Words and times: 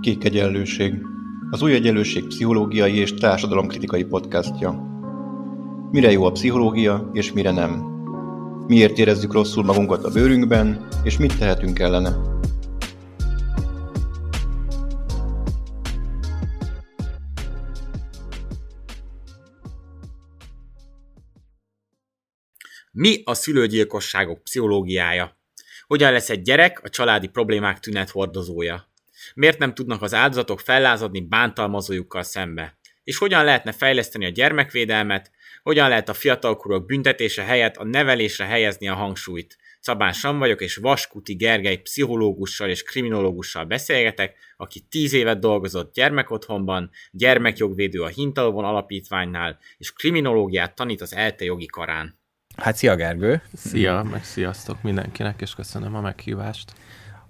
Kék 0.00 0.24
Egyenlőség, 0.24 0.94
az 1.50 1.62
Új 1.62 1.72
Egyenlőség 1.72 2.26
pszichológiai 2.26 2.96
és 2.96 3.14
társadalomkritikai 3.14 4.04
podcastja. 4.04 4.70
Mire 5.90 6.10
jó 6.10 6.24
a 6.24 6.30
pszichológia, 6.30 7.10
és 7.12 7.32
mire 7.32 7.50
nem? 7.50 7.70
Miért 8.66 8.98
érezzük 8.98 9.32
rosszul 9.32 9.64
magunkat 9.64 10.04
a 10.04 10.10
bőrünkben, 10.10 10.88
és 11.02 11.18
mit 11.18 11.38
tehetünk 11.38 11.78
ellene? 11.78 12.16
Mi 22.92 23.22
a 23.24 23.34
szülőgyilkosságok 23.34 24.42
pszichológiája? 24.42 25.36
Hogyan 25.86 26.12
lesz 26.12 26.30
egy 26.30 26.42
gyerek 26.42 26.80
a 26.84 26.88
családi 26.88 27.26
problémák 27.28 27.78
tünethordozója? 27.78 28.87
Miért 29.34 29.58
nem 29.58 29.74
tudnak 29.74 30.02
az 30.02 30.14
áldozatok 30.14 30.60
fellázadni 30.60 31.20
bántalmazójukkal 31.20 32.22
szembe? 32.22 32.78
És 33.04 33.18
hogyan 33.18 33.44
lehetne 33.44 33.72
fejleszteni 33.72 34.24
a 34.24 34.28
gyermekvédelmet? 34.28 35.30
Hogyan 35.62 35.88
lehet 35.88 36.08
a 36.08 36.14
fiatalkorúak 36.14 36.86
büntetése 36.86 37.42
helyett 37.42 37.76
a 37.76 37.84
nevelésre 37.84 38.44
helyezni 38.44 38.88
a 38.88 38.94
hangsúlyt? 38.94 39.56
Szabán 39.80 40.12
Sam 40.12 40.38
vagyok, 40.38 40.60
és 40.60 40.76
Vaskuti 40.76 41.34
Gergely 41.34 41.76
pszichológussal 41.76 42.68
és 42.68 42.82
kriminológussal 42.82 43.64
beszélgetek, 43.64 44.36
aki 44.56 44.80
tíz 44.80 45.12
évet 45.12 45.38
dolgozott 45.38 45.94
gyermekotthonban, 45.94 46.90
gyermekjogvédő 47.10 48.02
a 48.02 48.06
Hintalovon 48.06 48.64
alapítványnál, 48.64 49.58
és 49.76 49.92
kriminológiát 49.92 50.74
tanít 50.74 51.00
az 51.00 51.14
ELTE 51.14 51.44
jogi 51.44 51.66
karán. 51.66 52.18
Hát 52.56 52.76
szia 52.76 52.94
Gergő! 52.94 53.42
Szia, 53.52 54.02
meg 54.02 54.24
sziasztok 54.24 54.82
mindenkinek, 54.82 55.40
és 55.40 55.54
köszönöm 55.54 55.94
a 55.94 56.00
meghívást. 56.00 56.72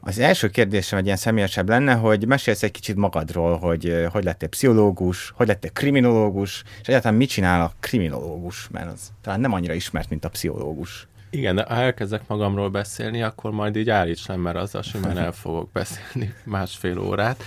Az 0.00 0.18
első 0.18 0.48
kérdésem 0.48 0.98
egy 0.98 1.04
ilyen 1.04 1.16
személyesebb 1.16 1.68
lenne, 1.68 1.94
hogy 1.94 2.26
mesélsz 2.26 2.62
egy 2.62 2.70
kicsit 2.70 2.96
magadról, 2.96 3.58
hogy 3.58 4.06
hogy 4.12 4.24
lettél 4.24 4.48
pszichológus, 4.48 5.32
hogy 5.36 5.46
lettél 5.46 5.70
kriminológus, 5.70 6.62
és 6.80 6.88
egyáltalán 6.88 7.16
mit 7.16 7.28
csinál 7.28 7.60
a 7.60 7.72
kriminológus, 7.80 8.68
mert 8.70 8.92
az 8.92 9.12
talán 9.22 9.40
nem 9.40 9.52
annyira 9.52 9.72
ismert, 9.72 10.08
mint 10.08 10.24
a 10.24 10.28
pszichológus. 10.28 11.08
Igen, 11.30 11.54
de 11.54 11.64
ha 11.68 11.74
elkezdek 11.74 12.22
magamról 12.26 12.68
beszélni, 12.68 13.22
akkor 13.22 13.50
majd 13.50 13.76
így 13.76 13.90
állíts 13.90 14.26
le, 14.26 14.36
mert 14.36 14.56
azzal 14.56 14.82
simán 14.82 15.18
el 15.18 15.32
fogok 15.32 15.70
beszélni 15.72 16.34
másfél 16.44 16.98
órát. 16.98 17.42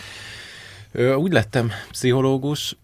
Úgy 1.15 1.31
lettem 1.31 1.71
pszichológus, 1.89 2.75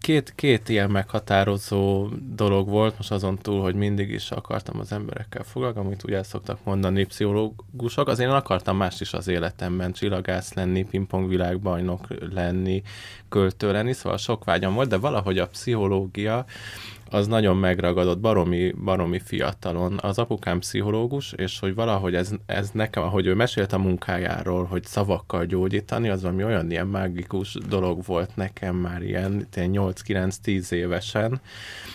két, 0.00 0.32
két 0.34 0.68
ilyen 0.68 0.90
meghatározó 0.90 2.08
dolog 2.34 2.68
volt, 2.68 2.96
most 2.96 3.10
azon 3.10 3.38
túl, 3.38 3.62
hogy 3.62 3.74
mindig 3.74 4.10
is 4.10 4.30
akartam 4.30 4.78
az 4.78 4.92
emberekkel 4.92 5.42
foglalkozni, 5.42 5.86
amit 5.86 6.04
ugye 6.04 6.22
szoktak 6.22 6.58
mondani 6.64 7.04
pszichológusok, 7.04 8.08
azért 8.08 8.30
én 8.30 8.36
akartam 8.36 8.76
más 8.76 9.00
is 9.00 9.12
az 9.12 9.28
életemben, 9.28 9.92
csillagász 9.92 10.52
lenni, 10.52 10.84
pingpongvilágbajnok 10.84 12.06
lenni, 12.34 12.82
költő 13.28 13.72
lenni, 13.72 13.92
szóval 13.92 14.18
sok 14.18 14.44
vágyam 14.44 14.74
volt, 14.74 14.88
de 14.88 14.96
valahogy 14.96 15.38
a 15.38 15.48
pszichológia 15.48 16.44
az 17.10 17.26
nagyon 17.26 17.56
megragadott, 17.56 18.18
baromi, 18.18 18.70
baromi 18.70 19.18
fiatalon. 19.18 19.98
Az 20.02 20.18
apukám 20.18 20.58
pszichológus, 20.58 21.32
és 21.32 21.58
hogy 21.58 21.74
valahogy 21.74 22.14
ez, 22.14 22.30
ez 22.46 22.70
nekem, 22.70 23.02
ahogy 23.02 23.26
ő 23.26 23.34
mesélt 23.34 23.72
a 23.72 23.78
munkájáról, 23.78 24.64
hogy 24.64 24.84
szavakkal 24.84 25.44
gyógyítani, 25.44 26.08
az 26.08 26.22
valami 26.22 26.44
olyan 26.44 26.70
ilyen 26.70 26.86
mágikus 26.86 27.56
dolog 27.68 28.04
volt 28.04 28.36
nekem 28.36 28.76
már 28.76 29.02
ilyen, 29.02 29.46
ilyen 29.54 29.70
8-9-10 29.74 30.70
évesen. 30.70 31.40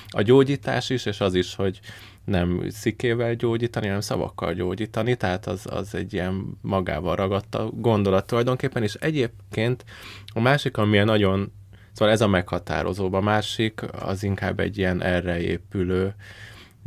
A 0.07 0.21
gyógyítás 0.21 0.89
is, 0.89 1.05
és 1.05 1.19
az 1.19 1.33
is, 1.33 1.55
hogy 1.55 1.79
nem 2.25 2.63
szikével 2.69 3.33
gyógyítani, 3.33 3.85
hanem 3.85 4.01
szavakkal 4.01 4.53
gyógyítani, 4.53 5.15
tehát 5.15 5.47
az, 5.47 5.65
az 5.69 5.95
egy 5.95 6.13
ilyen 6.13 6.57
magával 6.61 7.15
ragadta 7.15 7.69
gondolat 7.69 8.27
tulajdonképpen, 8.27 8.83
és 8.83 8.93
egyébként 8.93 9.85
a 10.33 10.39
másik, 10.39 10.77
ami 10.77 10.97
nagyon 10.97 11.51
Szóval 11.93 12.13
ez 12.13 12.21
a 12.21 12.27
meghatározóbb. 12.27 13.13
A 13.13 13.21
másik 13.21 13.81
az 13.91 14.23
inkább 14.23 14.59
egy 14.59 14.77
ilyen 14.77 15.01
erre 15.01 15.39
épülő 15.39 16.13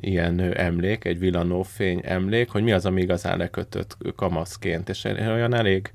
ilyen 0.01 0.41
emlék, 0.41 1.05
egy 1.05 1.19
villanófény 1.19 2.01
emlék, 2.05 2.51
hogy 2.51 2.63
mi 2.63 2.73
az, 2.73 2.87
ami 2.87 3.01
igazán 3.03 3.39
lekötött 3.39 3.97
kamaszként, 4.17 4.89
és 4.89 5.05
olyan 5.05 5.55
elég 5.55 5.93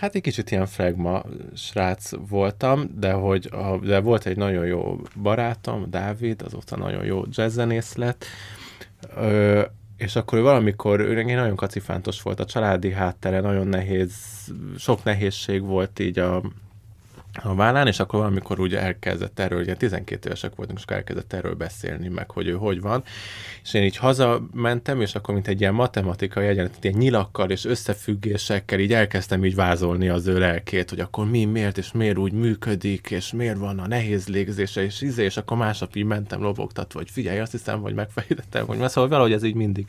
Hát 0.00 0.14
egy 0.14 0.22
kicsit 0.22 0.50
ilyen 0.50 0.66
flegma 0.66 1.22
srác 1.54 2.10
voltam, 2.28 2.90
de 2.98 3.12
hogy 3.12 3.50
de 3.82 4.00
volt 4.00 4.26
egy 4.26 4.36
nagyon 4.36 4.66
jó 4.66 5.00
barátom, 5.22 5.90
Dávid, 5.90 6.42
azóta 6.42 6.76
nagyon 6.76 7.04
jó 7.04 7.22
jazzzenész 7.30 7.94
lett, 7.94 8.24
ö, 9.16 9.62
és 9.96 10.16
akkor 10.16 10.38
ő 10.38 10.42
valamikor, 10.42 11.00
ő 11.00 11.22
nagyon 11.22 11.56
kacifántos 11.56 12.22
volt 12.22 12.40
a 12.40 12.44
családi 12.44 12.92
háttere, 12.92 13.40
nagyon 13.40 13.66
nehéz, 13.66 14.14
sok 14.78 15.04
nehézség 15.04 15.62
volt 15.62 15.98
így 15.98 16.18
a, 16.18 16.42
a 17.42 17.54
vállán, 17.54 17.86
és 17.86 18.00
akkor 18.00 18.18
valamikor 18.18 18.60
úgy 18.60 18.74
elkezdett 18.74 19.38
erről, 19.38 19.60
ugye 19.60 19.74
12 19.74 20.28
évesek 20.28 20.54
voltunk, 20.54 20.78
és 20.78 20.84
akkor 20.84 20.96
elkezdett 20.96 21.32
erről 21.32 21.54
beszélni, 21.54 22.08
meg 22.08 22.30
hogy 22.30 22.48
ő 22.48 22.52
hogy 22.52 22.80
van. 22.80 23.02
És 23.62 23.74
én 23.74 23.82
így 23.82 23.96
hazamentem, 23.96 25.00
és 25.00 25.14
akkor 25.14 25.34
mint 25.34 25.48
egy 25.48 25.60
ilyen 25.60 25.74
matematikai 25.74 26.46
egyenlet, 26.46 26.84
ilyen 26.84 26.98
nyilakkal 26.98 27.50
és 27.50 27.64
összefüggésekkel 27.64 28.78
így 28.78 28.92
elkezdtem 28.92 29.44
így 29.44 29.54
vázolni 29.54 30.08
az 30.08 30.26
ő 30.26 30.38
lelkét, 30.38 30.90
hogy 30.90 31.00
akkor 31.00 31.30
mi, 31.30 31.44
miért, 31.44 31.78
és 31.78 31.92
miért 31.92 32.18
úgy 32.18 32.32
működik, 32.32 33.10
és 33.10 33.32
miért 33.32 33.58
van 33.58 33.78
a 33.78 33.86
nehéz 33.86 34.28
légzése, 34.28 34.82
és 34.82 35.00
izé, 35.00 35.24
és 35.24 35.36
akkor 35.36 35.56
másnap 35.56 35.96
így 35.96 36.04
mentem 36.04 36.42
lobogtatva, 36.42 36.98
hogy 36.98 37.10
figyelj, 37.10 37.38
azt 37.38 37.52
hiszem, 37.52 37.80
hogy 37.80 37.94
megfejtettem, 37.94 38.66
hogy 38.66 38.88
szóval 38.88 39.08
valahogy 39.10 39.32
ez 39.32 39.42
így 39.42 39.54
mindig 39.54 39.88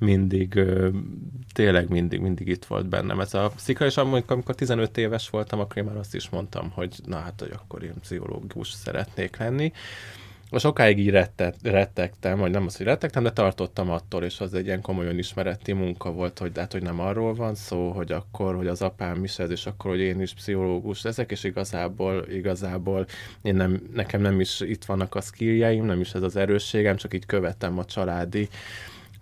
mindig, 0.00 0.60
tényleg 1.52 1.88
mindig, 1.88 2.20
mindig 2.20 2.48
itt 2.48 2.64
volt 2.64 2.88
bennem 2.88 3.20
ez 3.20 3.34
a 3.34 3.52
szika, 3.56 3.84
és 3.84 3.96
amikor, 3.96 4.32
amikor 4.32 4.54
15 4.54 4.98
éves 4.98 5.30
voltam, 5.30 5.60
akkor 5.60 5.76
én 5.76 5.84
már 5.84 5.96
azt 5.96 6.14
is 6.14 6.28
mondtam, 6.28 6.70
hogy 6.70 6.94
na 7.04 7.16
hát, 7.16 7.40
hogy 7.40 7.50
akkor 7.52 7.82
én 7.82 7.94
pszichológus 8.00 8.70
szeretnék 8.70 9.36
lenni. 9.36 9.72
Sokáig 10.58 10.98
így 10.98 11.16
rettegtem, 11.62 12.38
vagy 12.38 12.50
nem 12.50 12.66
az, 12.66 12.76
hogy 12.76 12.86
rettegtem, 12.86 13.22
de 13.22 13.32
tartottam 13.32 13.90
attól, 13.90 14.24
és 14.24 14.40
az 14.40 14.54
egy 14.54 14.66
ilyen 14.66 14.80
komolyan 14.80 15.18
ismereti 15.18 15.72
munka 15.72 16.12
volt, 16.12 16.38
hogy 16.38 16.52
hát, 16.56 16.72
hogy 16.72 16.82
nem 16.82 17.00
arról 17.00 17.34
van 17.34 17.54
szó, 17.54 17.90
hogy 17.90 18.12
akkor, 18.12 18.54
hogy 18.54 18.66
az 18.66 18.82
apám 18.82 19.24
is 19.24 19.38
ez, 19.38 19.50
és 19.50 19.66
akkor, 19.66 19.90
hogy 19.90 20.00
én 20.00 20.20
is 20.20 20.34
pszichológus 20.34 21.02
leszek, 21.02 21.30
és 21.30 21.44
igazából, 21.44 22.26
igazából 22.30 23.06
én 23.42 23.54
nem, 23.54 23.82
nekem 23.94 24.20
nem 24.20 24.40
is 24.40 24.60
itt 24.60 24.84
vannak 24.84 25.14
a 25.14 25.20
skilljeim, 25.20 25.84
nem 25.84 26.00
is 26.00 26.14
ez 26.14 26.22
az 26.22 26.36
erősségem, 26.36 26.96
csak 26.96 27.14
így 27.14 27.26
követem 27.26 27.78
a 27.78 27.84
családi 27.84 28.48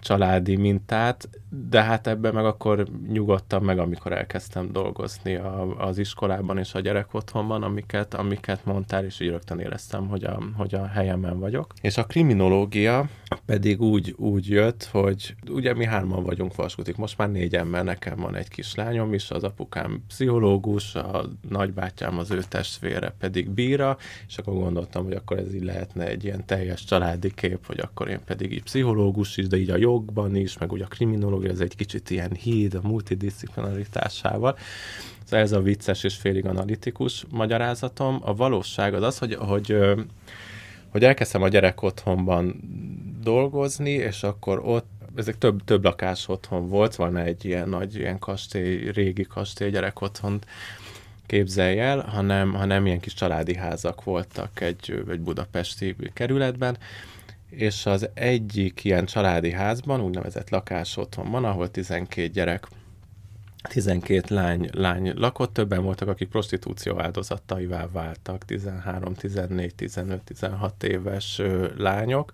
családi 0.00 0.56
mintát, 0.56 1.28
de 1.50 1.82
hát 1.82 2.06
ebben 2.06 2.34
meg 2.34 2.44
akkor 2.44 2.86
nyugodtam 3.08 3.64
meg, 3.64 3.78
amikor 3.78 4.12
elkezdtem 4.12 4.72
dolgozni 4.72 5.34
a, 5.34 5.86
az 5.86 5.98
iskolában 5.98 6.58
és 6.58 6.74
a 6.74 6.80
gyerekotthonban, 6.80 7.62
amiket, 7.62 8.14
amiket 8.14 8.64
mondtál, 8.64 9.04
és 9.04 9.20
így 9.20 9.28
rögtön 9.28 9.58
éreztem, 9.58 10.08
hogy 10.08 10.24
a, 10.24 10.42
hogy 10.56 10.74
a 10.74 10.86
helyemen 10.86 11.38
vagyok. 11.38 11.72
És 11.80 11.96
a 11.96 12.04
kriminológia 12.04 13.08
pedig 13.46 13.80
úgy, 13.80 14.14
úgy 14.16 14.48
jött, 14.48 14.84
hogy 14.84 15.34
ugye 15.50 15.74
mi 15.74 15.84
hárman 15.84 16.22
vagyunk 16.22 16.54
vaskutik, 16.54 16.96
most 16.96 17.18
már 17.18 17.30
négy 17.30 17.54
ember, 17.54 17.84
nekem 17.84 18.16
van 18.16 18.36
egy 18.36 18.48
kislányom 18.48 19.14
is, 19.14 19.30
az 19.30 19.44
apukám 19.44 20.02
pszichológus, 20.08 20.94
a 20.94 21.24
nagybátyám 21.48 22.18
az 22.18 22.30
ő 22.30 22.42
testvére 22.48 23.14
pedig 23.18 23.50
bíra, 23.50 23.96
és 24.26 24.38
akkor 24.38 24.54
gondoltam, 24.54 25.04
hogy 25.04 25.12
akkor 25.12 25.38
ez 25.38 25.54
így 25.54 25.64
lehetne 25.64 26.06
egy 26.06 26.24
ilyen 26.24 26.46
teljes 26.46 26.84
családi 26.84 27.34
kép, 27.34 27.66
hogy 27.66 27.78
akkor 27.78 28.08
én 28.08 28.20
pedig 28.24 28.52
így 28.52 28.62
pszichológus 28.62 29.36
is, 29.36 29.46
de 29.46 29.56
így 29.56 29.70
a 29.70 29.76
jogban 29.76 30.36
is, 30.36 30.58
meg 30.58 30.72
ugye 30.72 30.84
a 30.84 30.88
kriminológia, 30.88 31.37
ez 31.46 31.60
egy 31.60 31.76
kicsit 31.76 32.10
ilyen 32.10 32.32
híd 32.32 32.74
a 32.74 32.88
multidisziplinaritásával. 32.88 34.58
Szóval 35.24 35.44
ez 35.44 35.52
a 35.52 35.60
vicces 35.60 36.04
és 36.04 36.14
félig 36.14 36.46
analitikus 36.46 37.24
magyarázatom. 37.30 38.20
A 38.22 38.34
valóság 38.34 38.94
az 38.94 39.02
az, 39.02 39.18
hogy, 39.18 39.34
hogy 39.34 39.76
hogy 40.88 41.04
elkezdtem 41.04 41.42
a 41.42 41.48
gyerek 41.48 41.82
otthonban 41.82 42.60
dolgozni, 43.22 43.90
és 43.90 44.22
akkor 44.22 44.60
ott 44.64 44.86
ezek 45.16 45.38
több, 45.38 45.64
több 45.64 45.84
lakás 45.84 46.28
otthon 46.28 46.68
volt, 46.68 46.94
van 46.94 47.16
egy 47.16 47.44
ilyen 47.44 47.68
nagy 47.68 47.94
ilyen 47.94 48.18
kastély, 48.18 48.90
régi 48.90 49.22
kastély 49.22 49.70
gyerek 49.70 50.00
otthon 50.00 50.38
képzelj 51.26 51.80
el, 51.80 52.00
hanem, 52.00 52.52
hanem 52.52 52.86
ilyen 52.86 53.00
kis 53.00 53.14
családi 53.14 53.56
házak 53.56 54.04
voltak 54.04 54.60
egy, 54.60 55.04
egy 55.08 55.20
budapesti 55.20 55.96
kerületben, 56.12 56.76
és 57.50 57.86
az 57.86 58.08
egyik 58.14 58.84
ilyen 58.84 59.06
családi 59.06 59.52
házban, 59.52 60.00
úgynevezett 60.00 60.50
lakás 60.50 60.96
otthon 60.96 61.30
van, 61.30 61.44
ahol 61.44 61.70
12 61.70 62.26
gyerek 62.28 62.66
12 63.62 64.34
lány, 64.34 64.68
lány 64.72 65.12
lakott, 65.16 65.52
többen 65.52 65.82
voltak, 65.82 66.08
akik 66.08 66.28
prostitúció 66.28 67.00
áldozataivá 67.00 67.86
váltak, 67.92 68.44
13, 68.44 69.14
14, 69.14 69.74
15, 69.74 70.22
16 70.22 70.84
éves 70.84 71.42
lányok, 71.76 72.32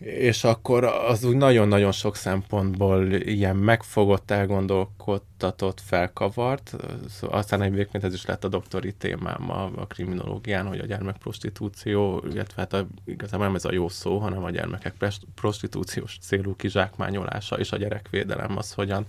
és 0.00 0.44
akkor 0.44 0.84
az 0.84 1.24
úgy 1.24 1.36
nagyon-nagyon 1.36 1.92
sok 1.92 2.16
szempontból 2.16 3.12
ilyen 3.12 3.56
megfogott, 3.56 4.30
elgondolkodtatott, 4.30 5.80
felkavart. 5.80 6.76
Szóval 7.08 7.38
aztán 7.38 7.62
egyébként 7.62 8.04
ez 8.04 8.14
is 8.14 8.24
lett 8.24 8.44
a 8.44 8.48
doktori 8.48 8.92
témám 8.92 9.50
a, 9.50 9.70
a 9.76 9.86
kriminológián, 9.86 10.66
hogy 10.66 10.78
a 10.78 10.86
gyermekprostitúció, 10.86 12.24
illetve 12.32 12.62
hát 12.62 12.72
a, 12.72 12.86
igazából 13.04 13.46
nem 13.46 13.54
ez 13.54 13.64
a 13.64 13.72
jó 13.72 13.88
szó, 13.88 14.18
hanem 14.18 14.44
a 14.44 14.50
gyermekek 14.50 14.94
prostitúciós 15.34 16.18
célú 16.20 16.56
kizsákmányolása 16.56 17.58
és 17.58 17.72
a 17.72 17.76
gyerekvédelem 17.76 18.56
az 18.56 18.72
hogyan 18.72 19.06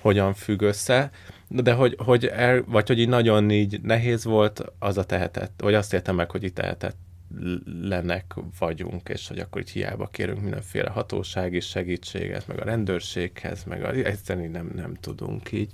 hogyan 0.00 0.34
függ 0.34 0.62
össze, 0.62 1.10
de 1.48 1.72
hogy, 1.72 1.96
hogy 1.98 2.26
el, 2.26 2.64
vagy 2.66 2.88
hogy 2.88 2.98
így 2.98 3.08
nagyon 3.08 3.50
így 3.50 3.80
nehéz 3.80 4.24
volt, 4.24 4.64
az 4.78 4.98
a 4.98 5.04
tehetett, 5.04 5.52
vagy 5.56 5.74
azt 5.74 5.92
értem 5.92 6.14
meg, 6.14 6.30
hogy 6.30 6.42
itt 6.42 6.54
tehetett 6.54 6.96
lennek 7.80 8.34
vagyunk, 8.58 9.08
és 9.08 9.28
hogy 9.28 9.38
akkor 9.38 9.60
így 9.60 9.70
hiába 9.70 10.06
kérünk 10.06 10.40
mindenféle 10.40 10.90
hatósági 10.90 11.60
segítséget, 11.60 12.46
meg 12.46 12.60
a 12.60 12.64
rendőrséghez, 12.64 13.64
meg 13.64 13.84
a, 13.84 13.90
egyszerűen 13.90 14.50
nem, 14.50 14.70
nem 14.74 14.94
tudunk 14.94 15.52
így, 15.52 15.72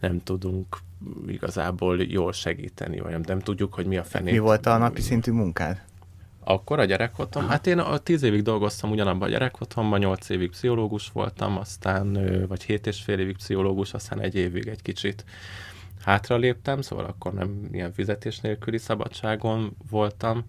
nem 0.00 0.22
tudunk 0.22 0.78
igazából 1.26 2.02
jól 2.02 2.32
segíteni, 2.32 3.00
vagy 3.00 3.12
nem, 3.12 3.22
nem 3.26 3.40
tudjuk, 3.40 3.74
hogy 3.74 3.86
mi 3.86 3.96
a 3.96 4.04
fenét. 4.04 4.32
Mi 4.32 4.38
volt 4.38 4.66
a 4.66 4.78
napi 4.78 5.00
szintű 5.00 5.32
munkád? 5.32 5.82
Akkor 6.44 6.78
a 6.78 6.84
gyerekotthon? 6.84 7.48
Hát 7.48 7.66
én 7.66 7.78
a 7.78 7.98
tíz 7.98 8.22
évig 8.22 8.42
dolgoztam 8.42 8.90
ugyanabban 8.90 9.28
a 9.28 9.30
gyerekotthonban, 9.30 9.98
nyolc 9.98 10.28
évig 10.28 10.50
pszichológus 10.50 11.10
voltam, 11.12 11.56
aztán, 11.56 12.18
vagy 12.46 12.62
hét 12.62 12.86
és 12.86 13.02
fél 13.02 13.18
évig 13.18 13.36
pszichológus, 13.36 13.94
aztán 13.94 14.20
egy 14.20 14.34
évig 14.34 14.66
egy 14.66 14.82
kicsit 14.82 15.24
hátra 16.04 16.36
léptem, 16.36 16.80
szóval 16.80 17.04
akkor 17.04 17.32
nem 17.32 17.68
ilyen 17.72 17.92
fizetés 17.92 18.38
nélküli 18.38 18.78
szabadságon 18.78 19.76
voltam, 19.90 20.44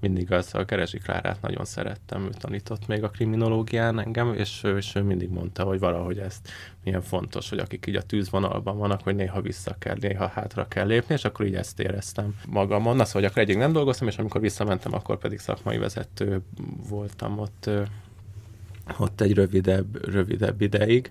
mindig 0.00 0.32
az 0.32 0.54
a 0.54 0.64
Keresi 0.64 0.98
Klárát 0.98 1.42
nagyon 1.42 1.64
szerettem, 1.64 2.24
ő 2.24 2.30
tanított 2.38 2.86
még 2.86 3.02
a 3.02 3.10
kriminológián 3.10 4.00
engem, 4.00 4.34
és 4.34 4.60
ő, 4.64 4.76
és 4.76 4.94
ő 4.94 5.02
mindig 5.02 5.28
mondta, 5.28 5.64
hogy 5.64 5.78
valahogy 5.78 6.18
ezt 6.18 6.48
milyen 6.84 7.02
fontos, 7.02 7.48
hogy 7.48 7.58
akik 7.58 7.86
így 7.86 7.96
a 7.96 8.02
tűzvonalban 8.02 8.78
vannak, 8.78 9.02
hogy 9.02 9.14
néha 9.14 9.40
vissza 9.40 9.76
kell, 9.78 9.96
néha 10.00 10.26
hátra 10.26 10.68
kell 10.68 10.86
lépni, 10.86 11.14
és 11.14 11.24
akkor 11.24 11.46
így 11.46 11.54
ezt 11.54 11.80
éreztem 11.80 12.34
magamon. 12.48 12.94
Szóval, 12.96 13.12
hogy 13.12 13.24
akkor 13.24 13.42
egyik 13.42 13.56
nem 13.56 13.72
dolgoztam, 13.72 14.08
és 14.08 14.18
amikor 14.18 14.40
visszamentem, 14.40 14.94
akkor 14.94 15.18
pedig 15.18 15.38
szakmai 15.38 15.78
vezető 15.78 16.40
voltam 16.88 17.38
ott, 17.38 17.70
ott 18.98 19.20
egy 19.20 19.34
rövidebb, 19.34 20.08
rövidebb 20.12 20.60
ideig. 20.60 21.10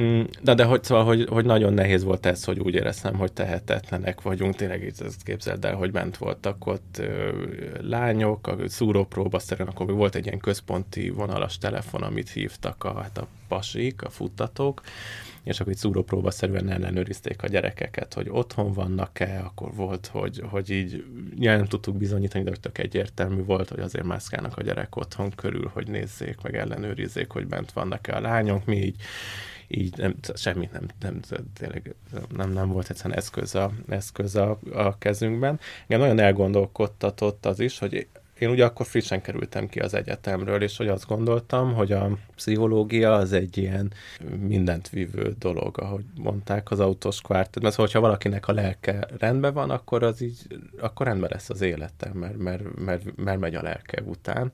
Mm, 0.00 0.22
de, 0.42 0.54
de 0.54 0.64
hogy, 0.64 0.84
szóval, 0.84 1.04
hogy, 1.04 1.26
hogy, 1.28 1.44
nagyon 1.44 1.72
nehéz 1.72 2.04
volt 2.04 2.26
ez, 2.26 2.44
hogy 2.44 2.58
úgy 2.58 2.74
éreztem, 2.74 3.14
hogy 3.14 3.32
tehetetlenek 3.32 4.20
vagyunk. 4.20 4.54
Tényleg 4.54 4.94
ezt 4.98 5.22
képzeld 5.22 5.64
el, 5.64 5.74
hogy 5.74 5.90
bent 5.90 6.16
voltak 6.16 6.66
ott 6.66 6.98
ö, 6.98 7.32
lányok, 7.80 8.46
a 8.46 8.56
szúrópróba 8.68 9.38
szerint, 9.38 9.68
akkor 9.68 9.92
volt 9.92 10.14
egy 10.14 10.26
ilyen 10.26 10.38
központi 10.38 11.10
vonalas 11.10 11.58
telefon, 11.58 12.02
amit 12.02 12.30
hívtak 12.30 12.84
a, 12.84 13.00
hát 13.00 13.18
a 13.18 13.26
pasik, 13.48 14.02
a 14.02 14.10
futtatók, 14.10 14.82
és 15.42 15.60
akkor 15.60 15.72
itt 15.72 16.30
szerűen 16.30 16.70
ellenőrizték 16.70 17.42
a 17.42 17.46
gyerekeket, 17.46 18.14
hogy 18.14 18.26
otthon 18.30 18.72
vannak-e, 18.72 19.42
akkor 19.44 19.74
volt, 19.74 20.06
hogy, 20.06 20.42
hogy 20.50 20.70
így 20.70 21.04
nem 21.36 21.64
tudtuk 21.64 21.96
bizonyítani, 21.96 22.44
de 22.44 22.50
tök 22.50 22.78
egyértelmű 22.78 23.42
volt, 23.44 23.68
hogy 23.68 23.80
azért 23.80 24.04
mászkálnak 24.04 24.56
a 24.56 24.62
gyerek 24.62 24.96
otthon 24.96 25.30
körül, 25.30 25.70
hogy 25.72 25.88
nézzék, 25.88 26.40
meg 26.42 26.56
ellenőrizzék, 26.56 27.30
hogy 27.30 27.46
bent 27.46 27.72
vannak-e 27.72 28.16
a 28.16 28.20
lányok, 28.20 28.64
mi 28.64 28.76
így 28.76 28.96
így 29.78 29.96
nem, 29.96 30.14
semmit 30.34 30.72
nem, 30.72 30.86
nem, 31.00 31.20
tényleg 31.54 31.94
nem, 32.36 32.50
nem 32.50 32.68
volt 32.68 32.90
egyszerűen 32.90 33.18
eszköz 33.18 33.54
a, 33.54 33.72
eszköz 33.88 34.36
a, 34.36 34.58
a 34.72 34.98
kezünkben. 34.98 35.60
Igen, 35.86 36.00
nagyon 36.00 36.18
elgondolkodtatott 36.18 37.46
az 37.46 37.60
is, 37.60 37.78
hogy 37.78 38.06
én 38.38 38.50
ugye 38.50 38.64
akkor 38.64 38.86
frissen 38.86 39.22
kerültem 39.22 39.68
ki 39.68 39.80
az 39.80 39.94
egyetemről, 39.94 40.62
és 40.62 40.76
hogy 40.76 40.88
azt 40.88 41.06
gondoltam, 41.06 41.74
hogy 41.74 41.92
a 41.92 42.18
pszichológia 42.34 43.14
az 43.14 43.32
egy 43.32 43.58
ilyen 43.58 43.92
mindent 44.38 44.88
vívő 44.88 45.34
dolog, 45.38 45.80
ahogy 45.80 46.04
mondták 46.16 46.70
az 46.70 46.80
autós 46.80 47.20
kvártet. 47.20 47.62
Mert 47.62 47.74
szóval, 47.74 47.86
hogyha 47.86 48.06
valakinek 48.06 48.48
a 48.48 48.52
lelke 48.52 49.08
rendben 49.18 49.54
van, 49.54 49.70
akkor 49.70 50.02
az 50.02 50.20
így, 50.20 50.38
akkor 50.78 51.06
rendben 51.06 51.30
lesz 51.32 51.50
az 51.50 51.60
élete, 51.60 52.10
mert, 52.12 52.36
mert, 52.36 52.76
mert, 52.76 53.16
mert 53.16 53.38
megy 53.40 53.54
a 53.54 53.62
lelke 53.62 54.02
után 54.02 54.52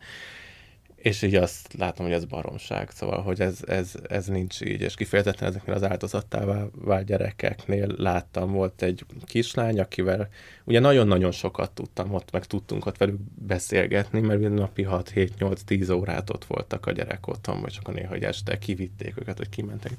és 1.02 1.22
így 1.22 1.34
azt 1.34 1.74
látom, 1.78 2.06
hogy 2.06 2.14
ez 2.14 2.24
baromság, 2.24 2.90
szóval, 2.90 3.22
hogy 3.22 3.40
ez, 3.40 3.58
ez, 3.66 3.94
ez 4.08 4.26
nincs 4.26 4.60
így, 4.60 4.80
és 4.80 4.94
kifejezetten 4.94 5.48
ezeknél 5.48 5.74
az 5.74 5.82
áldozattá 5.82 6.68
vált 6.74 7.06
gyerekeknél 7.06 7.94
láttam, 7.96 8.52
volt 8.52 8.82
egy 8.82 9.04
kislány, 9.24 9.80
akivel 9.80 10.28
ugye 10.64 10.80
nagyon-nagyon 10.80 11.30
sokat 11.30 11.70
tudtam 11.70 12.14
ott, 12.14 12.30
meg 12.32 12.44
tudtunk 12.44 12.86
ott 12.86 12.96
velük 12.96 13.18
beszélgetni, 13.34 14.20
mert 14.20 14.40
napi 14.40 14.86
6-7-8-10 14.90 15.96
órát 15.96 16.30
ott 16.30 16.44
voltak 16.44 16.86
a 16.86 16.92
gyerek 16.92 17.26
otthon, 17.26 17.60
vagy 17.60 17.78
a 17.82 17.90
néha, 17.90 18.08
hogy 18.08 18.24
este 18.24 18.58
kivitték 18.58 19.14
őket, 19.18 19.36
hogy 19.36 19.48
kimentek. 19.48 19.92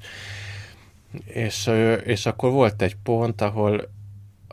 És, 1.24 1.70
és 2.04 2.26
akkor 2.26 2.50
volt 2.50 2.82
egy 2.82 2.96
pont, 3.02 3.40
ahol 3.40 3.90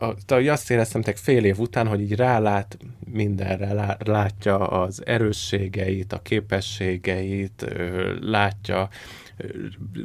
a, 0.00 0.34
azt 0.34 0.70
éreztem 0.70 1.02
hogy 1.02 1.16
fél 1.16 1.44
év 1.44 1.58
után, 1.58 1.86
hogy 1.86 2.00
így 2.00 2.14
rálát 2.14 2.78
mindenre, 3.12 3.96
látja 4.04 4.58
az 4.58 5.06
erősségeit, 5.06 6.12
a 6.12 6.22
képességeit, 6.22 7.66
látja, 8.20 8.88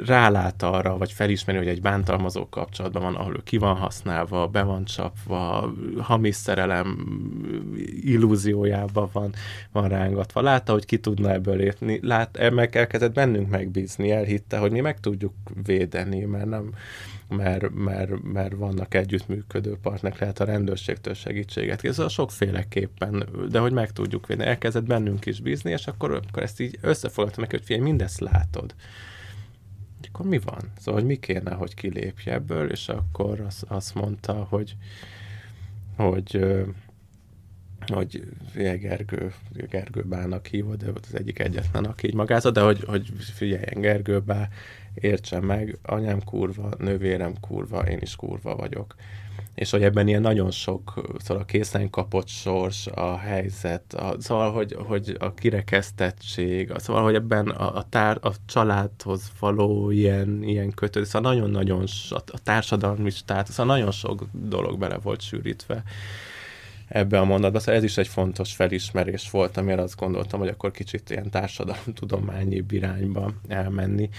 rálát 0.06 0.64
arra, 0.64 0.98
vagy 0.98 1.12
felismeri, 1.12 1.58
hogy 1.58 1.68
egy 1.68 1.82
bántalmazó 1.82 2.50
kapcsolatban 2.50 3.02
van, 3.02 3.16
ahol 3.16 3.36
ő 3.36 3.42
ki 3.44 3.58
van 3.58 3.76
használva, 3.76 4.48
be 4.48 4.64
van 4.64 4.86
csapva, 4.86 5.74
hamis 5.98 6.36
szerelem 6.36 6.98
illúziójában 8.02 9.10
van, 9.12 9.34
van 9.72 9.88
rángatva. 9.88 10.42
Látta, 10.42 10.72
hogy 10.72 10.86
ki 10.86 10.98
tudna 10.98 11.32
ebből 11.32 11.56
lépni, 11.56 12.00
lát, 12.02 12.52
meg 12.52 12.76
elkezdett 12.76 13.14
bennünk 13.14 13.50
megbízni, 13.50 14.12
elhitte, 14.12 14.58
hogy 14.58 14.72
mi 14.72 14.80
meg 14.80 15.00
tudjuk 15.00 15.34
védeni, 15.66 16.24
mert 16.24 16.46
nem, 16.46 16.70
mert, 17.28 17.74
mert, 17.74 18.24
mert 18.24 18.56
vannak 18.56 18.94
együttműködő 18.94 19.78
partnerek, 19.82 20.20
lehet 20.20 20.40
a 20.40 20.46
rendőrségtől 20.46 21.14
segítséget. 21.14 21.84
Ez 21.84 22.00
a 22.00 22.10
sokféleképpen, 22.10 23.30
de 23.50 23.60
hogy 23.60 23.72
meg 23.72 23.92
tudjuk 23.92 24.28
vinni. 24.28 24.44
Elkezdett 24.44 24.86
bennünk 24.86 25.26
is 25.26 25.40
bízni, 25.42 25.72
és 25.72 25.88
akkor, 25.88 26.12
akkor 26.12 26.44
ezt 26.44 26.60
így 26.60 26.78
összefoglaltam 26.82 27.42
meg, 27.42 27.52
hogy 27.52 27.64
figyelj, 27.64 27.84
mindezt 27.84 28.20
látod. 28.20 28.76
Akkor 30.08 30.26
mi 30.26 30.40
van? 30.40 30.72
Szóval, 30.78 31.00
hogy 31.00 31.10
mi 31.10 31.16
kéne, 31.16 31.54
hogy 31.54 31.74
kilépje 31.74 32.34
ebből, 32.34 32.72
és 32.72 32.90
akkor 32.90 33.40
az, 33.40 33.64
azt 33.68 33.96
mondta, 33.96 34.34
hogy 34.34 34.76
hogy 35.96 36.46
hogy 37.88 38.24
Gergő, 38.54 39.34
Gergő 39.70 40.02
Bának 40.02 40.48
hívott, 40.48 40.84
de 40.84 40.92
az 41.10 41.16
egyik 41.16 41.40
egyetlen, 41.40 41.86
aki 41.86 42.08
így 42.08 42.14
magázott, 42.14 42.54
de 42.54 42.62
hogy, 42.62 42.84
hogy 42.88 43.10
figyeljen 43.20 43.82
Gergő 43.82 44.20
Bá, 44.20 44.48
értsen 44.94 45.44
meg, 45.44 45.78
anyám 45.82 46.24
kurva, 46.24 46.70
nővérem 46.78 47.34
kurva, 47.40 47.90
én 47.90 48.00
is 48.02 48.16
kurva 48.16 48.56
vagyok. 48.56 48.96
És 49.56 49.72
hogy 49.72 49.84
ebben 49.84 50.08
ilyen 50.08 50.22
nagyon 50.22 50.52
sok, 50.52 50.94
szóval 51.18 51.44
a 51.44 51.46
készen 51.46 51.90
kapott 51.90 52.28
sors, 52.28 52.88
a 52.88 53.18
helyzet, 53.18 53.94
a, 53.94 54.16
szóval, 54.20 54.52
hogy, 54.52 54.76
hogy 54.80 55.16
a 55.20 55.34
kirekesztettség, 55.34 56.72
a, 56.72 56.80
szóval, 56.80 57.04
hogy 57.04 57.16
ebben 57.16 57.48
a, 57.48 57.76
a, 57.76 57.86
tár, 57.90 58.18
a 58.22 58.32
családhoz 58.46 59.32
való 59.40 59.92
ilyen, 59.92 60.44
ilyen 60.44 60.72
kötődés, 60.72 61.08
szóval 61.10 61.34
nagyon-nagyon 61.34 61.84
a, 62.10 62.16
a 62.16 62.40
társadalmi 62.44 63.10
státusz, 63.10 63.54
szóval 63.54 63.76
nagyon 63.76 63.92
sok 63.92 64.26
dolog 64.32 64.80
bele 64.80 64.98
volt 64.98 65.22
sűrítve 65.22 65.84
ebbe 66.88 67.20
a 67.20 67.26
mondatba. 67.26 67.60
Szóval 67.60 67.76
ez 67.76 67.84
is 67.84 67.98
egy 67.98 68.08
fontos 68.08 68.56
felismerés 68.56 69.30
volt, 69.30 69.58
amire 69.58 69.82
azt 69.82 70.00
gondoltam, 70.00 70.40
hogy 70.40 70.50
akkor 70.50 70.72
kicsit 70.72 71.10
ilyen 71.10 71.30
társadalomtudományi 71.30 72.64
irányba 72.70 73.34
elmenni 73.48 74.10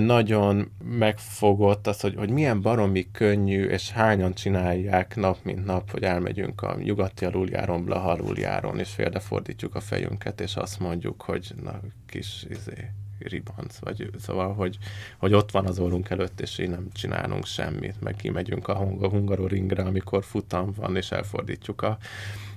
nagyon 0.00 0.70
megfogott 0.84 1.86
az, 1.86 2.00
hogy, 2.00 2.14
hogy 2.16 2.30
milyen 2.30 2.60
baromi 2.60 3.10
könnyű, 3.12 3.64
és 3.64 3.90
hányan 3.90 4.34
csinálják 4.34 5.16
nap 5.16 5.38
mint 5.42 5.64
nap, 5.64 5.90
hogy 5.90 6.02
elmegyünk 6.02 6.62
a 6.62 6.76
nyugati 6.82 7.24
aluljáron, 7.24 7.84
Blaha 7.84 8.10
aluljáron, 8.10 8.78
és 8.78 8.90
félrefordítjuk 8.90 9.74
a 9.74 9.80
fejünket, 9.80 10.40
és 10.40 10.56
azt 10.56 10.80
mondjuk, 10.80 11.22
hogy 11.22 11.52
na, 11.62 11.80
kis 12.06 12.46
izé, 12.48 12.90
ribanc, 13.18 13.78
vagy 13.78 14.10
szóval, 14.18 14.54
hogy, 14.54 14.78
hogy 15.18 15.32
ott 15.32 15.50
van 15.50 15.66
az 15.66 15.78
orrunk 15.78 16.10
előtt, 16.10 16.40
és 16.40 16.58
így 16.58 16.68
nem 16.68 16.88
csinálunk 16.92 17.46
semmit, 17.46 18.00
meg 18.00 18.16
kimegyünk 18.16 18.68
a 18.68 18.76
Hungaroringre, 19.08 19.82
amikor 19.82 20.24
futam 20.24 20.72
van, 20.76 20.96
és 20.96 21.10
elfordítjuk 21.10 21.82
a 21.82 21.98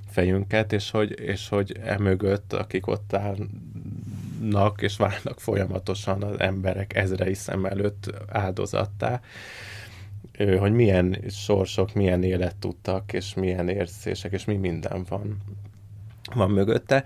fejünket, 0.09 0.73
és 0.73 0.91
hogy, 0.91 1.19
és 1.19 1.49
hogy 1.49 1.77
emögött, 1.83 2.53
akik 2.53 2.87
ott 2.87 3.13
állnak, 3.13 4.81
és 4.81 4.97
válnak 4.97 5.39
folyamatosan 5.39 6.23
az 6.23 6.39
emberek 6.39 6.95
ezrei 6.95 7.33
szem 7.33 7.65
előtt 7.65 8.11
áldozattá, 8.27 9.21
hogy 10.37 10.71
milyen 10.71 11.17
sorsok, 11.29 11.93
milyen 11.93 12.23
élet 12.23 12.55
tudtak, 12.55 13.13
és 13.13 13.33
milyen 13.33 13.69
érzések, 13.69 14.31
és 14.31 14.45
mi 14.45 14.55
minden 14.55 15.05
van, 15.09 15.37
van 16.33 16.51
mögötte. 16.51 17.03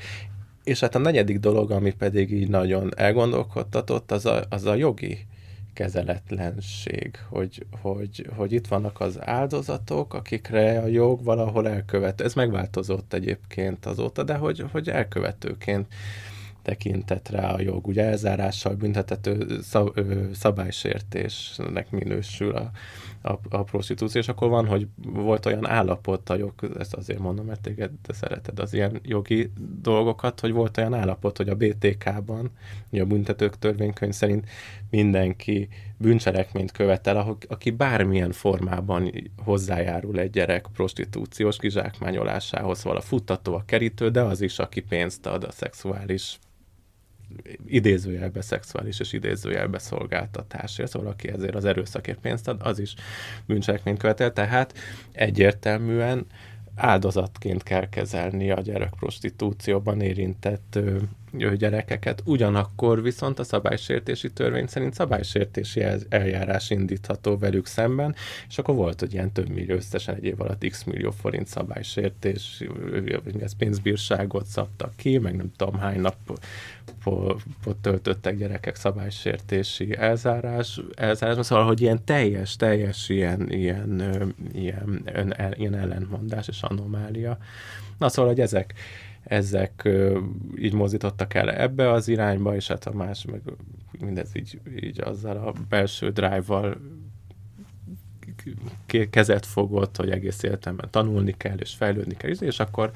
És 0.66 0.80
hát 0.80 0.96
a 0.96 1.00
negyedik 1.00 1.40
dolog, 1.40 1.72
ami 1.72 1.94
pedig 1.94 2.32
így 2.32 2.50
nagyon 2.50 2.92
elgondolkodtatott, 2.96 4.12
az 4.12 4.26
a, 4.26 4.44
az 4.50 4.66
a 4.66 4.76
jogi 4.76 5.26
kezeletlenség, 5.74 7.20
hogy, 7.30 7.66
hogy, 7.82 8.28
hogy 8.36 8.52
itt 8.52 8.68
vannak 8.68 9.00
az 9.00 9.18
áldozatok, 9.22 10.14
akikre 10.14 10.80
a 10.80 10.88
jog 10.88 11.24
valahol 11.24 11.70
elkövet. 11.70 12.22
Ez 12.22 12.34
megváltozott 12.34 13.14
egyébként 13.14 13.86
azóta, 13.86 14.24
de 14.24 14.36
hogy, 14.36 14.66
hogy 14.72 14.90
elkövetőként 14.90 15.88
tekintett 16.62 17.30
rá 17.30 17.52
a 17.52 17.62
jog. 17.62 17.88
Ugye 17.88 18.04
elzárással 18.04 18.76
büntethető 18.76 19.62
szab, 19.62 20.00
szabálysértésnek 20.34 21.90
minősül 21.90 22.56
a, 22.56 22.72
a, 23.26 23.40
a 23.50 23.64
prostitúció, 23.64 24.22
és 24.22 24.28
akkor 24.28 24.50
van, 24.50 24.68
hogy 24.68 24.88
volt 25.04 25.46
olyan 25.46 25.68
állapot 25.68 26.30
a 26.30 26.36
jog, 26.36 26.54
ezt 26.78 26.94
azért 26.94 27.20
mondom, 27.20 27.46
mert 27.46 27.62
téged 27.62 27.92
te 28.02 28.14
szereted 28.14 28.60
az 28.60 28.74
ilyen 28.74 29.00
jogi 29.04 29.52
dolgokat, 29.82 30.40
hogy 30.40 30.52
volt 30.52 30.78
olyan 30.78 30.94
állapot, 30.94 31.38
hogy 31.38 31.50
a 31.50 31.56
BTK-ban, 31.56 32.52
ugye 32.90 33.02
a 33.02 33.06
büntetők 33.06 33.60
törvénykönyv 33.60 34.14
szerint 34.14 34.50
mindenki 34.90 35.68
bűncselekményt 35.98 36.72
követel, 36.72 37.38
aki 37.48 37.70
bármilyen 37.70 38.32
formában 38.32 39.12
hozzájárul 39.44 40.20
egy 40.20 40.30
gyerek 40.30 40.68
prostitúciós 40.74 41.58
kizsákmányolásához, 41.58 42.84
vala 42.84 43.02
futtató, 43.02 43.54
a 43.54 43.64
kerítő, 43.66 44.10
de 44.10 44.22
az 44.22 44.42
is, 44.42 44.60
aki 44.60 44.82
pénzt 44.82 45.26
ad 45.26 45.44
a 45.44 45.52
szexuális 45.52 46.40
idézőjelbe 47.66 48.42
szexuális 48.42 49.00
és 49.00 49.14
idézőjelbe 49.14 49.80
szolgáltatásért, 49.80 50.90
szóval 50.90 51.08
aki 51.12 51.30
ezért 51.30 51.56
az 51.56 51.66
erőszakért 51.66 52.20
pénzt 52.20 52.48
ad, 52.48 52.62
az 52.64 52.80
is 52.80 52.96
bűncselekményt 53.46 54.00
követel, 54.00 54.34
tehát 54.34 54.74
egyértelműen 55.12 56.26
áldozatként 56.76 57.64
kell 57.64 57.90
kezelni 57.90 58.52
a 58.52 58.62
gyerekprostitúcióban 58.62 60.02
érintett 60.02 60.80
gyerekeket. 61.38 62.22
Ugyanakkor 62.26 63.02
viszont 63.02 63.40
a 63.40 63.44
szabálysértési 63.44 64.32
törvény 64.32 64.68
szerint 64.68 64.94
szabálysértési 64.94 65.84
eljárás 66.10 66.70
indítható 66.70 67.38
velük 67.38 67.66
szemben, 67.66 68.16
és 68.50 68.58
akkor 68.58 68.76
volt, 68.76 69.00
hogy 69.00 69.14
ilyen 69.14 69.32
több 69.32 69.50
millió 69.50 69.76
összesen 69.76 70.16
egy 70.16 70.24
év 70.24 70.42
alatt 70.42 70.68
x 70.68 70.84
millió 70.84 71.12
forint 71.12 71.48
szabálysértés, 71.48 72.64
ez 73.40 73.56
pénzbírságot 73.56 74.46
szabtak 74.46 74.96
ki, 74.96 75.18
meg 75.18 75.36
nem 75.36 75.52
tudom 75.58 75.80
hány 75.80 76.00
napot 76.00 76.46
töltöttek 77.82 78.38
gyerekek 78.38 78.76
szabálysértési 78.76 79.96
elzárás, 79.98 80.82
elzárás, 80.96 81.46
szóval, 81.46 81.66
hogy 81.66 81.82
ilyen 81.82 82.04
teljes, 82.06 82.56
teljes 82.56 83.10
ilyen, 83.10 83.52
ilyen, 83.52 84.04
ilyen, 84.54 85.04
ilyen, 85.58 85.76
ellentmondás 85.76 86.48
és 86.48 86.62
anomália. 86.62 87.38
Na 87.98 88.10
szóval, 88.10 88.32
hogy 88.32 88.42
ezek, 88.42 88.74
ezek 89.26 89.90
így 90.58 90.74
mozdítottak 90.74 91.34
el 91.34 91.52
ebbe 91.52 91.92
az 91.92 92.08
irányba, 92.08 92.56
és 92.56 92.68
hát 92.68 92.86
a 92.86 92.94
más, 92.94 93.26
meg 93.26 93.42
mindez 94.00 94.30
így, 94.36 94.60
így 94.82 95.02
azzal 95.02 95.38
a 95.38 95.54
belső 95.70 96.10
drive-val 96.10 96.78
kezet 99.10 99.46
fogott, 99.46 99.98
hogy 99.98 100.10
egész 100.10 100.44
életemben 100.44 100.88
tanulni 100.92 101.34
kell, 101.38 101.58
és 101.58 101.74
fejlődni 101.74 102.16
kell, 102.16 102.30
és 102.30 102.60
akkor, 102.60 102.92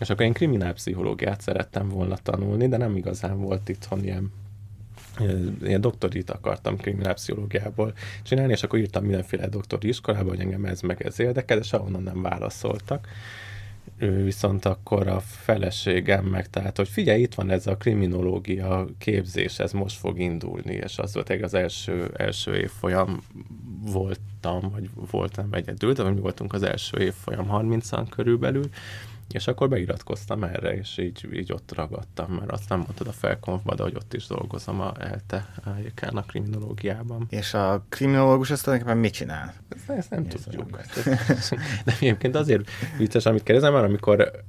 és 0.00 0.10
akkor 0.10 0.24
én 0.24 0.32
kriminálpszichológiát 0.32 1.40
szerettem 1.40 1.88
volna 1.88 2.16
tanulni, 2.16 2.68
de 2.68 2.76
nem 2.76 2.96
igazán 2.96 3.40
volt 3.40 3.68
itthon 3.68 4.04
ilyen 4.04 4.32
ilyen 5.62 5.80
doktorit 5.80 6.30
akartam 6.30 6.76
kriminálpszichológiából 6.76 7.92
csinálni, 8.22 8.52
és 8.52 8.62
akkor 8.62 8.78
írtam 8.78 9.04
mindenféle 9.04 9.48
doktori 9.48 9.88
iskolába, 9.88 10.28
hogy 10.28 10.40
engem 10.40 10.64
ez 10.64 10.80
meg 10.80 11.02
ez 11.02 11.20
érdekel, 11.20 11.56
de 11.56 11.62
sehonnan 11.62 12.02
nem 12.02 12.22
válaszoltak 12.22 13.08
viszont 13.98 14.64
akkor 14.64 15.06
a 15.06 15.20
feleségem 15.20 16.24
meg, 16.24 16.50
tehát, 16.50 16.76
hogy 16.76 16.88
figyelj, 16.88 17.20
itt 17.20 17.34
van 17.34 17.50
ez 17.50 17.66
a 17.66 17.76
kriminológia 17.76 18.86
képzés, 18.98 19.58
ez 19.58 19.72
most 19.72 19.98
fog 19.98 20.18
indulni, 20.18 20.72
és 20.72 20.98
az 20.98 21.14
volt 21.14 21.30
az 21.30 21.54
első, 21.54 22.10
első 22.16 22.56
évfolyam 22.56 23.20
voltam, 23.84 24.70
vagy 24.72 24.90
voltam 25.10 25.48
egyedül, 25.50 25.92
de 25.92 26.10
mi 26.10 26.20
voltunk 26.20 26.52
az 26.52 26.62
első 26.62 26.98
évfolyam 26.98 27.46
30-an 27.50 28.06
körülbelül, 28.10 28.64
és 29.30 29.46
akkor 29.46 29.68
beiratkoztam 29.68 30.44
erre, 30.44 30.76
és 30.76 30.98
így, 30.98 31.28
így 31.32 31.52
ott 31.52 31.74
ragadtam, 31.74 32.32
mert 32.32 32.50
azt 32.50 32.68
nem 32.68 32.78
mondtad 32.78 33.06
a 33.06 33.12
felkonfba, 33.12 33.74
de 33.74 33.82
hogy 33.82 33.94
ott 33.96 34.14
is 34.14 34.26
dolgozom 34.26 34.80
a 34.80 34.92
ELTE 34.98 35.48
a 36.12 36.22
kriminológiában. 36.22 37.26
És 37.30 37.54
a 37.54 37.84
kriminológus 37.88 38.50
azt 38.50 38.62
tulajdonképpen 38.64 39.00
mit 39.00 39.12
csinál? 39.12 39.54
Ezt, 39.68 39.90
ezt 39.90 40.10
nem 40.10 40.22
Nézd 40.22 40.44
tudjuk. 40.44 40.80
de 41.84 41.92
egyébként 42.00 42.34
azért 42.34 42.70
vicces, 42.98 43.26
amit 43.26 43.42
kérdezem, 43.42 43.72
mert 43.72 43.84
amikor 43.84 44.44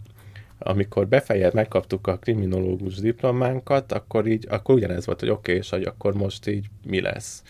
amikor 0.59 1.07
befejezett, 1.07 1.53
megkaptuk 1.53 2.07
a 2.07 2.17
kriminológus 2.17 2.95
diplománkat, 2.95 3.91
akkor 3.91 4.27
így, 4.27 4.45
akkor 4.49 4.75
ugyanez 4.75 5.05
volt, 5.05 5.19
hogy 5.19 5.29
oké, 5.29 5.39
okay, 5.39 5.55
és 5.55 5.69
hogy 5.69 5.83
akkor 5.83 6.13
most 6.13 6.47
így 6.47 6.65
mi 6.83 7.01
lesz 7.01 7.43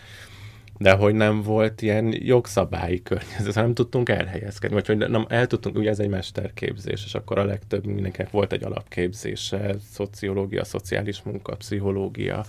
de 0.77 0.91
hogy 0.91 1.13
nem 1.13 1.41
volt 1.41 1.81
ilyen 1.81 2.13
jogszabályi 2.17 3.01
környezet, 3.01 3.55
nem 3.55 3.73
tudtunk 3.73 4.09
elhelyezkedni, 4.09 4.75
vagy 4.75 4.87
hogy 4.87 4.97
nem, 4.97 5.25
el 5.29 5.47
tudtunk, 5.47 5.77
ugye 5.77 5.89
ez 5.89 5.99
egy 5.99 6.09
mesterképzés, 6.09 7.05
és 7.05 7.13
akkor 7.13 7.37
a 7.37 7.45
legtöbb 7.45 7.85
mindenkinek 7.85 8.31
volt 8.31 8.53
egy 8.53 8.63
alapképzése, 8.63 9.75
szociológia, 9.91 10.63
szociális 10.63 11.21
munka, 11.21 11.55
pszichológia, 11.55 12.45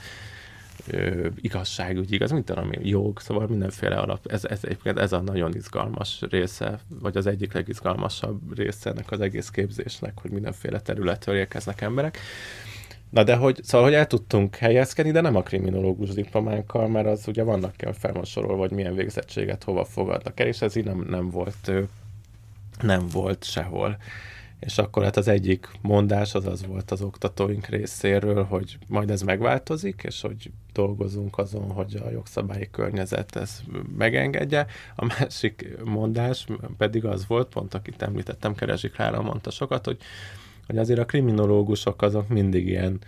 ö, 0.87 1.27
igazságügy, 1.41 2.13
igaz, 2.13 2.31
mint 2.31 2.45
tudom 2.45 2.71
jog, 2.83 3.21
szóval 3.21 3.47
mindenféle 3.47 3.97
alap, 3.97 4.27
ez, 4.27 4.45
ez 4.45 4.61
egyébként 4.63 4.99
ez 4.99 5.13
a 5.13 5.21
nagyon 5.21 5.55
izgalmas 5.55 6.21
része, 6.31 6.81
vagy 7.01 7.17
az 7.17 7.27
egyik 7.27 7.53
legizgalmasabb 7.53 8.57
része 8.57 8.91
ennek 8.91 9.11
az 9.11 9.21
egész 9.21 9.49
képzésnek, 9.49 10.21
hogy 10.21 10.31
mindenféle 10.31 10.81
területről 10.81 11.37
érkeznek 11.37 11.81
emberek. 11.81 12.19
Na 13.11 13.23
de 13.23 13.37
hogy, 13.37 13.61
szóval, 13.63 13.87
hogy 13.87 13.97
el 13.97 14.07
tudtunk 14.07 14.57
helyezkedni, 14.57 15.11
de 15.11 15.21
nem 15.21 15.37
a 15.37 15.43
kriminológus 15.43 16.11
diplománkkal, 16.11 16.89
mert 16.89 17.07
az 17.07 17.29
ugye 17.29 17.43
vannak 17.43 17.77
kell 17.77 17.93
felsorolva, 17.93 18.61
hogy 18.61 18.71
milyen 18.71 18.95
végzettséget 18.95 19.65
hova 19.65 19.85
fogadnak 19.85 20.41
el, 20.41 20.47
és 20.47 20.61
ez 20.61 20.77
így 20.77 20.85
nem, 20.85 21.07
nem 21.09 21.31
volt 21.31 21.71
nem 22.81 23.07
volt 23.13 23.45
sehol. 23.45 23.97
És 24.61 24.79
akkor 24.79 25.03
hát 25.03 25.17
az 25.17 25.29
egyik 25.29 25.69
mondás 25.81 26.35
az 26.35 26.47
az 26.47 26.67
volt 26.67 26.91
az 26.91 27.03
oktatóink 27.03 27.67
részéről, 27.67 28.45
hogy 28.45 28.79
majd 28.87 29.11
ez 29.11 29.23
megváltozik, 29.23 30.03
és 30.07 30.21
hogy 30.21 30.51
dolgozunk 30.73 31.39
azon, 31.39 31.71
hogy 31.71 32.01
a 32.05 32.11
jogszabályi 32.11 32.69
környezet 32.71 33.37
ez 33.37 33.61
megengedje. 33.97 34.67
A 34.97 35.05
másik 35.05 35.77
mondás 35.85 36.47
pedig 36.77 37.05
az 37.05 37.27
volt, 37.27 37.49
pont 37.49 37.75
akit 37.75 38.03
említettem, 38.03 38.55
Keresik 38.55 38.97
Lára 38.97 39.23
mondta 39.23 39.51
sokat, 39.51 39.85
hogy 39.85 39.99
hogy 40.69 40.79
azért 40.79 40.99
a 40.99 41.05
kriminológusok 41.05 42.03
azok 42.03 42.29
mindig 42.29 42.67
ilyen 42.67 43.01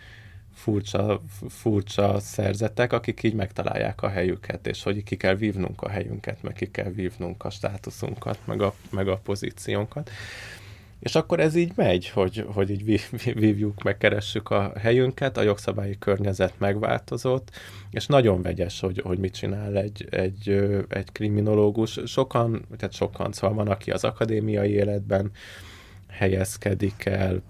furcsa, 0.55 1.21
furcsa 1.49 2.19
szerzetek, 2.19 2.93
akik 2.93 3.23
így 3.23 3.35
megtalálják 3.35 4.03
a 4.03 4.09
helyüket, 4.09 4.67
és 4.67 4.83
hogy 4.83 5.03
ki 5.03 5.17
kell 5.17 5.35
vívnunk 5.35 5.83
a 5.83 5.89
helyünket, 5.89 6.43
meg 6.43 6.53
ki 6.53 6.71
kell 6.71 6.91
vívnunk 6.91 7.45
a 7.45 7.51
státuszunkat, 7.51 8.39
meg 8.45 8.63
a, 8.63 8.75
meg 8.91 9.09
a 9.09 9.17
pozíciónkat. 9.17 10.11
És 11.01 11.15
akkor 11.15 11.41
ez 11.41 11.55
így 11.55 11.73
megy, 11.75 12.09
hogy, 12.09 12.47
hogy 12.53 12.71
így 12.71 13.09
vívjuk, 13.35 13.83
megkeressük 13.83 14.51
a 14.51 14.73
helyünket, 14.79 15.37
a 15.37 15.43
jogszabályi 15.43 15.99
környezet 15.99 16.53
megváltozott, 16.59 17.51
és 17.91 18.07
nagyon 18.07 18.43
vegyes, 18.43 18.81
hogy, 18.81 19.01
hogy 19.05 19.19
mit 19.19 19.35
csinál 19.35 19.77
egy, 19.77 20.07
egy, 20.11 20.49
egy 20.89 21.13
kriminológus. 21.13 22.01
Sokan, 22.05 22.67
tehát 22.77 22.95
sokan, 22.95 23.33
szóval 23.33 23.57
van, 23.57 23.69
aki 23.69 23.91
az 23.91 24.05
akadémiai 24.05 24.71
életben 24.71 25.31
helyezkedik 26.11 27.05
el, 27.05 27.43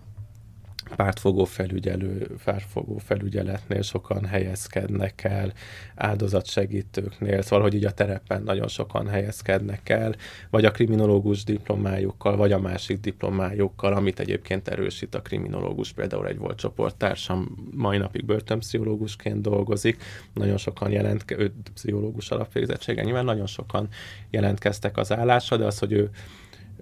pártfogó 0.97 1.45
felügyelő, 1.45 2.37
pártfogó 2.45 2.99
felügyeletnél 2.99 3.83
sokan 3.83 4.25
helyezkednek 4.25 5.25
el, 5.25 5.53
áldozatsegítőknél, 5.95 7.43
szóval, 7.43 7.61
hogy 7.61 7.75
így 7.75 7.85
a 7.85 7.91
terepen 7.91 8.43
nagyon 8.43 8.69
sokan 8.69 9.09
helyezkednek 9.09 9.89
el, 9.89 10.15
vagy 10.51 10.65
a 10.65 10.71
kriminológus 10.71 11.45
diplomájukkal, 11.45 12.37
vagy 12.37 12.53
a 12.53 12.59
másik 12.59 13.01
diplomájukkal, 13.01 13.93
amit 13.93 14.21
egyébként 14.21 14.69
erősít 14.69 15.15
a 15.15 15.23
kriminológus. 15.23 15.93
Például 15.93 16.27
egy 16.27 16.39
volt 16.39 16.59
csoporttársam, 16.59 17.71
mai 17.75 17.99
napig 17.99 18.25
börtönpszichológusként 18.25 19.41
dolgozik, 19.41 20.03
nagyon 20.35 20.57
sokan 20.57 20.91
jelent, 20.91 21.31
ő 21.31 21.53
pszichológus 21.75 22.31
alapvégzettsége, 22.31 23.03
nyilván 23.03 23.25
nagyon 23.25 23.47
sokan 23.47 23.89
jelentkeztek 24.31 24.97
az 24.97 25.13
állásra, 25.13 25.57
de 25.57 25.65
az, 25.65 25.79
hogy 25.79 25.93
ő 25.93 26.11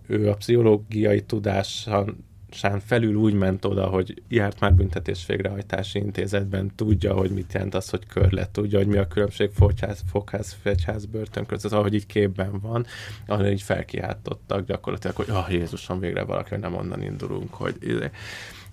ő 0.08 0.28
a 0.28 0.34
pszichológiai 0.34 1.22
tudáson 1.22 2.26
sán 2.50 2.80
felül 2.80 3.14
úgy 3.14 3.34
ment 3.34 3.64
oda, 3.64 3.86
hogy 3.86 4.22
járt 4.28 4.60
már 4.60 4.74
büntetés 4.74 5.26
végrehajtási 5.26 5.98
intézetben, 5.98 6.72
tudja, 6.74 7.14
hogy 7.14 7.30
mit 7.30 7.52
jelent 7.52 7.74
az, 7.74 7.90
hogy 7.90 8.06
körlet, 8.06 8.50
tudja, 8.50 8.78
hogy 8.78 8.86
mi 8.86 8.96
a 8.96 9.06
különbség 9.06 9.50
fogház, 9.50 10.02
fogház, 10.10 10.56
fegyház, 10.62 11.06
börtön 11.06 11.46
között, 11.46 11.72
ahogy 11.72 11.94
így 11.94 12.06
képben 12.06 12.60
van, 12.60 12.86
ahol 13.26 13.46
így 13.46 13.62
felkiáltottak 13.62 14.66
gyakorlatilag, 14.66 15.16
hogy 15.16 15.30
ah, 15.30 15.52
Jézusom, 15.52 15.98
végre 15.98 16.22
valaki, 16.22 16.56
nem 16.56 16.74
onnan 16.74 17.02
indulunk, 17.02 17.54
hogy 17.54 17.76
izé. 17.80 18.10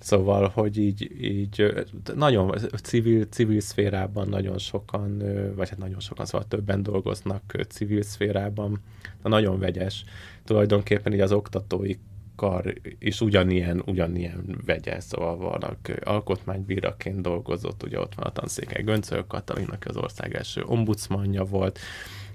Szóval, 0.05 0.47
hogy 0.47 0.77
így, 0.77 1.23
így 1.23 1.73
nagyon 2.15 2.57
civil, 2.83 3.25
civil 3.25 3.59
szférában 3.59 4.27
nagyon 4.27 4.57
sokan, 4.57 5.17
vagy 5.55 5.69
hát 5.69 5.77
nagyon 5.77 5.99
sokan, 5.99 6.25
szóval 6.25 6.47
többen 6.47 6.83
dolgoznak 6.83 7.53
civil 7.69 8.01
szférában, 8.01 8.81
nagyon 9.23 9.59
vegyes. 9.59 10.03
Tulajdonképpen 10.43 11.13
így 11.13 11.19
az 11.19 11.31
oktatóik 11.31 11.99
kar 12.35 12.73
is 12.99 13.21
ugyanilyen, 13.21 13.83
ugyanilyen 13.85 14.61
vegyes, 14.65 15.03
szóval 15.03 15.37
vannak 15.37 15.91
alkotmánybíraként 16.03 17.21
dolgozott, 17.21 17.83
ugye 17.83 17.99
ott 17.99 18.15
van 18.15 18.25
a 18.25 18.31
tanszékely 18.31 18.83
Göncöl 18.83 19.27
Katalin, 19.27 19.69
aki 19.69 19.87
az 19.87 19.97
ország 19.97 20.35
első 20.35 20.63
ombudsmanja 20.65 21.43
volt, 21.43 21.79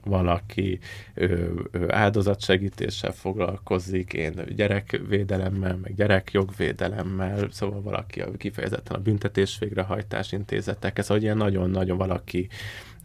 valaki 0.05 0.79
ő, 1.15 1.53
ő 1.73 1.93
áldozatsegítéssel 1.93 3.13
foglalkozik, 3.13 4.13
én 4.13 4.45
gyerekvédelemmel, 4.57 5.77
meg 5.77 5.95
gyerekjogvédelemmel, 5.95 7.49
szóval 7.51 7.83
valaki 7.83 8.23
kifejezetten 8.37 8.97
a 8.97 9.03
büntetés 9.03 9.59
végrehajtás 9.59 10.33
intézetek, 10.33 10.99
ez 10.99 11.07
hogy 11.07 11.23
ilyen 11.23 11.37
nagyon-nagyon 11.37 11.97
valaki 11.97 12.49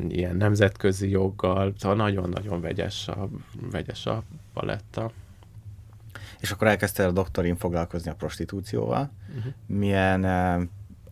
ilyen 0.07 0.35
nemzetközi 0.35 1.09
joggal, 1.09 1.73
szóval 1.77 1.97
nagyon-nagyon 1.97 2.61
vegyes 2.61 3.07
a, 3.07 3.29
vegyes 3.71 4.05
a 4.05 4.23
paletta. 4.53 5.11
És 6.39 6.51
akkor 6.51 6.67
elkezdtél 6.67 7.05
a 7.05 7.11
doktorin 7.11 7.55
foglalkozni 7.55 8.11
a 8.11 8.15
prostitúcióval. 8.15 9.11
Uh-huh. 9.37 9.53
Milyen 9.65 10.25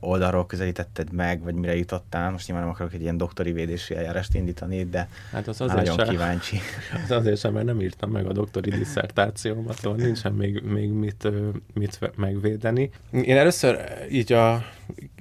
oldalról 0.03 0.45
közelítetted 0.45 1.11
meg, 1.11 1.43
vagy 1.43 1.53
mire 1.53 1.75
jutottál? 1.75 2.31
Most 2.31 2.47
nyilván 2.47 2.65
nem 2.65 2.73
akarok 2.75 2.93
egy 2.93 3.01
ilyen 3.01 3.17
doktori 3.17 3.51
védési 3.51 3.95
eljárást 3.95 4.35
indítani, 4.35 4.83
de 4.83 5.09
hát 5.31 5.47
az 5.47 5.61
azért 5.61 5.77
nagyon 5.77 5.97
sem, 5.97 6.07
kíváncsi. 6.07 6.59
Az 7.03 7.11
azért 7.11 7.39
sem, 7.39 7.53
mert 7.53 7.65
nem 7.65 7.81
írtam 7.81 8.11
meg 8.11 8.25
a 8.25 8.31
doktori 8.31 8.69
diszertációmat, 8.69 9.77
szóval 9.77 9.97
nincsen 9.97 10.33
még, 10.33 10.61
még 10.61 10.89
mit, 10.89 11.27
mit 11.73 11.99
megvédeni. 12.15 12.89
Én 13.11 13.37
először 13.37 13.79
így 14.09 14.33
a, 14.33 14.65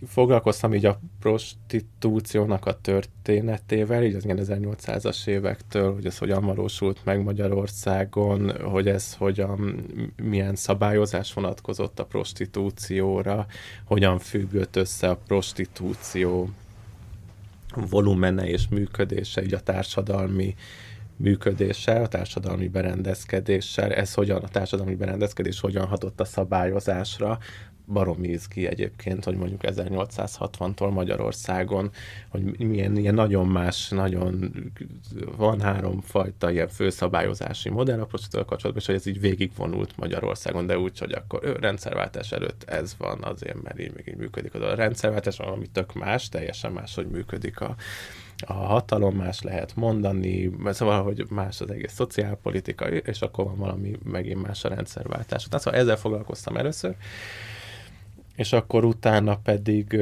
foglalkoztam 0.07 0.75
így 0.75 0.87
a 0.87 1.00
prostitúciónak 1.21 2.66
a 2.66 2.81
történetével, 2.81 4.04
így 4.04 4.14
az 4.14 4.25
ilyen 4.25 4.38
1800-as 4.40 5.26
évektől, 5.26 5.95
hogy 5.95 6.07
ez 6.07 6.19
hogyan 6.19 6.45
valósult 6.45 7.04
meg 7.04 7.23
Magyarországon, 7.23 8.62
hogy 8.62 8.88
ez 8.88 9.14
hogyan, 9.14 9.85
milyen 10.23 10.54
szabályozás 10.54 11.33
vonatkozott 11.33 11.99
a 11.99 12.04
prostitúcióra, 12.04 13.47
hogyan 13.85 14.19
függött 14.19 14.76
össze 14.76 15.09
a 15.09 15.21
prostitúció 15.26 16.50
volumene 17.90 18.49
és 18.49 18.69
működése, 18.69 19.42
így 19.42 19.54
a 19.54 19.61
társadalmi 19.61 20.54
működéssel, 21.16 22.02
a 22.02 22.09
társadalmi 22.09 22.69
berendezkedéssel, 22.69 23.92
ez 23.92 24.14
hogyan, 24.14 24.42
a 24.42 24.49
társadalmi 24.49 24.95
berendezkedés 24.95 25.61
hogyan 25.61 25.87
hatott 25.87 26.21
a 26.21 26.25
szabályozásra, 26.25 27.38
baromi 27.86 28.28
izgi 28.28 28.66
egyébként, 28.66 29.24
hogy 29.24 29.36
mondjuk 29.36 29.60
1860-tól 29.64 30.92
Magyarországon, 30.92 31.90
hogy 32.28 32.58
milyen 32.58 32.96
ilyen 32.96 33.14
nagyon 33.14 33.46
más, 33.46 33.88
nagyon 33.88 34.52
van 35.36 35.60
három 35.60 36.00
fajta 36.00 36.50
ilyen 36.50 36.68
főszabályozási 36.68 37.68
modell 37.68 38.00
a 38.00 38.06
kapcsolatban, 38.06 38.76
és 38.76 38.86
hogy 38.86 38.94
ez 38.94 39.06
így 39.06 39.20
végigvonult 39.20 39.96
Magyarországon, 39.96 40.66
de 40.66 40.78
úgy, 40.78 40.98
hogy 40.98 41.12
akkor 41.12 41.40
ő, 41.44 41.52
rendszerváltás 41.52 42.32
előtt 42.32 42.62
ez 42.62 42.94
van 42.98 43.22
azért, 43.22 43.62
mert 43.62 43.80
így 43.80 43.92
még 43.94 44.08
így 44.08 44.16
működik. 44.16 44.54
A 44.54 44.74
rendszerváltás 44.74 45.36
valami 45.36 45.66
tök 45.66 45.92
más, 45.92 46.28
teljesen 46.28 46.72
más, 46.72 46.94
hogy 46.94 47.06
működik 47.06 47.60
a, 47.60 47.74
a 48.46 48.52
hatalom, 48.52 49.16
más 49.16 49.42
lehet 49.42 49.76
mondani, 49.76 50.50
szóval, 50.64 51.02
hogy 51.02 51.24
más 51.28 51.60
az 51.60 51.70
egész 51.70 51.92
szociálpolitika, 51.92 52.88
és 52.90 53.20
akkor 53.20 53.44
van 53.44 53.56
valami 53.56 53.98
megint 54.04 54.42
más 54.42 54.64
a 54.64 54.68
rendszerváltás. 54.68 55.44
Tehát 55.44 55.64
szóval 55.64 55.80
ezzel 55.80 55.96
foglalkoztam 55.96 56.56
először, 56.56 56.94
és 58.36 58.52
akkor 58.52 58.84
utána 58.84 59.36
pedig 59.36 60.00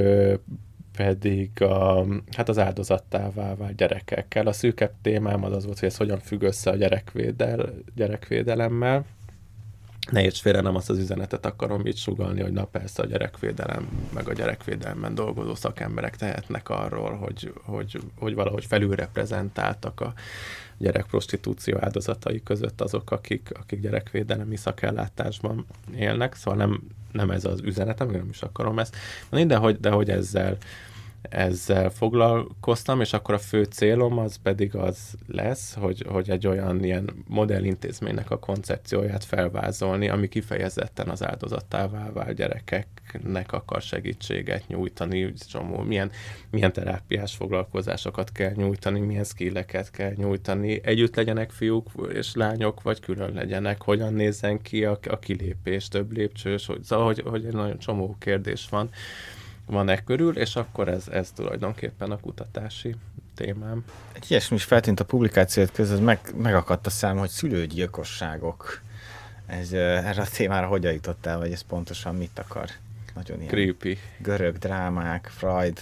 pedig 0.97 1.63
a, 1.63 2.07
hát 2.37 2.49
az 2.49 2.59
áldozattává 2.59 3.55
vált 3.55 3.77
gyerekekkel. 3.77 4.47
A 4.47 4.53
szűkebb 4.53 4.93
témám 5.03 5.45
az 5.45 5.53
az 5.53 5.65
volt, 5.65 5.79
hogy 5.79 5.89
ez 5.89 5.97
hogyan 5.97 6.19
függ 6.19 6.43
össze 6.43 6.71
a 6.71 6.77
gyerekvédel, 6.77 7.73
gyerekvédelemmel. 7.95 9.05
Ne 10.11 10.23
érts 10.23 10.41
félre, 10.41 10.61
nem 10.61 10.75
azt 10.75 10.91
az 10.91 10.99
üzenetet 10.99 11.47
akarom 11.47 11.87
itt 11.87 11.97
sugalni, 11.97 12.41
hogy 12.41 12.53
na 12.53 12.65
persze 12.65 13.03
a 13.03 13.07
gyerekvédelem, 13.07 13.89
meg 14.15 14.29
a 14.29 14.33
gyerekvédelemben 14.33 15.15
dolgozó 15.15 15.55
szakemberek 15.55 16.17
tehetnek 16.17 16.69
arról, 16.69 17.17
hogy, 17.17 17.53
hogy, 17.63 18.01
hogy 18.19 18.35
valahogy 18.35 18.65
felülreprezentáltak 18.65 20.01
a 20.01 20.13
gyerekprostitúció 20.81 21.77
áldozatai 21.81 22.43
között 22.43 22.81
azok, 22.81 23.11
akik, 23.11 23.51
akik 23.61 23.81
gyerekvédelemi 23.81 24.57
szakellátásban 24.57 25.67
élnek, 25.97 26.35
szóval 26.35 26.67
nem, 26.67 26.81
nem 27.13 27.31
ez 27.31 27.45
az 27.45 27.61
üzenetem, 27.61 28.11
nem 28.11 28.29
is 28.31 28.43
akarom 28.43 28.79
ezt, 28.79 28.97
de 29.31 29.57
hogy, 29.57 29.81
de 29.81 29.91
hogy 29.91 30.11
ezzel 30.11 30.57
ezzel 31.23 31.91
foglalkoztam, 31.91 33.01
és 33.01 33.13
akkor 33.13 33.35
a 33.35 33.39
fő 33.39 33.65
célom 33.65 34.19
az 34.19 34.37
pedig 34.43 34.75
az 34.75 35.15
lesz, 35.27 35.75
hogy, 35.75 36.05
hogy 36.09 36.31
egy 36.31 36.47
olyan 36.47 36.85
ilyen 36.85 37.25
modellintézménynek 37.27 38.31
a 38.31 38.39
koncepcióját 38.39 39.25
felvázolni, 39.25 40.09
ami 40.09 40.29
kifejezetten 40.29 41.09
az 41.09 41.25
áldozattává 41.25 42.13
vált 42.13 42.37
gyerekeknek 42.37 43.53
akar 43.53 43.83
segítséget 43.83 44.67
nyújtani, 44.67 45.33
csomó, 45.33 45.79
milyen, 45.79 46.11
milyen 46.51 46.73
terápiás 46.73 47.35
foglalkozásokat 47.35 48.33
kell 48.33 48.53
nyújtani, 48.55 49.01
milyen 49.01 49.25
skilleket 49.25 49.91
kell 49.91 50.13
nyújtani, 50.17 50.81
együtt 50.85 51.17
legyenek 51.17 51.51
fiúk 51.51 51.89
és 52.13 52.35
lányok, 52.35 52.83
vagy 52.83 53.01
külön 53.01 53.33
legyenek, 53.33 53.83
hogyan 53.83 54.15
nézzen 54.15 54.63
ki 54.63 54.85
a, 54.85 54.99
a 55.09 55.19
kilépés, 55.19 55.89
több 55.89 56.13
lépcsős, 56.13 56.67
hogy, 56.67 56.83
szóval, 56.83 57.05
hogy, 57.05 57.23
hogy 57.27 57.45
egy 57.45 57.55
nagyon 57.55 57.79
csomó 57.79 58.17
kérdés 58.19 58.67
van, 58.71 58.91
van-e 59.71 60.05
körül, 60.05 60.37
és 60.37 60.57
akkor 60.57 60.89
ez, 60.89 61.09
ez 61.09 61.31
tulajdonképpen 61.31 62.11
a 62.11 62.21
kutatási 62.21 62.95
témám. 63.35 63.85
Egy 64.13 64.31
ilyesmi 64.31 64.57
is 64.57 64.65
feltűnt 64.65 65.01
a 65.01 65.05
publikációt 65.05 65.73
között, 65.73 66.05
meg, 66.05 66.21
megakadt 66.37 66.87
a 66.87 66.91
szám, 66.91 67.17
hogy 67.17 67.29
szülőgyilkosságok. 67.29 68.81
Ez, 69.47 69.73
erre 69.73 70.23
a 70.23 70.27
témára 70.37 70.67
hogyan 70.67 70.93
jutottál, 70.93 71.39
vagy 71.39 71.53
ez 71.53 71.61
pontosan 71.61 72.17
mit 72.17 72.39
akar? 72.39 72.69
Nagyon 73.15 73.37
ilyen 73.37 73.49
creepy. 73.49 73.99
görög 74.19 74.59
drámák, 74.59 75.27
Freud. 75.27 75.79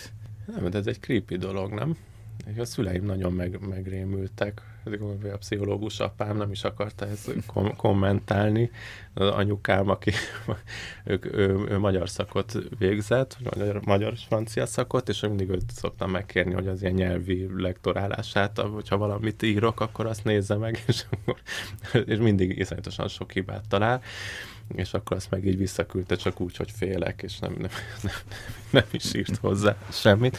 Nem, 0.55 0.71
de 0.71 0.79
ez 0.79 0.87
egy 0.87 1.01
creepy 1.01 1.37
dolog, 1.37 1.73
nem? 1.73 1.97
A 2.59 2.65
szüleim 2.65 3.05
nagyon 3.05 3.33
meg, 3.33 3.59
megrémültek, 3.69 4.63
a 5.33 5.37
pszichológus 5.39 6.01
apám 6.01 6.37
nem 6.37 6.51
is 6.51 6.65
akarta 6.65 7.07
ezt 7.07 7.33
kom- 7.47 7.77
kommentálni. 7.77 8.71
Az 9.15 9.29
anyukám, 9.29 9.89
aki 9.89 10.13
ők, 11.05 11.25
ő, 11.25 11.65
ő, 11.69 11.79
magyar 11.79 12.09
szakot 12.09 12.53
végzett, 12.79 13.37
magyar, 13.55 13.81
magyar 13.85 14.15
francia 14.17 14.67
szakot, 14.67 15.09
és 15.09 15.21
mindig 15.21 15.49
őt 15.49 15.71
szoktam 15.71 16.11
megkérni, 16.11 16.53
hogy 16.53 16.69
az 16.69 16.83
ilyen 16.83 16.95
nyelvi 16.95 17.49
lektorálását, 17.57 18.59
hogyha 18.59 18.97
valamit 18.97 19.43
írok, 19.43 19.81
akkor 19.81 20.07
azt 20.07 20.25
nézze 20.25 20.57
meg, 20.57 20.83
és, 20.87 21.05
akkor, 21.11 21.41
és 22.07 22.19
mindig 22.19 22.59
iszonyatosan 22.59 23.09
sok 23.09 23.33
hibát 23.33 23.69
talál 23.69 24.03
és 24.75 24.95
akkor 24.95 25.17
azt 25.17 25.31
meg 25.31 25.45
így 25.45 25.57
visszaküldte, 25.57 26.17
csak 26.17 26.41
úgy, 26.41 26.57
hogy 26.57 26.71
félek, 26.71 27.23
és 27.23 27.39
nem, 27.39 27.53
nem, 27.59 27.71
nem, 28.03 28.15
nem 28.71 28.85
is 28.91 29.15
írt 29.15 29.37
hozzá 29.37 29.77
semmit. 29.93 30.39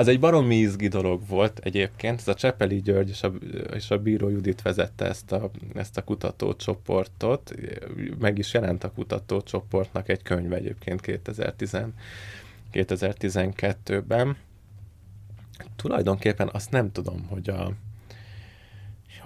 Az 0.00 0.08
egy 0.08 0.20
baromi 0.20 0.56
izgi 0.56 0.88
dolog 0.88 1.28
volt 1.28 1.58
egyébként, 1.58 2.20
ez 2.20 2.28
a 2.28 2.34
Csepeli 2.34 2.80
György 2.80 3.08
és 3.08 3.22
a, 3.22 3.32
és 3.74 3.90
a 3.90 3.98
Bíró 3.98 4.28
Judit 4.28 4.62
vezette 4.62 5.04
ezt 5.04 5.32
a, 5.32 5.50
ezt 5.74 5.96
a 5.96 6.04
kutatócsoportot, 6.04 7.54
meg 8.18 8.38
is 8.38 8.52
jelent 8.52 8.84
a 8.84 8.90
kutatócsoportnak 8.92 10.08
egy 10.08 10.22
könyv 10.22 10.52
egyébként 10.52 11.00
2010, 11.00 11.76
2012-ben. 12.72 14.36
Tulajdonképpen 15.76 16.48
azt 16.52 16.70
nem 16.70 16.92
tudom, 16.92 17.26
hogy 17.28 17.50
a, 17.50 17.72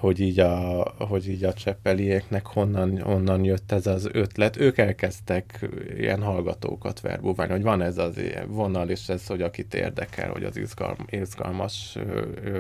hogy 0.05 0.21
így 0.21 0.39
a, 0.39 0.83
hogy 0.99 1.29
így 1.29 1.45
a 1.45 1.53
cseppelieknek 1.53 2.47
honnan, 2.47 3.01
honnan 3.01 3.45
jött 3.45 3.73
ez 3.73 3.87
az 3.87 4.09
ötlet. 4.13 4.57
Ők 4.57 4.79
elkezdtek 4.79 5.69
ilyen 5.97 6.23
hallgatókat 6.23 7.01
verbúválni, 7.01 7.53
hogy 7.53 7.63
van 7.63 7.83
ez 7.83 7.99
az 7.99 8.21
vonal, 8.47 8.89
és 8.89 9.09
ez, 9.09 9.27
hogy 9.27 9.43
akit 9.43 9.75
érdekel, 9.75 10.31
hogy 10.31 10.45
az 10.45 10.57
izgalm, 10.57 10.97
izgalmas 11.07 11.99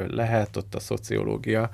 lehet, 0.09 0.57
ott 0.57 0.75
a 0.75 0.81
szociológia, 0.81 1.71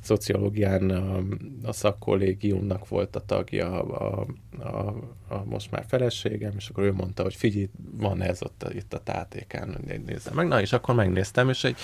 szociológián 0.00 0.90
a, 0.90 1.22
a 1.62 1.72
szakkollégiumnak 1.72 2.88
volt 2.88 3.16
a 3.16 3.24
tagja 3.24 3.82
a, 3.82 4.26
a, 4.58 4.94
a, 5.28 5.44
most 5.44 5.70
már 5.70 5.84
feleségem, 5.88 6.52
és 6.56 6.68
akkor 6.68 6.84
ő 6.84 6.92
mondta, 6.92 7.22
hogy 7.22 7.34
figyelj, 7.34 7.68
van 7.96 8.22
ez 8.22 8.42
ott 8.42 8.70
itt 8.74 8.94
a 8.94 9.02
tátékán, 9.02 9.76
nézzem 10.06 10.34
meg. 10.34 10.46
Na, 10.46 10.60
és 10.60 10.72
akkor 10.72 10.94
megnéztem, 10.94 11.48
és 11.48 11.64
egy 11.64 11.76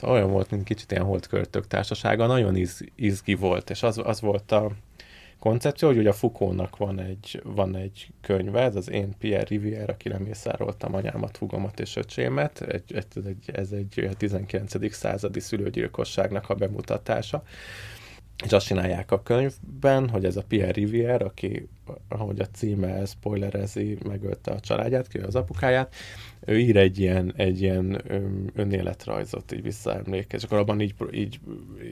Szóval 0.00 0.16
olyan 0.16 0.30
volt, 0.30 0.50
mint 0.50 0.64
kicsit 0.64 0.90
ilyen 0.90 1.04
holdköltök 1.04 1.66
társasága, 1.66 2.26
nagyon 2.26 2.56
iz, 2.56 2.80
izgi 2.94 3.34
volt, 3.34 3.70
és 3.70 3.82
az, 3.82 4.00
az 4.04 4.20
volt 4.20 4.52
a 4.52 4.70
koncepció, 5.38 5.88
hogy 5.88 5.98
ugye 5.98 6.08
a 6.08 6.12
Foucault-nak 6.12 6.76
van 6.76 7.00
egy, 7.00 7.40
van 7.44 7.76
egy 7.76 8.08
könyve, 8.20 8.60
ez 8.62 8.76
az 8.76 8.90
Én 8.90 9.14
Pierre 9.18 9.46
Rivière, 9.48 9.88
aki 9.88 10.08
lemészároltam 10.08 10.94
anyámat, 10.94 11.36
hugomat 11.36 11.80
és 11.80 11.96
öcsémet, 11.96 12.60
egy, 12.60 12.94
egy, 12.94 13.06
egy, 13.26 13.50
ez 13.52 13.72
egy 13.72 14.10
19. 14.16 14.94
századi 14.94 15.40
szülőgyilkosságnak 15.40 16.50
a 16.50 16.54
bemutatása, 16.54 17.42
és 18.44 18.52
azt 18.52 18.66
csinálják 18.66 19.10
a 19.10 19.22
könyvben, 19.22 20.08
hogy 20.08 20.24
ez 20.24 20.36
a 20.36 20.42
Pierre 20.42 20.72
Rivière, 20.72 21.24
aki, 21.24 21.68
ahogy 22.08 22.40
a 22.40 22.46
címe 22.46 23.04
spoilerezi, 23.04 23.98
megölte 24.08 24.50
a 24.50 24.60
családját, 24.60 25.08
ki 25.08 25.18
az 25.18 25.34
apukáját, 25.34 25.94
ő 26.46 26.58
ír 26.58 26.76
egy 26.76 26.98
ilyen, 26.98 27.32
egy 27.36 27.60
ilyen 27.62 28.02
önéletrajzot, 28.54 29.52
így 29.52 29.62
visszaemlékez, 29.62 30.40
és 30.40 30.46
akkor 30.46 30.58
abban 30.58 30.80
így, 30.80 30.94
így, 31.12 31.40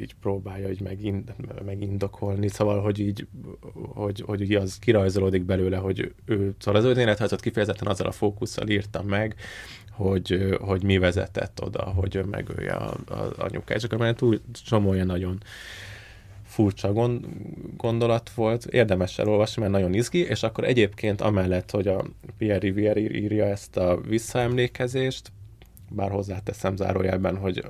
így 0.00 0.14
próbálja 0.20 0.70
így 0.70 0.80
megind, 0.80 1.34
megindokolni, 1.64 2.48
szóval, 2.48 2.80
hogy 2.80 2.98
így, 2.98 3.26
hogy, 3.72 4.22
hogy 4.26 4.40
így 4.40 4.54
az 4.54 4.78
kirajzolódik 4.78 5.44
belőle, 5.44 5.76
hogy 5.76 6.14
ő, 6.24 6.54
szóval 6.58 6.80
az 6.80 6.87
önéletrajzot 6.87 7.40
kifejezetten 7.40 7.88
azzal 7.88 8.06
a 8.06 8.12
fókusszal 8.12 8.68
írta 8.68 9.02
meg, 9.02 9.34
hogy, 9.90 10.56
hogy 10.61 10.82
mi 10.82 10.98
vezetett 10.98 11.62
oda, 11.62 11.82
hogy 11.82 12.14
ő 12.14 12.22
megölje 12.22 12.76
az 13.06 13.30
anyukát, 13.37 13.76
és 13.76 13.84
akkor 13.84 13.98
már 13.98 14.14
túl 14.14 14.40
csomó 14.64 14.92
nagyon 14.92 15.42
furcsa 16.58 16.92
gond, 16.92 17.26
gondolat 17.76 18.30
volt, 18.30 18.64
érdemes 18.64 19.18
elolvasni, 19.18 19.60
mert 19.60 19.72
nagyon 19.72 19.94
izgi, 19.94 20.18
és 20.18 20.42
akkor 20.42 20.64
egyébként 20.64 21.20
amellett, 21.20 21.70
hogy 21.70 21.88
a 21.88 22.04
Pierre 22.38 22.58
Rivière 22.58 23.00
írja 23.00 23.44
ezt 23.44 23.76
a 23.76 24.00
visszaemlékezést, 24.00 25.32
bár 25.90 26.10
hozzáteszem 26.10 26.76
zárójelben, 26.76 27.36
hogy 27.36 27.64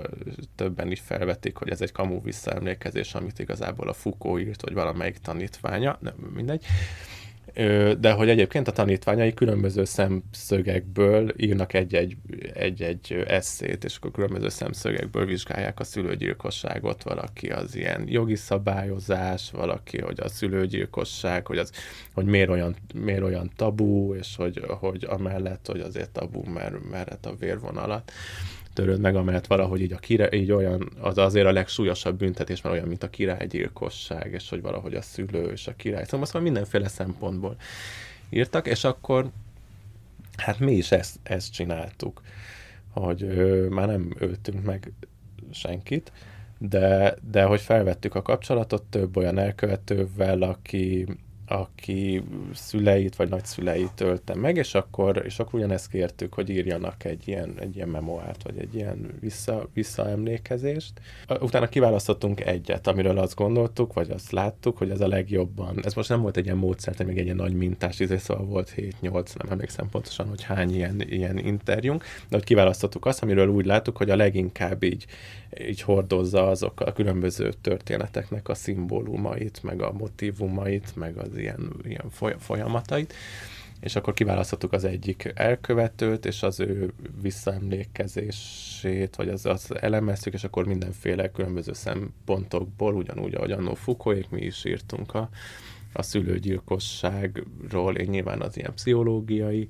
többen 0.55 0.91
is 0.91 1.01
felvetik, 1.01 1.57
hogy 1.57 1.69
ez 1.69 1.81
egy 1.81 1.93
kamu 1.93 2.23
visszaemlékezés, 2.23 3.15
amit 3.15 3.39
igazából 3.39 3.89
a 3.89 3.93
Foucault 3.93 4.41
írt, 4.41 4.63
vagy 4.63 4.75
valamelyik 4.75 5.19
tanítványa, 5.19 5.99
nem 6.01 6.15
mindegy. 6.35 6.65
De 7.99 8.13
hogy 8.13 8.29
egyébként 8.29 8.69
a 8.69 8.73
tanítványai 8.73 9.35
különböző 9.35 9.85
szemszögekből 9.85 11.33
írnak 11.37 11.73
egy-egy, 11.73 12.17
egy-egy 12.55 13.25
eszét, 13.27 13.85
és 13.85 13.97
akkor 13.97 14.11
különböző 14.11 14.49
szemszögekből 14.49 15.27
vizsgálják 15.27 15.81
a 15.81 15.85
szülőgyilkosságot, 15.85 17.03
valaki 17.03 17.49
az 17.49 17.77
ilyen 17.77 18.05
jogi 18.09 18.37
szabályozás, 18.37 19.51
valaki, 19.51 20.01
hogy 20.01 20.21
a 20.21 20.29
szülőgyilkosság, 20.29 21.47
hogy, 21.47 21.59
az, 21.59 21.73
hogy 22.15 22.25
miért, 22.25 22.51
olyan, 22.51 22.77
miért 22.95 23.23
olyan 23.23 23.51
tabú, 23.57 24.15
és 24.15 24.37
hogy, 24.37 24.63
hogy 24.67 25.05
amellett, 25.09 25.67
hogy 25.67 25.81
azért 25.81 26.11
tabú, 26.11 26.43
mert, 26.43 26.91
mert 26.91 27.27
a 27.27 27.35
vérvonalat 27.39 28.13
törőd 28.79 29.01
meg, 29.01 29.17
amellett 29.17 29.47
valahogy 29.47 29.81
így, 29.81 29.93
a 29.93 29.97
király, 29.97 30.29
így 30.33 30.53
olyan, 30.53 30.91
az 31.01 31.19
azért 31.19 31.47
a 31.47 31.53
legsúlyosabb 31.53 32.19
büntetés, 32.19 32.63
mert 32.63 32.75
olyan, 32.75 32.89
mint 32.89 33.03
a 33.03 33.11
királygyilkosság, 33.11 34.33
és 34.33 34.49
hogy 34.49 34.61
valahogy 34.61 34.95
a 34.95 35.03
szülő 35.03 35.51
és 35.51 35.67
a 35.67 35.75
király. 35.77 36.05
Szóval, 36.05 36.27
szóval 36.27 36.43
mindenféle 36.43 36.89
szempontból 36.89 37.57
írtak, 38.31 38.67
és 38.67 38.85
akkor 38.85 39.31
hát 40.37 40.59
mi 40.59 40.73
is 40.73 40.93
ezt, 40.93 41.19
ezt 41.23 41.53
csináltuk, 41.53 42.23
hogy 42.91 43.23
ö, 43.23 43.69
már 43.69 43.87
nem 43.87 44.15
öltünk 44.19 44.65
meg 44.65 44.93
senkit, 45.51 46.13
de, 46.59 47.17
de 47.31 47.43
hogy 47.43 47.61
felvettük 47.61 48.15
a 48.15 48.23
kapcsolatot 48.23 48.83
több 48.83 49.17
olyan 49.17 49.39
elkövetővel, 49.39 50.43
aki, 50.43 51.07
aki 51.49 52.23
szüleit 52.55 53.17
vagy 53.17 53.29
nagyszüleit 53.29 54.01
ölte 54.01 54.35
meg, 54.35 54.57
és 54.57 54.75
akkor, 54.75 55.23
és 55.25 55.39
akkor 55.39 55.55
ugyanezt 55.55 55.91
kértük, 55.91 56.35
hogy 56.35 56.51
írjanak 56.51 57.05
egy 57.05 57.29
ilyen, 57.29 57.55
egy 57.61 57.77
ilyen 57.77 57.89
memoárt, 57.89 58.43
vagy 58.43 58.59
egy 58.59 58.75
ilyen 58.75 59.17
vissza, 59.21 59.69
visszaemlékezést. 59.73 60.93
Utána 61.41 61.69
kiválasztottunk 61.69 62.41
egyet, 62.41 62.87
amiről 62.87 63.19
azt 63.19 63.35
gondoltuk, 63.35 63.93
vagy 63.93 64.11
azt 64.11 64.31
láttuk, 64.31 64.79
hogy 64.79 64.91
ez 64.91 65.01
a 65.01 65.09
legjobban. 65.09 65.81
Ez 65.85 65.95
most 65.95 66.09
nem 66.09 66.21
volt 66.21 66.37
egy 66.37 66.45
ilyen 66.45 66.57
módszert, 66.57 67.05
még 67.05 67.19
egy 67.19 67.25
ilyen 67.25 67.37
nagy 67.37 67.55
mintás, 67.55 68.01
izé, 68.01 68.17
szóval 68.17 68.45
volt 68.45 68.73
7-8, 68.77 69.43
nem 69.43 69.51
emlékszem 69.51 69.89
pontosan, 69.89 70.29
hogy 70.29 70.43
hány 70.43 70.75
ilyen, 70.75 71.01
ilyen 71.01 71.39
interjúnk, 71.39 72.03
de 72.03 72.37
hogy 72.37 72.45
kiválasztottuk 72.45 73.07
azt, 73.07 73.23
amiről 73.23 73.49
úgy 73.49 73.67
láttuk, 73.67 73.97
hogy 73.97 74.11
a 74.11 74.17
leginkább 74.17 74.83
így, 74.83 75.07
így 75.61 75.81
hordozza 75.81 76.49
azok 76.49 76.81
a 76.81 76.93
különböző 76.93 77.53
történeteknek 77.61 78.49
a 78.49 78.55
szimbólumait, 78.55 79.63
meg 79.63 79.83
a 79.83 79.93
motivumait, 79.93 80.97
meg 80.97 81.17
az 81.17 81.37
ilyen, 81.37 81.73
ilyen 81.83 82.11
folyamatait, 82.39 83.15
és 83.81 83.97
akkor 83.97 84.15
kiválasztottuk 84.15 84.73
az 84.73 84.85
egyik 84.85 85.33
elkövetőt, 85.35 86.27
és 86.27 86.43
az 86.43 86.61
ő 86.61 86.93
visszaemlékezését, 87.23 89.17
vagy 89.17 89.29
az, 89.29 89.47
az 89.47 89.75
elemeztük, 89.81 90.33
és 90.33 90.45
akkor 90.45 90.67
mindenféle 90.67 91.31
különböző 91.31 91.73
szempontokból, 91.73 92.95
ugyanúgy, 92.95 93.35
ahogy 93.35 93.51
annó 93.51 93.75
Foucault, 93.75 94.31
mi 94.31 94.41
is 94.41 94.65
írtunk 94.65 95.15
a, 95.15 95.29
a 95.93 96.03
szülőgyilkosságról, 96.03 97.97
én 97.97 98.09
nyilván 98.09 98.41
az 98.41 98.57
ilyen 98.57 98.75
pszichológiai 98.75 99.69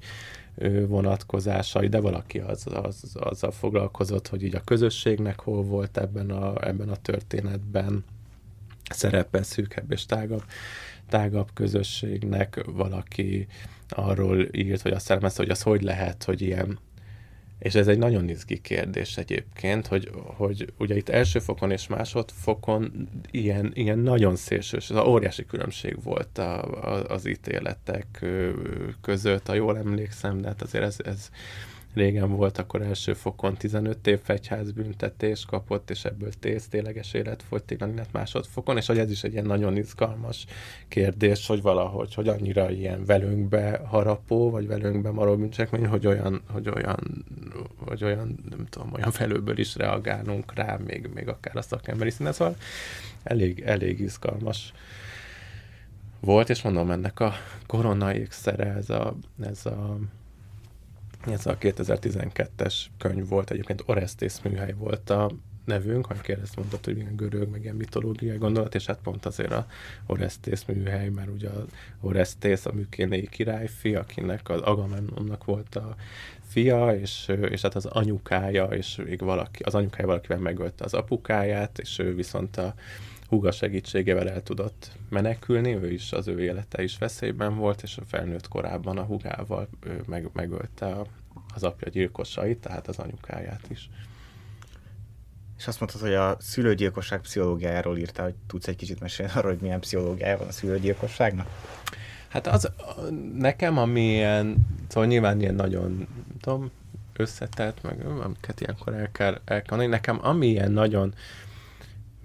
vonatkozásai, 0.87 1.89
de 1.89 2.01
valaki 2.01 2.39
az, 2.39 2.67
az, 2.73 3.17
azzal 3.21 3.51
foglalkozott, 3.51 4.29
hogy 4.29 4.43
így 4.43 4.55
a 4.55 4.61
közösségnek 4.65 5.41
hol 5.41 5.63
volt 5.63 5.99
ebben 5.99 6.31
a, 6.31 6.67
ebben 6.67 6.89
a 6.89 6.97
történetben 6.97 8.05
szerepe 8.91 9.43
szűkebb 9.43 9.93
és 9.93 10.07
tágabb 10.07 10.43
tágabb 11.09 11.49
közösségnek. 11.55 12.65
Valaki 12.67 13.47
arról 13.89 14.49
írt, 14.53 14.83
vagy 14.83 14.93
azt 14.93 15.11
elemezte, 15.11 15.43
hogy 15.43 15.51
az 15.51 15.63
hogy 15.63 15.83
lehet, 15.83 16.25
hogy 16.25 16.41
ilyen 16.41 16.79
és 17.59 17.75
ez 17.75 17.89
egy 17.89 17.99
nagyon 17.99 18.29
izgi 18.29 18.61
kérdés 18.61 19.17
egyébként, 19.17 19.87
hogy, 19.87 20.11
hogy 20.25 20.73
ugye 20.79 20.97
itt 20.97 21.09
első 21.09 21.39
fokon 21.39 21.71
és 21.71 21.87
másodfokon 21.87 23.09
ilyen, 23.31 23.71
ilyen 23.75 23.99
nagyon 23.99 24.37
szélsős, 24.37 24.91
az 24.91 25.07
óriási 25.07 25.47
különbség 25.47 26.03
volt 26.03 26.39
a, 26.39 26.63
a, 26.63 27.05
az 27.05 27.27
ítéletek 27.27 28.25
között, 29.01 29.47
ha 29.47 29.55
jól 29.55 29.79
emlékszem, 29.79 30.41
de 30.41 30.49
hát 30.49 30.63
azért 30.63 30.85
ez, 30.85 30.97
ez 31.05 31.31
régen 31.95 32.31
volt, 32.31 32.59
akkor 32.59 32.83
első 32.83 33.13
fokon 33.13 33.55
15 33.55 34.07
év 34.07 34.21
fegyházbüntetés 34.23 35.45
kapott, 35.45 35.91
és 35.91 36.05
ebből 36.05 36.31
tész 36.41 36.69
tényleges 36.69 37.13
életfogytiglan, 37.13 37.93
illetve 37.93 38.19
másodfokon, 38.19 38.77
és 38.77 38.87
hogy 38.87 38.99
ez 38.99 39.11
is 39.11 39.25
egy 39.25 39.33
ilyen 39.33 39.45
nagyon 39.45 39.77
izgalmas 39.77 40.47
kérdés, 40.89 41.47
hogy 41.47 41.63
valahogy, 41.63 42.15
hogy 42.15 42.29
annyira 42.29 42.71
ilyen 42.71 43.05
velünkbe 43.05 43.81
harapó, 43.87 44.51
vagy 44.51 44.67
velünkbe 44.67 45.11
maró 45.11 45.37
bűncselekmény, 45.37 45.87
hogy 45.87 46.07
olyan, 46.07 46.43
hogy 46.53 46.69
olyan, 46.69 47.25
hogy 47.77 48.05
olyan, 48.05 48.39
nem 48.51 48.67
tudom, 48.67 48.93
olyan 48.93 49.11
felőből 49.11 49.59
is 49.59 49.77
reagálunk 49.77 50.55
rá, 50.55 50.77
még, 50.87 51.09
még 51.15 51.29
akár 51.29 51.57
a 51.57 51.63
szakemberi 51.63 52.11
színe, 52.11 52.33
szóval 52.33 52.57
elég, 53.23 53.61
elég 53.61 54.01
izgalmas 54.01 54.73
volt, 56.21 56.51
és 56.51 56.63
mondom, 56.63 56.91
ennek 56.91 57.21
a 57.21 57.33
korona 57.67 58.15
ékszere, 58.15 58.65
ez 58.65 58.91
a, 58.91 59.17
ez 59.41 59.67
a 59.67 59.99
ez 61.33 61.47
a 61.47 61.59
2012-es 61.59 62.75
könyv 62.99 63.29
volt, 63.29 63.51
egyébként 63.51 63.83
Orestes 63.87 64.43
műhely 64.43 64.73
volt 64.73 65.11
a 65.11 65.31
nevünk, 65.69 66.07
ha 66.07 66.15
kérdezt 66.15 66.57
mondtad, 66.57 66.85
hogy 66.85 66.97
milyen 66.97 67.17
görög, 67.17 67.51
meg 67.51 67.63
ilyen 67.63 67.77
mitológiai 67.77 68.37
gondolat, 68.37 68.75
és 68.75 68.87
hát 68.87 68.99
pont 69.03 69.27
azért 69.27 69.53
a 69.53 69.67
Orestes 70.07 70.65
műhely, 70.67 71.09
mert 71.09 71.29
ugye 71.29 71.49
az 71.49 71.65
Orestes 72.01 72.67
a 72.67 72.73
műkénéi 72.73 73.29
királyfi, 73.29 73.95
akinek 73.95 74.49
az 74.49 74.61
Agamemnonnak 74.61 75.45
volt 75.45 75.77
a 75.77 75.97
fia, 76.49 76.95
és, 76.95 77.33
és 77.51 77.61
hát 77.61 77.75
az 77.75 77.87
anyukája, 77.87 78.65
és 78.65 79.01
még 79.05 79.21
valaki, 79.21 79.63
az 79.63 79.75
anyukája 79.75 80.07
valakivel 80.07 80.39
megölte 80.39 80.85
az 80.85 80.95
apukáját, 80.95 81.79
és 81.79 81.99
ő 81.99 82.15
viszont 82.15 82.57
a 82.57 82.75
húga 83.29 83.51
segítségével 83.51 84.31
el 84.31 84.43
tudott 84.43 84.91
menekülni, 85.09 85.75
ő 85.75 85.93
is, 85.93 86.13
az 86.13 86.29
ő 86.29 86.41
élete 86.41 86.83
is 86.83 86.99
veszélyben 86.99 87.57
volt, 87.57 87.83
és 87.83 87.97
a 87.97 88.05
felnőtt 88.05 88.49
korában 88.49 88.99
a 88.99 89.03
hugával 89.03 89.69
ő 89.87 90.03
meg, 90.07 90.31
megölte 90.33 90.87
a, 90.87 91.07
az 91.55 91.63
apja 91.63 91.91
gyilkosait, 91.91 92.59
tehát 92.59 92.89
az 92.89 92.99
anyukáját 92.99 93.63
is. 93.69 93.91
És 95.59 95.67
azt 95.67 95.81
mondtad, 95.81 96.01
hogy 96.01 96.15
a 96.15 96.37
szülőgyilkosság 96.41 97.21
pszichológiájáról 97.21 97.99
írtál, 97.99 98.25
hogy 98.25 98.35
tudsz 98.47 98.69
egy 98.69 98.77
kicsit 98.77 99.01
mesélni 99.01 99.33
arról, 99.35 99.53
hogy 99.53 99.61
milyen 99.61 99.81
pszichológiája 99.81 100.39
van 100.39 100.49
a 100.49 100.53
szülőgyilkosságnak? 100.53 101.49
Hát 102.29 102.47
az 102.47 102.71
nekem, 103.35 103.79
ami 103.79 104.01
ilyen, 104.01 104.57
szóval 104.89 105.09
nyilván 105.09 105.41
ilyen 105.41 105.55
nagyon, 105.55 106.07
tudom, 106.41 106.71
összetett, 107.17 107.83
meg 107.83 108.07
amiket 108.07 108.61
ilyenkor 108.61 108.95
el 108.95 109.11
kell, 109.13 109.41
el 109.45 109.63
kell 109.63 109.87
nekem 109.87 110.19
ami 110.23 110.47
ilyen 110.47 110.73
nagyon 110.73 111.15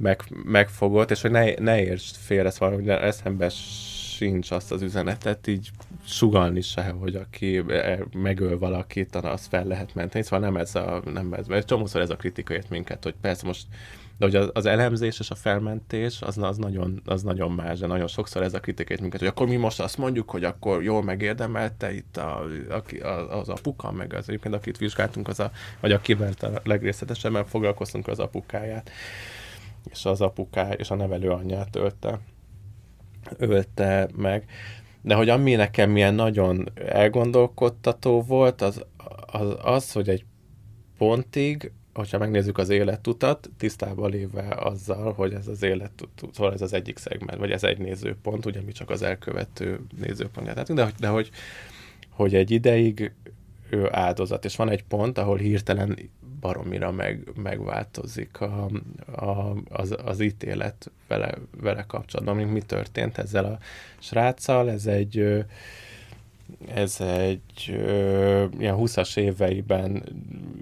meg, 0.03 0.21
megfogott, 0.43 1.11
és 1.11 1.21
hogy 1.21 1.31
ne, 1.31 1.53
ne 1.53 1.83
értsd 1.83 2.15
félre, 2.15 2.49
szóval, 2.49 2.75
hogy 2.75 2.89
eszembe 2.89 3.49
sincs 3.49 4.51
azt 4.51 4.71
az 4.71 4.81
üzenetet 4.81 5.47
így 5.47 5.69
sugalni 6.05 6.61
se, 6.61 6.83
hogy 6.83 7.15
aki 7.15 7.63
e, 7.67 7.99
megöl 8.13 8.57
valakit, 8.57 9.15
az 9.15 9.45
fel 9.45 9.65
lehet 9.65 9.95
menteni. 9.95 10.23
Szóval 10.23 10.39
nem 10.39 10.57
ez 10.57 10.75
a, 10.75 11.01
nem 11.13 11.33
ez, 11.33 11.47
mert 11.47 11.67
csomószor 11.67 12.01
ez 12.01 12.09
a 12.09 12.15
kritika 12.15 12.53
ért 12.53 12.69
minket, 12.69 13.03
hogy 13.03 13.15
persze 13.21 13.45
most 13.45 13.65
de 14.17 14.25
hogy 14.25 14.35
az, 14.35 14.49
az 14.53 14.65
elemzés 14.65 15.19
és 15.19 15.29
a 15.29 15.35
felmentés 15.35 16.21
az, 16.21 16.37
az, 16.37 16.57
nagyon, 16.57 17.01
az 17.05 17.23
nagyon 17.23 17.51
más, 17.51 17.79
de 17.79 17.87
nagyon 17.87 18.07
sokszor 18.07 18.43
ez 18.43 18.53
a 18.53 18.59
kritikát 18.59 18.99
minket, 18.99 19.19
hogy 19.19 19.27
akkor 19.27 19.47
mi 19.47 19.55
most 19.55 19.79
azt 19.79 19.97
mondjuk, 19.97 20.29
hogy 20.29 20.43
akkor 20.43 20.83
jól 20.83 21.03
megérdemelte 21.03 21.93
itt 21.93 22.17
a, 22.17 22.43
a, 23.01 23.07
az 23.39 23.49
apuka, 23.49 23.91
meg 23.91 24.13
az 24.13 24.29
egyébként 24.29 24.55
akit 24.55 24.77
vizsgáltunk, 24.77 25.27
az 25.27 25.39
a, 25.39 25.51
vagy 25.79 25.91
akivel 25.91 26.33
a 26.41 26.47
legrészletesebben 26.63 27.45
foglalkoztunk, 27.45 28.07
az 28.07 28.19
apukáját 28.19 28.91
és 29.89 30.05
az 30.05 30.21
apuká 30.21 30.71
és 30.71 30.91
a 30.91 30.95
nevelő 30.95 31.29
anyját 31.29 31.75
ölte, 31.75 32.19
ölte 33.37 34.09
meg. 34.15 34.45
De 35.01 35.15
hogy 35.15 35.29
ami 35.29 35.55
nekem 35.55 35.89
milyen 35.89 36.13
nagyon 36.13 36.69
elgondolkodtató 36.75 38.21
volt, 38.21 38.61
az 38.61 38.85
az, 39.33 39.55
az 39.61 39.91
hogy 39.91 40.09
egy 40.09 40.25
pontig, 40.97 41.71
hogyha 41.93 42.17
megnézzük 42.17 42.57
az 42.57 42.69
életutat, 42.69 43.49
tisztában 43.57 44.09
léve 44.09 44.47
azzal, 44.59 45.13
hogy 45.13 45.33
ez 45.33 45.47
az 45.47 45.63
életutat, 45.63 46.33
szóval 46.33 46.53
ez 46.53 46.61
az 46.61 46.73
egyik 46.73 46.97
szegment, 46.97 47.39
vagy 47.39 47.51
ez 47.51 47.63
egy 47.63 47.77
nézőpont, 47.77 48.45
ugye 48.45 48.61
mi 48.61 48.71
csak 48.71 48.89
az 48.89 49.01
elkövető 49.01 49.79
nézőpontját 49.99 50.73
de, 50.73 50.91
de 50.99 51.07
hogy, 51.07 51.29
hogy 52.09 52.35
egy 52.35 52.51
ideig 52.51 53.13
ő 53.69 53.87
áldozat, 53.91 54.45
és 54.45 54.55
van 54.55 54.69
egy 54.69 54.83
pont, 54.83 55.17
ahol 55.17 55.37
hirtelen 55.37 55.97
baromira 56.43 56.91
meg, 56.91 57.27
megváltozik 57.35 58.41
a, 58.41 58.69
a, 59.15 59.53
az, 59.69 59.95
az 60.05 60.19
ítélet 60.19 60.91
vele, 61.07 61.33
vele 61.61 61.85
kapcsolatban. 61.87 62.37
Mi 62.37 62.61
történt 62.61 63.17
ezzel 63.17 63.45
a 63.45 63.59
sráccal? 63.99 64.69
Ez 64.69 64.85
egy 64.85 65.43
ez 66.67 67.01
egy 67.01 67.67
ilyen 68.59 68.75
20-as 68.79 69.17
éveiben 69.17 70.03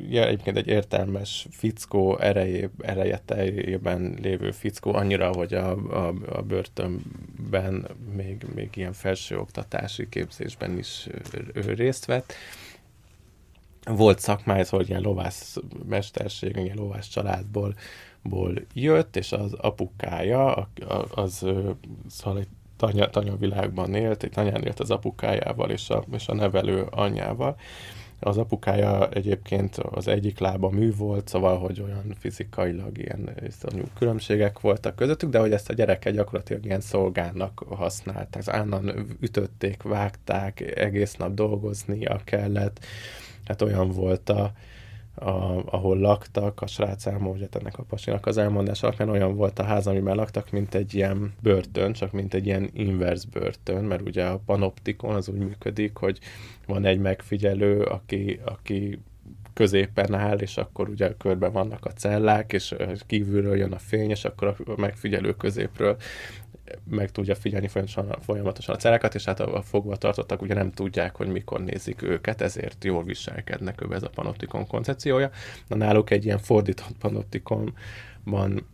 ja, 0.10 0.26
egyébként 0.28 0.58
egy 0.58 0.68
értelmes 0.68 1.48
fickó 1.52 2.18
erejé, 2.20 2.70
ereje 2.82 3.22
teljében 3.26 4.18
lévő 4.22 4.52
fickó, 4.52 4.94
annyira, 4.94 5.34
hogy 5.34 5.54
a, 5.54 5.72
a, 5.72 6.14
a 6.30 6.42
börtönben 6.42 7.88
még, 8.16 8.46
még 8.56 8.70
ilyen 8.74 8.94
felsőoktatási 8.94 10.10
képzésben 10.10 10.78
is 10.78 11.08
részt 11.54 12.06
vett, 12.06 12.34
volt 13.86 14.20
szakmája, 14.20 14.66
hogy 14.70 14.90
ilyen 14.90 15.02
lovász 15.02 15.58
mesterség, 15.86 16.56
ilyen 16.56 16.78
lovász 16.78 17.08
családból 17.08 17.74
ból 18.22 18.54
jött, 18.74 19.16
és 19.16 19.32
az 19.32 19.54
apukája, 19.54 20.54
az, 20.88 21.12
az 21.16 21.46
szóval 22.10 22.40
egy 22.40 22.48
tanya, 22.78 23.10
tanyavilágban 23.10 23.94
élt, 23.94 24.24
egy 24.24 24.30
tanyán 24.30 24.64
élt 24.64 24.80
az 24.80 24.92
apukájával 24.92 25.70
és 25.70 25.90
a, 25.90 26.04
és 26.12 26.28
a 26.28 26.34
nevelő 26.34 26.82
anyjával. 26.90 27.56
Az 28.24 28.38
apukája 28.38 29.10
egyébként 29.10 29.78
az 29.78 30.08
egyik 30.08 30.40
lába 30.40 30.70
mű 30.70 30.96
volt, 30.96 31.28
szóval, 31.28 31.58
hogy 31.58 31.82
olyan 31.82 32.16
fizikailag 32.20 32.98
ilyen 32.98 33.30
iszonyú 33.48 33.84
különbségek 33.98 34.60
voltak 34.60 34.96
közöttük, 34.96 35.30
de 35.30 35.40
hogy 35.40 35.52
ezt 35.52 35.70
a 35.70 35.74
gyereke 35.74 36.12
gyakorlatilag 36.12 36.66
ilyen 36.66 36.82
szolgának 36.82 37.64
használták. 37.70 38.48
Állandóan 38.48 39.08
ütötték, 39.20 39.84
vágták, 39.84 40.78
egész 40.78 41.16
nap 41.16 41.34
dolgoznia 41.34 42.22
kellett. 42.24 42.86
Hát 43.52 43.62
olyan 43.62 43.90
volt 43.90 44.30
a, 44.30 44.52
a, 45.16 45.30
ahol 45.66 45.98
laktak, 45.98 46.62
a 46.62 46.68
srác 46.68 47.06
elmondja 47.06 47.48
ennek 47.52 47.78
a 47.78 47.84
pasinak 47.84 48.26
az 48.26 48.38
elmondás 48.38 48.84
alapján 48.84 49.10
olyan 49.10 49.36
volt 49.36 49.60
a 49.60 49.64
ház, 49.64 49.88
amiben 49.88 50.16
laktak, 50.16 50.52
mint 50.52 50.76
egy 50.76 50.94
ilyen 50.94 51.34
börtön, 51.42 51.94
csak 51.94 52.12
mint 52.12 52.34
egy 52.34 52.46
ilyen 52.46 52.70
inverse 52.74 53.28
börtön, 53.32 53.84
mert 53.84 54.02
ugye 54.02 54.26
a 54.26 54.42
panoptikon 54.46 55.16
az 55.16 55.30
úgy 55.30 55.38
működik, 55.38 55.96
hogy 55.96 56.20
van 56.66 56.86
egy 56.86 57.00
megfigyelő, 57.00 57.82
aki, 57.82 58.40
aki 58.46 59.00
középen 59.54 60.14
áll, 60.14 60.38
és 60.38 60.58
akkor 60.58 60.90
ugye 60.90 61.14
körben 61.18 61.52
vannak 61.52 61.86
a 61.86 61.92
cellák, 61.92 62.54
és 62.54 62.76
kívülről 63.08 63.58
jön 63.58 63.72
a 63.72 63.80
fény, 63.80 64.10
és 64.10 64.26
akkor 64.26 64.56
a 64.66 64.80
megfigyelő 64.82 65.36
középről 65.36 65.98
meg 66.90 67.12
tudja 67.12 67.36
figyelni 67.36 67.68
folyamatosan, 67.68 68.22
folyamatosan 68.22 68.76
a 68.76 68.78
cellákat, 68.78 69.16
és 69.16 69.26
hát 69.26 69.40
a, 69.40 69.56
a 69.56 69.62
fogva 69.62 69.96
tartottak 69.96 70.42
ugye 70.42 70.54
nem 70.54 70.72
tudják, 70.72 71.16
hogy 71.16 71.28
mikor 71.28 71.64
nézik 71.64 72.02
őket, 72.02 72.42
ezért 72.42 72.84
jól 72.84 73.04
viselkednek 73.04 73.82
ő 73.82 73.94
ez 73.94 74.04
a 74.04 74.10
panoptikon 74.10 74.68
koncepciója. 74.68 75.30
Na 75.68 75.76
náluk 75.76 76.10
egy 76.10 76.26
ilyen 76.26 76.38
fordított 76.38 76.98
panoptikonban 77.00 78.68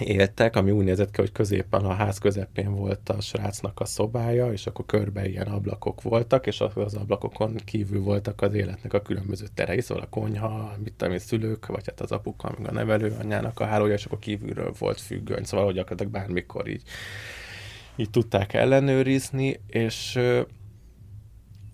éltek, 0.00 0.56
ami 0.56 0.70
úgy 0.70 0.84
nézett 0.84 1.10
ki, 1.10 1.20
hogy 1.20 1.32
középen 1.32 1.84
a 1.84 1.92
ház 1.94 2.18
közepén 2.18 2.74
volt 2.74 3.08
a 3.08 3.20
srácnak 3.20 3.80
a 3.80 3.84
szobája, 3.84 4.52
és 4.52 4.66
akkor 4.66 4.86
körbe 4.86 5.28
ilyen 5.28 5.46
ablakok 5.46 6.02
voltak, 6.02 6.46
és 6.46 6.60
az 6.60 6.94
ablakokon 6.94 7.56
kívül 7.64 8.00
voltak 8.00 8.40
az 8.40 8.54
életnek 8.54 8.92
a 8.92 9.02
különböző 9.02 9.46
terei, 9.54 9.80
szóval 9.80 10.04
a 10.04 10.08
konyha, 10.08 10.74
mit 10.84 10.92
tudom, 10.92 11.18
szülők, 11.18 11.66
vagy 11.66 11.86
hát 11.86 12.00
az 12.00 12.12
apuka, 12.12 12.54
meg 12.58 12.68
a 12.68 12.72
nevelő 12.72 13.16
anyának 13.20 13.60
a 13.60 13.64
hálója, 13.64 13.94
és 13.94 14.04
akkor 14.04 14.18
kívülről 14.18 14.72
volt 14.78 15.00
függöny, 15.00 15.44
szóval 15.44 15.64
hogy 15.66 15.74
gyakorlatilag 15.74 16.12
bármikor 16.12 16.68
így, 16.68 16.82
így 17.96 18.10
tudták 18.10 18.52
ellenőrizni, 18.52 19.60
és 19.66 20.18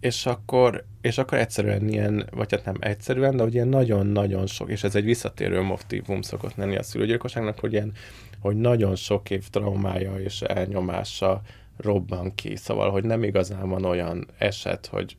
és 0.01 0.27
akkor, 0.27 0.85
és 1.01 1.19
akkor 1.19 1.39
egyszerűen 1.39 1.89
ilyen, 1.89 2.27
vagy 2.31 2.51
hát 2.51 2.65
nem 2.65 2.77
egyszerűen, 2.81 3.37
de 3.37 3.43
hogy 3.43 3.69
nagyon-nagyon 3.69 4.47
sok, 4.47 4.71
és 4.71 4.85
ez 4.85 4.95
egy 4.95 5.05
visszatérő 5.05 5.61
motivum 5.61 6.23
szokott 6.23 6.55
lenni 6.55 6.77
a 6.77 6.83
szülőgyilkosságnak, 6.83 7.59
hogy 7.59 7.73
ilyen, 7.73 7.93
hogy 8.41 8.57
nagyon 8.57 8.97
sok 8.97 9.31
év 9.31 9.49
traumája 9.49 10.21
és 10.21 10.43
elnyomása 10.43 11.41
robban 11.77 12.35
ki. 12.35 12.57
Szóval, 12.57 12.91
hogy 12.91 13.05
nem 13.05 13.23
igazán 13.23 13.69
van 13.69 13.85
olyan 13.85 14.27
eset, 14.39 14.87
hogy 14.87 15.17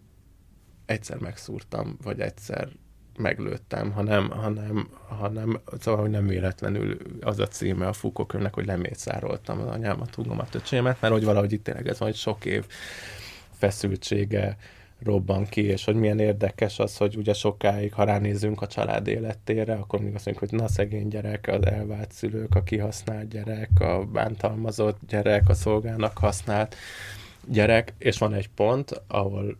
egyszer 0.85 1.17
megszúrtam, 1.17 1.97
vagy 2.03 2.19
egyszer 2.19 2.69
meglőttem, 3.17 3.91
hanem, 3.91 4.29
hanem, 4.29 4.89
hanem 5.07 5.59
szóval, 5.79 6.01
hogy 6.01 6.09
nem 6.09 6.27
véletlenül 6.27 6.97
az 7.21 7.39
a 7.39 7.47
címe 7.47 7.87
a 7.87 7.93
Foucault 7.93 8.53
hogy 8.53 8.65
lemészároltam 8.65 9.59
az 9.59 9.67
anyámat, 9.67 10.15
húgomat, 10.15 10.55
öcsémet, 10.55 11.01
mert 11.01 11.13
hogy 11.13 11.23
valahogy 11.23 11.53
itt 11.53 11.63
tényleg 11.63 11.87
ez 11.87 11.99
van, 11.99 12.07
hogy 12.07 12.17
sok 12.17 12.45
év 12.45 12.65
feszültsége 13.59 14.57
robban 15.03 15.45
ki, 15.45 15.63
és 15.63 15.85
hogy 15.85 15.95
milyen 15.95 16.19
érdekes 16.19 16.79
az, 16.79 16.97
hogy 16.97 17.15
ugye 17.15 17.33
sokáig, 17.33 17.93
ha 17.93 18.03
ránézünk 18.03 18.61
a 18.61 18.67
család 18.67 19.07
életére, 19.07 19.73
akkor 19.73 19.99
még 19.99 20.15
azt 20.15 20.25
mondjuk, 20.25 20.49
hogy 20.49 20.59
na 20.59 20.67
szegény 20.67 21.07
gyerek, 21.07 21.47
az 21.47 21.65
elvált 21.65 22.11
szülők, 22.11 22.55
a 22.55 22.63
kihasznált 22.63 23.27
gyerek, 23.27 23.69
a 23.79 24.05
bántalmazott 24.05 24.99
gyerek, 25.07 25.49
a 25.49 25.53
szolgának 25.53 26.17
használt 26.17 26.75
gyerek, 27.45 27.93
és 27.97 28.17
van 28.17 28.33
egy 28.33 28.49
pont, 28.49 29.01
ahol 29.07 29.57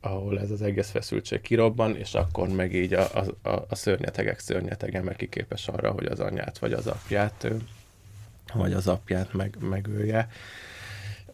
ahol 0.00 0.40
ez 0.40 0.50
az 0.50 0.62
egész 0.62 0.90
feszültség 0.90 1.40
kirobban, 1.40 1.96
és 1.96 2.14
akkor 2.14 2.48
meg 2.48 2.74
így 2.74 2.94
a, 2.94 3.10
a, 3.42 3.50
a 3.68 3.74
szörnyetegek 3.74 4.38
szörnyetege 4.38 5.02
meg 5.02 5.26
képes 5.30 5.68
arra, 5.68 5.90
hogy 5.90 6.06
az 6.06 6.20
anyját 6.20 6.58
vagy 6.58 6.72
az 6.72 6.86
apját, 6.86 7.46
vagy 8.54 8.72
az 8.72 8.88
apját 8.88 9.32
meg, 9.32 9.56
megölje. 9.60 10.28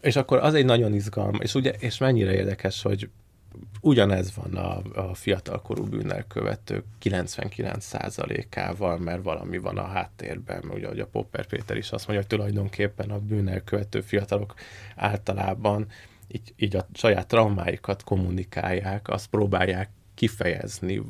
És 0.07 0.15
akkor 0.15 0.37
az 0.37 0.53
egy 0.53 0.65
nagyon 0.65 0.93
izgalmas, 0.93 1.39
és 1.43 1.55
ugye, 1.55 1.71
és 1.71 1.97
mennyire 1.97 2.33
érdekes, 2.33 2.81
hogy 2.81 3.09
ugyanez 3.81 4.35
van 4.35 4.55
a, 4.55 4.81
a 5.09 5.13
fiatalkorú 5.13 5.83
bűnnel 5.83 6.23
követők 6.27 6.83
99%-ával, 7.03 8.97
mert 8.97 9.23
valami 9.23 9.57
van 9.57 9.77
a 9.77 9.85
háttérben, 9.87 10.63
ugye, 10.73 10.85
ahogy 10.85 10.99
a 10.99 11.07
Popper 11.07 11.45
Péter 11.45 11.77
is 11.77 11.91
azt 11.91 12.07
mondja, 12.07 12.25
hogy 12.27 12.37
tulajdonképpen 12.37 13.09
a 13.09 13.19
bűnnel 13.19 13.61
követő 13.63 14.01
fiatalok 14.01 14.53
általában 14.95 15.87
így, 16.27 16.53
így 16.55 16.75
a 16.75 16.87
saját 16.93 17.27
traumáikat 17.27 18.03
kommunikálják, 18.03 19.07
azt 19.09 19.27
próbálják 19.27 19.89
kifejezni 20.17 21.01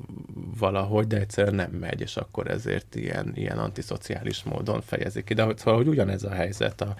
valahogy, 0.59 1.07
de 1.07 1.19
egyszerűen 1.19 1.55
nem 1.55 1.71
megy, 1.71 2.01
és 2.01 2.15
akkor 2.15 2.47
ezért 2.47 2.95
ilyen, 2.95 3.31
ilyen 3.35 3.57
antiszociális 3.57 4.43
módon 4.43 4.81
fejezik 4.81 5.23
ki. 5.23 5.33
De 5.33 5.43
hogy, 5.43 5.57
szóval, 5.57 5.75
hogy 5.75 5.87
ugyanez 5.87 6.23
a 6.23 6.31
helyzet 6.31 6.81
a 6.81 6.95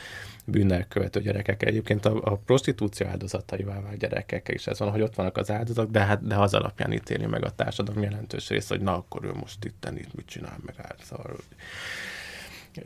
bűnnel 0.45 0.87
követő 0.87 1.21
gyerekek. 1.21 1.63
Egyébként 1.63 2.05
a, 2.05 2.21
a 2.23 2.35
prostitúció 2.45 3.07
áldozataivá 3.07 3.81
vált 3.81 3.97
gyerekek 3.97 4.47
is 4.47 4.67
ez 4.67 4.79
van, 4.79 4.91
hogy 4.91 5.01
ott 5.01 5.15
vannak 5.15 5.37
az 5.37 5.51
áldozatok, 5.51 5.91
de, 5.91 5.99
hát, 5.99 6.27
de 6.27 6.35
az 6.35 6.53
alapján 6.53 6.93
ítéli 6.93 7.25
meg 7.25 7.43
a 7.45 7.55
társadalom 7.55 8.03
jelentős 8.03 8.49
része, 8.49 8.75
hogy 8.75 8.83
na, 8.83 8.93
akkor 8.95 9.25
ő 9.25 9.33
most 9.33 9.65
itt 9.65 9.91
itt 9.95 10.13
mit 10.13 10.25
csinál 10.25 10.57
meg 10.65 10.75
át. 10.77 10.99
Szóval, 11.03 11.35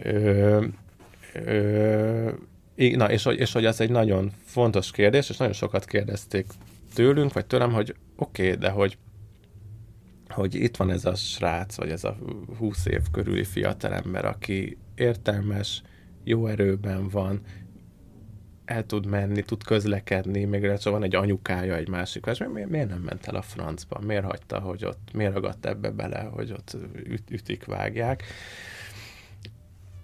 ö, 0.03 0.65
ö, 1.33 2.31
na, 2.75 3.11
és, 3.11 3.25
és 3.25 3.51
hogy 3.51 3.65
ez 3.65 3.79
egy 3.79 3.91
nagyon 3.91 4.31
fontos 4.45 4.91
kérdés, 4.91 5.29
és 5.29 5.37
nagyon 5.37 5.53
sokat 5.53 5.85
kérdezték 5.85 6.45
tőlünk, 6.93 7.33
vagy 7.33 7.45
tőlem, 7.45 7.71
hogy 7.71 7.95
oké, 8.15 8.45
okay, 8.45 8.57
de 8.57 8.69
hogy 8.69 8.97
hogy 10.31 10.55
itt 10.55 10.77
van 10.77 10.91
ez 10.91 11.05
a 11.05 11.15
srác, 11.15 11.75
vagy 11.75 11.89
ez 11.89 12.03
a 12.03 12.17
20 12.57 12.85
év 12.85 13.01
körüli 13.11 13.43
fiatalember, 13.43 14.25
aki 14.25 14.77
értelmes, 14.95 15.81
jó 16.23 16.47
erőben 16.47 17.09
van, 17.09 17.41
el 18.65 18.85
tud 18.85 19.05
menni, 19.05 19.41
tud 19.41 19.63
közlekedni, 19.63 20.43
még 20.43 20.63
lehet, 20.63 20.83
van 20.83 21.03
egy 21.03 21.15
anyukája, 21.15 21.75
egy 21.75 21.89
másik, 21.89 22.25
és 22.25 22.43
miért, 22.53 22.69
miért 22.69 22.89
nem 22.89 23.01
ment 23.01 23.27
el 23.27 23.35
a 23.35 23.41
francba? 23.41 23.99
Miért 24.05 24.23
hagyta, 24.23 24.59
hogy 24.59 24.85
ott, 24.85 25.09
miért 25.13 25.33
ragadt 25.33 25.65
ebbe 25.65 25.89
bele, 25.89 26.19
hogy 26.19 26.51
ott 26.51 26.77
üt, 27.03 27.31
ütik, 27.31 27.65
vágják? 27.65 28.23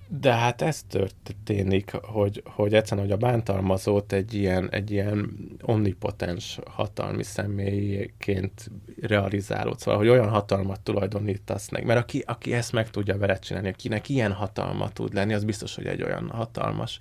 De 0.08 0.34
hát 0.34 0.62
ez 0.62 0.84
történik, 0.90 1.92
hogy, 1.92 2.44
hogy 2.46 2.74
egyszerűen, 2.74 3.06
hogy 3.06 3.16
a 3.16 3.28
bántalmazót 3.28 4.14
egy 4.14 4.34
ilyen, 4.34 4.70
egy 4.72 4.92
ilyen 4.92 5.30
omnipotens 5.62 6.60
hatalmi 6.66 7.24
személyként 7.24 8.72
realizálódsz, 9.02 9.82
szóval, 9.82 10.00
hogy 10.00 10.10
olyan 10.10 10.30
hatalmat 10.30 10.80
tulajdonítasz 10.80 11.70
meg, 11.70 11.86
mert 11.86 12.00
aki, 12.00 12.24
aki 12.26 12.54
ezt 12.54 12.72
meg 12.72 12.90
tudja 12.90 13.18
veled 13.18 13.40
csinálni, 13.40 13.70
akinek 13.70 14.10
ilyen 14.10 14.32
hatalma 14.32 14.90
tud 14.90 15.14
lenni, 15.14 15.34
az 15.34 15.44
biztos, 15.44 15.76
hogy 15.76 15.86
egy 15.86 16.04
olyan 16.04 16.30
hatalmas 16.30 17.00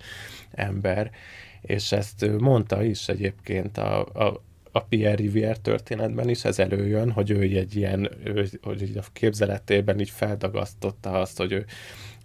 ember, 0.51 1.11
és 1.61 1.91
ezt 1.91 2.39
mondta 2.39 2.83
is 2.83 3.07
egyébként 3.07 3.77
a, 3.77 4.05
a, 4.05 4.41
a 4.71 4.79
Pierre 4.79 5.15
Rivière 5.15 5.57
történetben 5.61 6.29
is 6.29 6.45
ez 6.45 6.59
előjön, 6.59 7.11
hogy 7.11 7.29
ő 7.29 7.41
egy 7.41 7.75
ilyen, 7.75 8.09
ő, 8.23 8.49
hogy 8.61 8.81
így 8.81 8.97
a 8.97 9.03
képzeletében 9.13 9.99
így 9.99 10.09
feldagasztotta 10.09 11.11
azt, 11.11 11.37
hogy 11.37 11.51
ő 11.51 11.65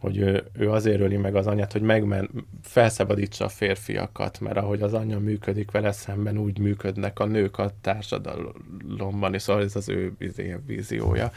hogy 0.03 0.17
ő, 0.17 0.45
ő 0.53 0.71
azért 0.71 1.01
öli 1.01 1.17
meg 1.17 1.35
az 1.35 1.47
anyát, 1.47 1.73
hogy 1.73 1.83
megmen, 1.83 2.31
felszabadítsa 2.63 3.45
a 3.45 3.49
férfiakat, 3.49 4.41
mert 4.41 4.57
ahogy 4.57 4.83
az 4.83 4.95
anyja 4.95 5.19
működik 5.19 5.71
vele 5.71 5.93
szemben, 5.93 6.39
úgy 6.39 6.59
működnek 6.59 7.19
a 7.19 7.25
nők 7.27 7.59
a 7.59 7.71
társadalomban, 7.81 9.35
és 9.35 9.43
szóval 9.43 9.63
ez 9.63 9.77
az 9.77 9.89
ő 9.89 10.13
víziója. 10.67 11.31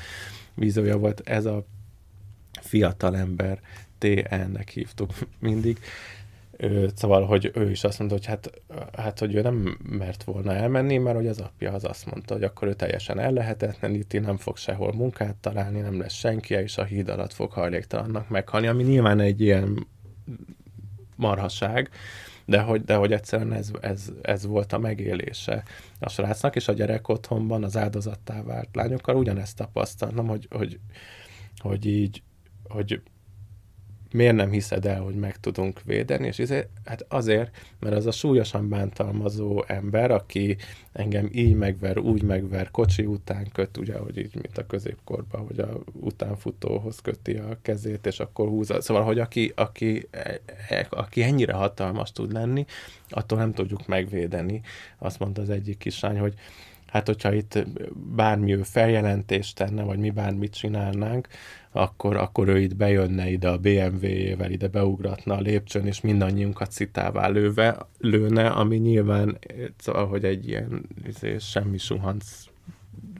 Víziója 0.53 0.97
volt 0.97 1.21
ez 1.25 1.45
a 1.45 1.65
fiatal 2.61 3.17
ember, 3.17 3.59
TN-nek 3.97 4.69
hívtuk 4.69 5.11
mindig, 5.39 5.79
szóval, 6.95 7.25
hogy 7.25 7.51
ő 7.53 7.71
is 7.71 7.83
azt 7.83 7.99
mondta, 7.99 8.17
hogy 8.17 8.25
hát, 8.25 8.61
hát, 8.97 9.19
hogy 9.19 9.35
ő 9.35 9.41
nem 9.41 9.77
mert 9.89 10.23
volna 10.23 10.53
elmenni, 10.53 10.97
mert 10.97 11.15
hogy 11.15 11.27
az 11.27 11.39
apja 11.39 11.73
az 11.73 11.83
azt 11.83 12.05
mondta, 12.05 12.33
hogy 12.33 12.43
akkor 12.43 12.67
ő 12.67 12.73
teljesen 12.73 13.19
ellehetetleníti, 13.19 14.19
nem 14.19 14.37
fog 14.37 14.57
sehol 14.57 14.93
munkát 14.93 15.35
találni, 15.35 15.79
nem 15.79 15.99
lesz 15.99 16.13
senki, 16.13 16.53
és 16.53 16.77
a 16.77 16.83
híd 16.83 17.09
alatt 17.09 17.33
fog 17.33 17.51
hajléktalannak 17.51 18.29
meghalni, 18.29 18.67
ami 18.67 18.83
nyilván 18.83 19.19
egy 19.19 19.41
ilyen 19.41 19.87
marhaság, 21.15 21.89
de 22.45 22.61
hogy, 22.61 22.83
de 22.83 22.95
hogy 22.95 23.11
egyszerűen 23.11 23.53
ez, 23.53 23.71
ez, 23.81 24.11
ez 24.21 24.45
volt 24.45 24.73
a 24.73 24.77
megélése 24.77 25.63
a 25.99 26.09
srácnak, 26.09 26.55
és 26.55 26.67
a 26.67 26.73
gyerek 26.73 27.07
otthonban 27.07 27.63
az 27.63 27.77
áldozattá 27.77 28.43
vált 28.43 28.69
lányokkal 28.73 29.15
ugyanezt 29.15 29.57
tapasztaltam, 29.57 30.27
hogy, 30.27 30.47
hogy, 30.51 30.79
hogy 31.57 31.85
így, 31.85 32.23
hogy 32.63 33.01
miért 34.15 34.35
nem 34.35 34.51
hiszed 34.51 34.85
el, 34.85 35.01
hogy 35.01 35.15
meg 35.15 35.37
tudunk 35.37 35.81
védeni, 35.83 36.27
és 36.27 36.39
ezért, 36.39 36.69
hát 36.85 37.05
azért, 37.09 37.57
mert 37.79 37.95
az 37.95 38.05
a 38.05 38.11
súlyosan 38.11 38.69
bántalmazó 38.69 39.63
ember, 39.67 40.11
aki 40.11 40.57
engem 40.91 41.29
így 41.33 41.55
megver, 41.55 41.97
úgy 41.97 42.23
megver, 42.23 42.71
kocsi 42.71 43.05
után 43.05 43.47
köt, 43.53 43.77
ugye, 43.77 43.97
hogy 43.97 44.17
így, 44.17 44.33
mint 44.33 44.57
a 44.57 44.65
középkorban, 44.65 45.45
hogy 45.47 45.59
a 45.59 45.79
utánfutóhoz 45.93 46.99
köti 46.99 47.33
a 47.33 47.57
kezét, 47.61 48.05
és 48.05 48.19
akkor 48.19 48.47
húzza. 48.47 48.81
Szóval, 48.81 49.03
hogy 49.03 49.19
aki, 49.19 49.51
aki, 49.55 50.07
aki 50.89 51.23
ennyire 51.23 51.53
hatalmas 51.53 52.11
tud 52.11 52.31
lenni, 52.31 52.65
attól 53.09 53.37
nem 53.37 53.53
tudjuk 53.53 53.87
megvédeni. 53.87 54.61
Azt 54.97 55.19
mondta 55.19 55.41
az 55.41 55.49
egyik 55.49 55.77
kislány, 55.77 56.19
hogy 56.19 56.33
hát 56.95 57.07
hogyha 57.07 57.33
itt 57.33 57.65
bármi 58.15 58.63
feljelentést 58.63 59.55
tenne, 59.55 59.83
vagy 59.83 59.99
mi 59.99 60.09
bármit 60.09 60.53
csinálnánk, 60.55 61.27
akkor, 61.71 62.15
akkor 62.15 62.47
ő 62.47 62.59
itt 62.59 62.75
bejönne 62.75 63.29
ide 63.29 63.49
a 63.49 63.57
BMW-jével, 63.57 64.51
ide 64.51 64.67
beugratna 64.67 65.35
a 65.35 65.39
lépcsőn, 65.39 65.85
és 65.85 66.01
mindannyiunkat 66.01 66.71
citává 66.71 67.27
lőve, 67.27 67.87
lőne, 67.99 68.47
ami 68.47 68.77
nyilván, 68.77 69.37
szóval, 69.77 70.07
hogy 70.07 70.23
egy 70.23 70.47
ilyen 70.47 70.85
izé, 71.07 71.37
semmi 71.39 71.77
suhanc 71.77 72.25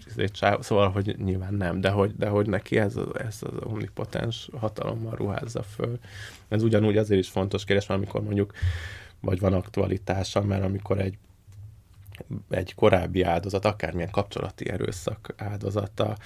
izé, 0.07 0.25
szóval, 0.59 0.89
hogy 0.89 1.15
nyilván 1.23 1.53
nem, 1.53 1.81
de 1.81 1.89
hogy, 1.89 2.15
de 2.17 2.27
hogy 2.27 2.47
neki 2.47 2.77
ez, 2.77 2.95
ez 3.13 3.37
az 3.39 3.51
omnipotens 3.63 4.49
hatalommal 4.59 5.15
ruházza 5.15 5.63
föl. 5.63 5.99
Ez 6.47 6.63
ugyanúgy 6.63 6.97
azért 6.97 7.19
is 7.21 7.29
fontos 7.29 7.63
kérdés, 7.63 7.87
mert 7.87 7.99
amikor 7.99 8.23
mondjuk 8.23 8.53
vagy 9.19 9.39
van 9.39 9.53
aktualitása, 9.53 10.41
mert 10.41 10.63
amikor 10.63 10.99
egy 10.99 11.17
egy 12.49 12.75
korábbi 12.75 13.23
áldozat, 13.23 13.65
akármilyen 13.65 14.11
kapcsolati 14.11 14.69
erőszak 14.69 15.33
áldozata 15.37 16.17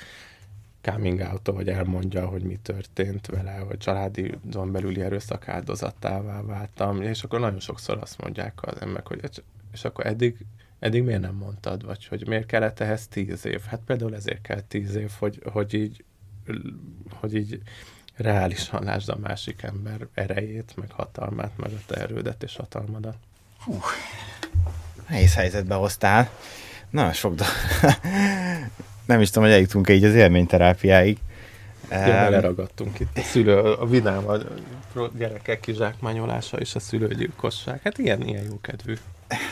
coming 0.81 1.19
out 1.19 1.47
vagy 1.47 1.69
elmondja, 1.69 2.27
hogy 2.27 2.43
mi 2.43 2.59
történt 2.61 3.25
vele, 3.25 3.51
hogy 3.51 3.77
családi 3.77 4.37
belüli 4.71 5.01
erőszak 5.01 5.47
áldozatává 5.47 6.41
váltam, 6.41 7.01
és 7.01 7.23
akkor 7.23 7.39
nagyon 7.39 7.59
sokszor 7.59 7.97
azt 8.01 8.21
mondják 8.21 8.53
az 8.61 8.81
emberek, 8.81 9.07
hogy 9.07 9.43
és 9.73 9.83
akkor 9.83 10.05
eddig, 10.05 10.45
eddig 10.79 11.03
miért 11.03 11.21
nem 11.21 11.35
mondtad, 11.35 11.85
vagy 11.85 12.05
hogy 12.05 12.27
miért 12.27 12.45
kellett 12.45 12.79
ehhez 12.79 13.07
tíz 13.07 13.45
év? 13.45 13.61
Hát 13.61 13.81
például 13.85 14.15
ezért 14.15 14.41
kell 14.41 14.61
tíz 14.61 14.95
év, 14.95 15.11
hogy, 15.19 15.41
hogy 15.51 15.73
így, 15.73 16.03
hogy 17.09 17.35
így 17.35 17.61
reálisan 18.15 18.83
lásd 18.83 19.09
a 19.09 19.17
másik 19.17 19.61
ember 19.61 20.07
erejét, 20.13 20.73
meg 20.75 20.91
hatalmát, 20.91 21.57
meg 21.57 21.71
a 21.71 21.81
te 21.85 21.95
erődet 21.95 22.43
és 22.43 22.55
hatalmadat. 22.55 23.17
Hú, 23.59 23.79
nehéz 25.09 25.35
helyzetbe 25.35 25.75
hoztál. 25.75 26.29
Na, 26.89 27.13
sok 27.13 27.35
do... 27.35 27.43
Nem 29.05 29.21
is 29.21 29.27
tudom, 29.27 29.43
hogy 29.43 29.53
eljutunk 29.53 29.89
így 29.89 30.03
az 30.03 30.13
élményterápiáig. 30.13 31.17
Ja, 31.91 32.29
leragadtunk 32.29 32.99
itt. 32.99 33.17
A 33.17 33.21
szülő, 33.21 33.57
a 33.57 33.85
vidám, 33.85 34.27
a 34.27 34.37
gyerekek 35.17 35.59
kizsákmányolása 35.59 36.57
és 36.57 36.75
a 36.75 36.79
szülőgyilkosság. 36.79 37.79
Hát 37.83 37.97
ilyen, 37.97 38.21
ilyen 38.21 38.43
jó 38.43 38.59
kedvű. 38.61 38.93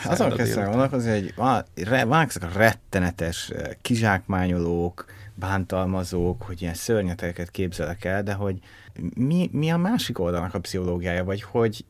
Azon 0.04 0.34
kezdve 0.34 0.64
gondolkozni, 0.64 1.10
hogy 1.10 1.32
van, 1.36 1.64
van 2.06 2.26
ezek 2.28 2.42
a 2.42 2.58
rettenetes 2.58 3.50
eh, 3.50 3.70
kizsákmányolók, 3.82 5.04
bántalmazók, 5.34 6.42
hogy 6.42 6.62
ilyen 6.62 6.74
szörnyeteket 6.74 7.50
képzelek 7.50 8.04
el, 8.04 8.22
de 8.22 8.32
hogy 8.32 8.58
mi, 9.14 9.48
mi 9.52 9.70
a 9.70 9.76
másik 9.76 10.18
oldalnak 10.18 10.54
a 10.54 10.60
pszichológiája, 10.60 11.24
vagy 11.24 11.42
hogy 11.42 11.84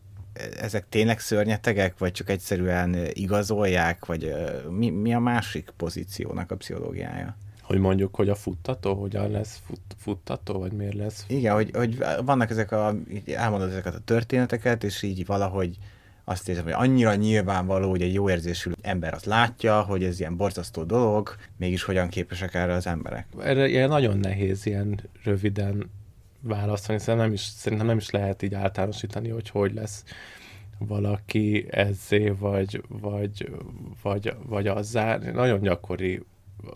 ezek 0.61 0.89
tényleg 0.89 1.21
szörnyetegek, 1.21 1.99
vagy 1.99 2.13
csak 2.13 2.31
egyszerűen 2.31 2.97
igazolják, 3.13 4.07
vagy 4.07 4.35
mi, 4.71 4.91
mi 4.91 5.15
a 5.15 5.19
másik 5.19 5.71
pozíciónak 5.77 6.51
a 6.51 6.57
pszichológiája? 6.57 7.37
Hogy 7.63 7.79
mondjuk, 7.79 8.15
hogy 8.15 8.29
a 8.29 8.35
futtató, 8.35 8.95
hogyan 8.95 9.31
lesz 9.31 9.61
fut, 9.67 9.81
futtató, 9.97 10.59
vagy 10.59 10.73
miért 10.73 10.95
lesz? 10.95 11.25
Igen, 11.29 11.55
hogy, 11.55 11.71
hogy 11.75 11.99
vannak 12.25 12.51
ezek 12.51 12.73
a, 12.73 12.95
elmondod 13.27 13.69
ezeket 13.69 13.95
a 13.95 14.01
történeteket, 14.05 14.85
és 14.85 15.03
így 15.03 15.27
valahogy 15.27 15.79
azt 16.25 16.49
érzem, 16.49 16.65
hogy 16.65 16.73
annyira 16.73 17.15
nyilvánvaló, 17.15 17.91
hogy 17.91 18.03
egy 18.03 18.13
jó 18.13 18.31
érzésű 18.31 18.71
ember 18.81 19.15
azt 19.15 19.25
látja, 19.25 19.81
hogy 19.81 20.05
ez 20.05 20.21
ilyen 20.21 20.37
borzasztó 20.37 20.83
dolog, 20.83 21.37
mégis 21.57 21.83
hogyan 21.83 22.09
képesek 22.09 22.55
erre 22.55 22.73
az 22.73 22.87
emberek. 22.87 23.27
Erre 23.39 23.69
ilyen 23.69 23.89
nagyon 23.89 24.19
nehéz 24.19 24.67
ilyen 24.67 25.01
röviden 25.25 25.91
válaszolni, 26.41 27.01
szerintem 27.01 27.27
nem 27.27 27.33
is, 27.33 27.41
szerintem 27.41 27.87
nem 27.87 27.97
is 27.97 28.11
lehet 28.11 28.43
így 28.43 28.55
általánosítani, 28.55 29.29
hogy 29.29 29.49
hogy 29.49 29.75
lesz 29.75 30.05
valaki 30.79 31.67
ezzé, 31.71 32.29
vagy, 32.29 32.83
vagy, 32.89 33.51
vagy, 34.03 34.35
vagy 34.47 34.67
azzá. 34.67 35.17
Nagyon 35.17 35.61
gyakori, 35.61 36.23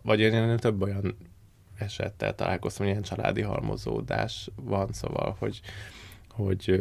vagy 0.02 0.20
én, 0.20 0.32
én 0.32 0.56
több 0.56 0.82
olyan 0.82 1.16
esettel 1.78 2.34
találkoztam, 2.34 2.84
hogy 2.84 2.94
ilyen 2.94 3.06
családi 3.06 3.40
halmozódás 3.40 4.50
van, 4.56 4.92
szóval, 4.92 5.36
hogy, 5.38 5.60
hogy 6.32 6.80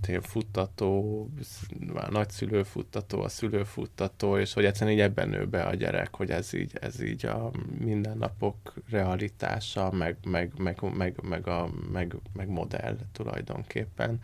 tényleg 0.00 0.24
futtató, 0.24 1.28
a 1.94 2.10
nagyszülő 2.10 2.62
futtató, 2.62 3.20
a 3.20 3.28
szülő 3.28 3.64
futtató, 3.64 4.38
és 4.38 4.52
hogy 4.52 4.64
egyszerűen 4.64 4.96
így 4.96 5.02
ebben 5.02 5.28
nő 5.28 5.46
be 5.46 5.62
a 5.62 5.74
gyerek, 5.74 6.14
hogy 6.14 6.30
ez 6.30 6.52
így, 6.52 6.72
ez 6.80 7.02
így 7.02 7.26
a 7.26 7.50
mindennapok 7.78 8.74
realitása, 8.90 9.90
meg, 9.90 10.16
meg, 10.26 10.52
meg, 10.58 10.78
meg, 10.96 11.14
meg, 11.22 11.48
a, 11.48 11.68
meg, 11.92 12.16
meg 12.32 12.48
modell 12.48 12.96
tulajdonképpen. 13.12 14.20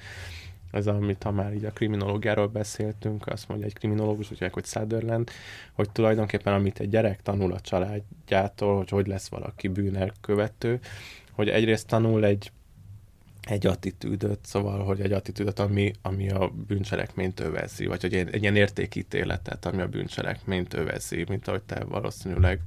Ez, 0.70 0.87
amit 0.87 1.22
ha 1.22 1.30
már 1.30 1.54
így 1.54 1.64
a 1.64 1.70
kriminológiáról 1.70 2.46
beszéltünk, 2.46 3.26
azt 3.26 3.48
mondja 3.48 3.66
egy 3.66 3.74
kriminológus, 3.74 4.28
hogy 4.28 4.52
hogy 4.52 4.64
Sutherland, 4.64 5.30
hogy 5.72 5.90
tulajdonképpen 5.90 6.52
amit 6.52 6.80
egy 6.80 6.88
gyerek 6.88 7.22
tanul 7.22 7.52
a 7.52 7.61
családjától, 7.61 8.76
hogy 8.76 8.88
hogy 8.88 9.06
lesz 9.06 9.28
valaki 9.28 9.68
bűnelkövető, 9.68 10.80
hogy 11.32 11.48
egyrészt 11.48 11.87
tanul 11.87 12.24
egy 12.24 12.52
egy 13.42 13.66
attitűdöt, 13.66 14.38
szóval, 14.42 14.85
hogy 14.85 15.00
egy 15.00 15.12
attitűdöt, 15.12 15.59
ami, 15.59 15.92
ami 16.02 16.31
a 16.31 16.52
bűncselekményt 16.66 17.40
övezi, 17.40 17.87
vagy 17.87 18.00
hogy 18.00 18.14
egy, 18.14 18.42
ilyen 18.42 18.57
értékítéletet, 18.57 19.66
ami 19.66 19.81
a 19.81 19.88
bűncselekményt 19.88 20.74
övezi, 20.74 21.24
mint 21.28 21.48
ahogy 21.48 21.62
te 21.62 21.85
valószínűleg 21.85 22.61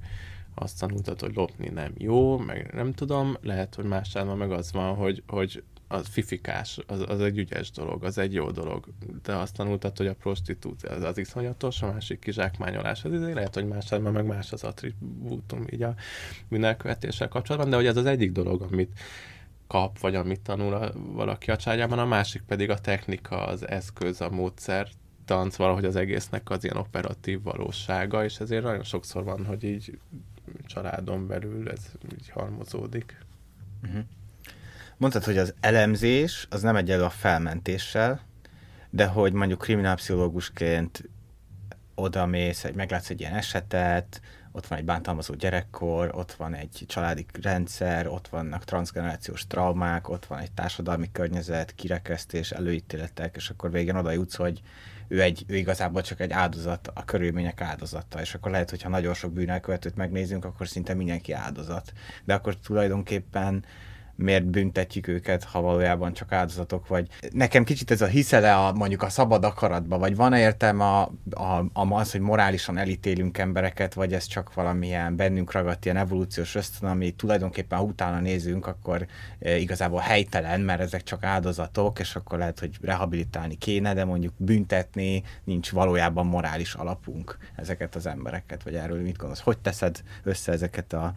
azt 0.55 0.79
tanultad, 0.79 1.19
hogy 1.19 1.35
lopni 1.35 1.69
nem 1.69 1.93
jó, 1.97 2.37
meg 2.37 2.73
nem 2.73 2.93
tudom, 2.93 3.37
lehet, 3.41 3.75
hogy 3.75 3.85
más 3.85 4.13
meg 4.37 4.51
az 4.51 4.71
van, 4.71 4.95
hogy, 4.95 5.23
hogy 5.27 5.63
az 5.87 6.07
fifikás, 6.07 6.79
az, 6.87 7.03
az 7.07 7.21
egy 7.21 7.37
ügyes 7.37 7.71
dolog, 7.71 8.03
az 8.03 8.17
egy 8.17 8.33
jó 8.33 8.51
dolog. 8.51 8.85
De 9.23 9.35
azt 9.35 9.55
tanultad, 9.55 9.97
hogy 9.97 10.07
a 10.07 10.15
prostitúció 10.15 10.89
az, 10.89 11.03
az 11.03 11.17
iszonyatos, 11.17 11.81
a 11.81 11.91
másik 11.91 12.19
kizsákmányolás, 12.19 13.03
az 13.03 13.13
izé 13.13 13.31
lehet, 13.31 13.53
hogy 13.53 13.67
más 13.67 13.89
meg 13.89 14.25
más 14.25 14.51
az 14.51 14.63
attribútum 14.63 15.65
így 15.69 15.83
a 15.83 15.95
bűnelkövetéssel 16.49 17.27
kapcsolatban, 17.27 17.69
de 17.69 17.75
hogy 17.75 17.85
ez 17.85 17.97
az 17.97 18.05
egyik 18.05 18.31
dolog, 18.31 18.61
amit 18.61 18.99
kap, 19.67 19.99
vagy 19.99 20.15
amit 20.15 20.41
tanul 20.41 20.73
a, 20.73 20.91
valaki 20.93 21.51
a 21.51 21.55
családjában, 21.55 21.99
a 21.99 22.05
másik 22.05 22.41
pedig 22.41 22.69
a 22.69 22.79
technika, 22.79 23.45
az 23.45 23.67
eszköz, 23.67 24.21
a 24.21 24.29
módszer, 24.29 24.87
tanc 25.25 25.55
valahogy 25.55 25.85
az 25.85 25.95
egésznek 25.95 26.49
az 26.49 26.63
ilyen 26.63 26.77
operatív 26.77 27.43
valósága, 27.43 28.23
és 28.23 28.39
ezért 28.39 28.63
nagyon 28.63 28.83
sokszor 28.83 29.23
van, 29.23 29.45
hogy 29.45 29.63
így 29.63 29.99
családon 30.65 31.27
belül 31.27 31.69
ez 31.69 31.91
így 32.13 32.29
halmozódik. 32.29 33.17
Uh-huh. 33.83 34.03
Mondtad, 34.97 35.23
hogy 35.23 35.37
az 35.37 35.53
elemzés 35.59 36.47
az 36.49 36.61
nem 36.61 36.75
egyenlő 36.75 37.03
a 37.03 37.09
felmentéssel, 37.09 38.21
de 38.89 39.05
hogy 39.05 39.33
mondjuk 39.33 39.59
kriminálpszichológusként 39.59 41.09
oda 41.95 42.25
mész, 42.25 42.65
meglátsz 42.75 43.09
egy 43.09 43.19
ilyen 43.19 43.35
esetet, 43.35 44.21
ott 44.55 44.67
van 44.67 44.79
egy 44.79 44.85
bántalmazó 44.85 45.33
gyerekkor, 45.33 46.11
ott 46.13 46.31
van 46.31 46.53
egy 46.53 46.83
családi 46.87 47.25
rendszer, 47.41 48.07
ott 48.07 48.27
vannak 48.27 48.63
transgenerációs 48.63 49.47
traumák, 49.47 50.09
ott 50.09 50.25
van 50.25 50.39
egy 50.39 50.51
társadalmi 50.51 51.11
környezet, 51.11 51.75
kirekesztés, 51.75 52.51
előítéletek, 52.51 53.35
és 53.35 53.49
akkor 53.49 53.71
végén 53.71 53.95
oda 53.95 54.11
jutsz, 54.11 54.35
hogy 54.35 54.61
ő, 55.07 55.21
egy, 55.21 55.43
ő 55.47 55.55
igazából 55.55 56.01
csak 56.01 56.19
egy 56.19 56.31
áldozat, 56.31 56.91
a 56.93 57.05
körülmények 57.05 57.61
áldozata, 57.61 58.21
és 58.21 58.33
akkor 58.35 58.51
lehet, 58.51 58.69
hogyha 58.69 58.89
nagyon 58.89 59.13
sok 59.13 59.31
bűnelkövetőt 59.31 59.95
megnézünk, 59.95 60.45
akkor 60.45 60.67
szinte 60.67 60.93
mindenki 60.93 61.31
áldozat. 61.31 61.93
De 62.23 62.33
akkor 62.33 62.57
tulajdonképpen 62.57 63.65
miért 64.15 64.45
büntetjük 64.45 65.07
őket, 65.07 65.43
ha 65.43 65.61
valójában 65.61 66.13
csak 66.13 66.31
áldozatok 66.31 66.87
vagy. 66.87 67.07
Nekem 67.31 67.63
kicsit 67.63 67.91
ez 67.91 68.01
a 68.01 68.05
hiszele 68.05 68.55
a, 68.55 68.73
mondjuk 68.73 69.01
a 69.01 69.09
szabad 69.09 69.43
akaratba, 69.43 69.97
vagy 69.97 70.15
van-e 70.15 70.39
értelme 70.39 70.83
a, 70.83 71.11
a, 71.29 71.65
a, 71.73 71.93
az, 71.93 72.11
hogy 72.11 72.21
morálisan 72.21 72.77
elítélünk 72.77 73.37
embereket, 73.37 73.93
vagy 73.93 74.13
ez 74.13 74.25
csak 74.25 74.53
valamilyen 74.53 75.15
bennünk 75.15 75.51
ragadt 75.51 75.85
ilyen 75.85 75.97
evolúciós 75.97 76.55
ösztön, 76.55 76.89
ami 76.89 77.11
tulajdonképpen 77.11 77.77
ha 77.77 77.83
utána 77.83 78.19
nézünk, 78.19 78.67
akkor 78.67 79.05
e, 79.39 79.57
igazából 79.57 79.99
helytelen, 79.99 80.61
mert 80.61 80.81
ezek 80.81 81.03
csak 81.03 81.23
áldozatok, 81.23 81.99
és 81.99 82.15
akkor 82.15 82.37
lehet, 82.37 82.59
hogy 82.59 82.77
rehabilitálni 82.81 83.55
kéne, 83.55 83.93
de 83.93 84.05
mondjuk 84.05 84.33
büntetni 84.37 85.23
nincs 85.43 85.71
valójában 85.71 86.25
morális 86.25 86.73
alapunk 86.73 87.37
ezeket 87.55 87.95
az 87.95 88.05
embereket, 88.05 88.63
vagy 88.63 88.75
erről 88.75 89.01
mit 89.01 89.17
gondolsz? 89.17 89.41
Hogy 89.41 89.57
teszed 89.57 90.03
össze 90.23 90.51
ezeket 90.51 90.93
a 90.93 91.13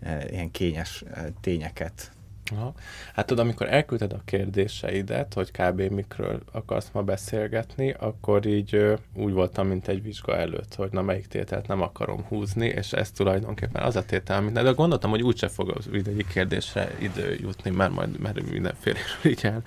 e, 0.00 0.28
ilyen 0.30 0.50
kényes 0.50 1.04
e, 1.14 1.28
tényeket? 1.40 2.12
Aha. 2.50 2.74
Hát 3.14 3.26
tudod, 3.26 3.44
amikor 3.44 3.68
elküldted 3.68 4.12
a 4.12 4.22
kérdéseidet, 4.24 5.34
hogy 5.34 5.50
kb. 5.50 5.80
mikről 5.80 6.42
akarsz 6.52 6.90
ma 6.92 7.02
beszélgetni, 7.02 7.94
akkor 7.98 8.46
így 8.46 8.74
ö, 8.74 8.94
úgy 9.14 9.32
voltam, 9.32 9.66
mint 9.66 9.88
egy 9.88 10.02
vizsga 10.02 10.36
előtt, 10.36 10.74
hogy 10.74 10.90
na 10.92 11.02
melyik 11.02 11.26
tételt 11.26 11.66
nem 11.66 11.80
akarom 11.80 12.24
húzni, 12.28 12.66
és 12.66 12.92
ez 12.92 13.10
tulajdonképpen 13.10 13.82
az 13.82 13.96
a 13.96 14.04
tétel, 14.04 14.36
amit 14.36 14.52
de 14.52 14.70
gondoltam, 14.70 15.10
hogy 15.10 15.22
úgyse 15.22 15.48
fog 15.48 15.70
az 15.76 15.86
mindegyik 15.86 16.26
kérdésre 16.26 16.90
idő 16.98 17.36
jutni, 17.40 17.70
mert 17.70 17.92
majd 17.92 18.18
mert 18.18 18.50
mindenféle 18.50 18.98
így 19.24 19.40
el 19.42 19.62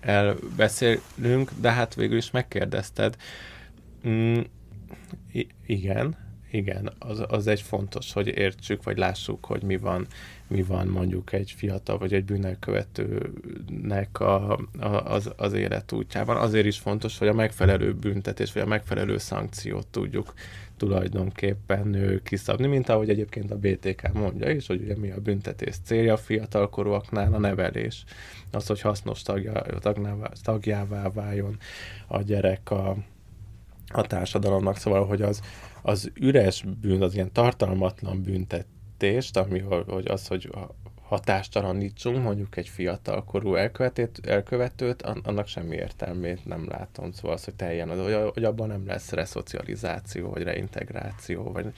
elbeszélünk, 0.00 1.50
de 1.60 1.72
hát 1.72 1.94
végül 1.94 2.16
is 2.16 2.30
megkérdezted. 2.30 3.16
Mm, 4.08 4.40
igen, 5.66 6.16
igen, 6.52 6.92
az, 6.98 7.22
az 7.28 7.46
egy 7.46 7.60
fontos, 7.62 8.12
hogy 8.12 8.26
értsük, 8.26 8.82
vagy 8.82 8.98
lássuk, 8.98 9.44
hogy 9.44 9.62
mi 9.62 9.76
van, 9.76 10.06
mi 10.46 10.62
van 10.62 10.86
mondjuk 10.86 11.32
egy 11.32 11.50
fiatal 11.56 11.98
vagy 11.98 12.14
egy 12.14 12.24
bűnelkövetőnek 12.24 14.20
a, 14.20 14.58
a, 14.78 14.86
az, 14.86 15.32
az 15.36 15.52
életútjában. 15.52 16.36
Azért 16.36 16.66
is 16.66 16.78
fontos, 16.78 17.18
hogy 17.18 17.28
a 17.28 17.32
megfelelő 17.32 17.94
büntetés, 17.94 18.52
vagy 18.52 18.62
a 18.62 18.66
megfelelő 18.66 19.18
szankciót 19.18 19.86
tudjuk 19.86 20.34
tulajdonképpen 20.76 22.20
kiszabni, 22.24 22.66
mint 22.66 22.88
ahogy 22.88 23.08
egyébként 23.08 23.50
a 23.50 23.56
BTK 23.56 24.12
mondja 24.12 24.50
is, 24.50 24.66
hogy 24.66 24.82
ugye 24.82 24.96
mi 24.96 25.10
a 25.10 25.20
büntetés 25.20 25.76
célja 25.84 26.12
a 26.12 26.16
fiatalkorúaknál 26.16 27.34
a 27.34 27.38
nevelés. 27.38 28.04
Az, 28.50 28.66
hogy 28.66 28.80
hasznos 28.80 29.22
tagja, 29.22 29.52
tagnává, 29.80 30.30
tagjává 30.42 31.10
váljon 31.10 31.56
a 32.06 32.22
gyerek 32.22 32.70
a, 32.70 32.96
a 33.88 34.02
társadalomnak, 34.02 34.76
szóval, 34.76 35.06
hogy 35.06 35.22
az, 35.22 35.40
az 35.82 36.10
üres 36.14 36.64
bűn, 36.80 37.02
az 37.02 37.14
ilyen 37.14 37.32
tartalmatlan 37.32 38.22
büntetést, 38.22 39.36
ami 39.36 39.58
hogy 39.58 40.06
az, 40.08 40.26
hogy 40.26 40.50
hatástalanítsunk 41.02 42.22
mondjuk 42.22 42.56
egy 42.56 42.68
fiatalkorú 42.68 43.54
elkövetőt, 43.54 44.26
elkövetőt, 44.26 45.02
annak 45.02 45.46
semmi 45.46 45.76
értelmét 45.76 46.44
nem 46.44 46.68
látom. 46.68 47.12
Szóval 47.12 47.32
az, 47.32 47.44
hogy 47.44 47.54
teljen, 47.54 48.02
hogy, 48.32 48.44
abban 48.44 48.68
nem 48.68 48.86
lesz 48.86 49.10
reszocializáció, 49.10 50.30
vagy 50.30 50.42
reintegráció, 50.42 51.52
vagy, 51.52 51.72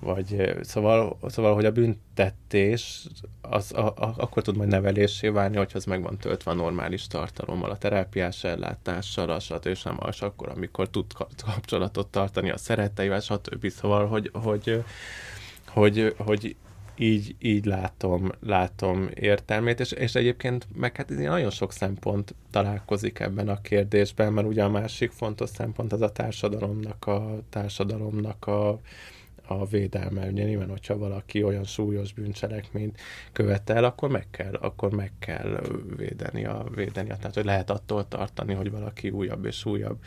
vagy 0.00 0.58
szóval, 0.62 1.18
szóval, 1.26 1.54
hogy 1.54 1.64
a 1.64 1.72
büntetés 1.72 3.06
az 3.40 3.72
a, 3.72 3.86
a, 3.86 4.14
akkor 4.16 4.42
tud 4.42 4.56
majd 4.56 4.68
nevelésé 4.68 5.28
válni, 5.28 5.56
hogyha 5.56 5.78
az 5.78 5.84
meg 5.84 6.02
van 6.02 6.18
töltve 6.18 6.50
a 6.50 6.54
normális 6.54 7.06
tartalommal, 7.06 7.70
a 7.70 7.78
terápiás 7.78 8.44
ellátással, 8.44 9.30
a 9.30 9.40
stb. 9.40 9.66
és 9.66 9.84
az 9.98 10.22
akkor, 10.22 10.48
amikor 10.48 10.88
tud 10.88 11.12
kapcsolatot 11.44 12.06
tartani 12.06 12.50
a 12.50 12.56
szeretteivel, 12.56 13.20
stb. 13.20 13.68
Szóval, 13.68 14.06
hogy, 14.06 14.30
hogy, 14.32 14.84
hogy, 15.66 16.14
hogy 16.18 16.56
így, 16.98 17.34
így 17.38 17.64
látom, 17.64 18.32
látom 18.40 19.08
értelmét, 19.14 19.80
és, 19.80 19.92
és 19.92 20.14
egyébként 20.14 20.66
meg 20.74 20.96
hát 20.96 21.08
nagyon 21.08 21.50
sok 21.50 21.72
szempont 21.72 22.34
találkozik 22.50 23.18
ebben 23.18 23.48
a 23.48 23.60
kérdésben, 23.60 24.32
mert 24.32 24.46
ugye 24.46 24.64
a 24.64 24.68
másik 24.68 25.10
fontos 25.10 25.50
szempont 25.50 25.92
az 25.92 26.00
a 26.00 26.12
társadalomnak 26.12 27.06
a, 27.06 27.38
társadalomnak 27.50 28.46
a, 28.46 28.80
a 29.50 29.66
védelme. 29.66 30.26
Ugye 30.26 30.44
nyilván, 30.44 30.68
hogyha 30.68 30.98
valaki 30.98 31.42
olyan 31.42 31.64
súlyos 31.64 32.12
bűncselekményt 32.12 33.00
követel, 33.32 33.84
akkor 33.84 34.08
meg 34.08 34.26
kell, 34.30 34.54
akkor 34.54 34.94
meg 34.94 35.12
kell 35.18 35.60
védeni 35.96 36.44
a, 36.44 36.64
védeni 36.74 37.10
a 37.10 37.16
tehát 37.16 37.34
hogy 37.34 37.44
lehet 37.44 37.70
attól 37.70 38.08
tartani, 38.08 38.54
hogy 38.54 38.70
valaki 38.70 39.10
újabb 39.10 39.44
és 39.44 39.64
újabb 39.64 39.98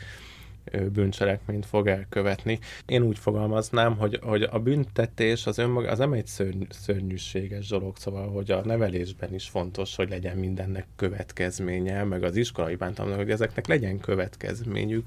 bűncselekményt 0.92 1.66
fog 1.66 1.86
elkövetni. 1.86 2.58
Én 2.86 3.02
úgy 3.02 3.18
fogalmaznám, 3.18 3.96
hogy, 3.96 4.18
hogy 4.22 4.42
a 4.42 4.58
büntetés 4.58 5.46
az 5.46 5.58
önmaga, 5.58 5.90
az 5.90 5.98
nem 5.98 6.12
egy 6.12 6.26
szörny, 6.26 6.62
szörnyűséges 6.70 7.68
dolog, 7.68 7.96
szóval, 7.96 8.28
hogy 8.28 8.50
a 8.50 8.64
nevelésben 8.64 9.34
is 9.34 9.48
fontos, 9.48 9.96
hogy 9.96 10.08
legyen 10.08 10.36
mindennek 10.36 10.86
következménye, 10.96 12.04
meg 12.04 12.22
az 12.22 12.36
iskolai 12.36 12.74
bántalomnak, 12.74 13.20
hogy 13.20 13.30
ezeknek 13.30 13.66
legyen 13.66 14.00
következményük. 14.00 15.06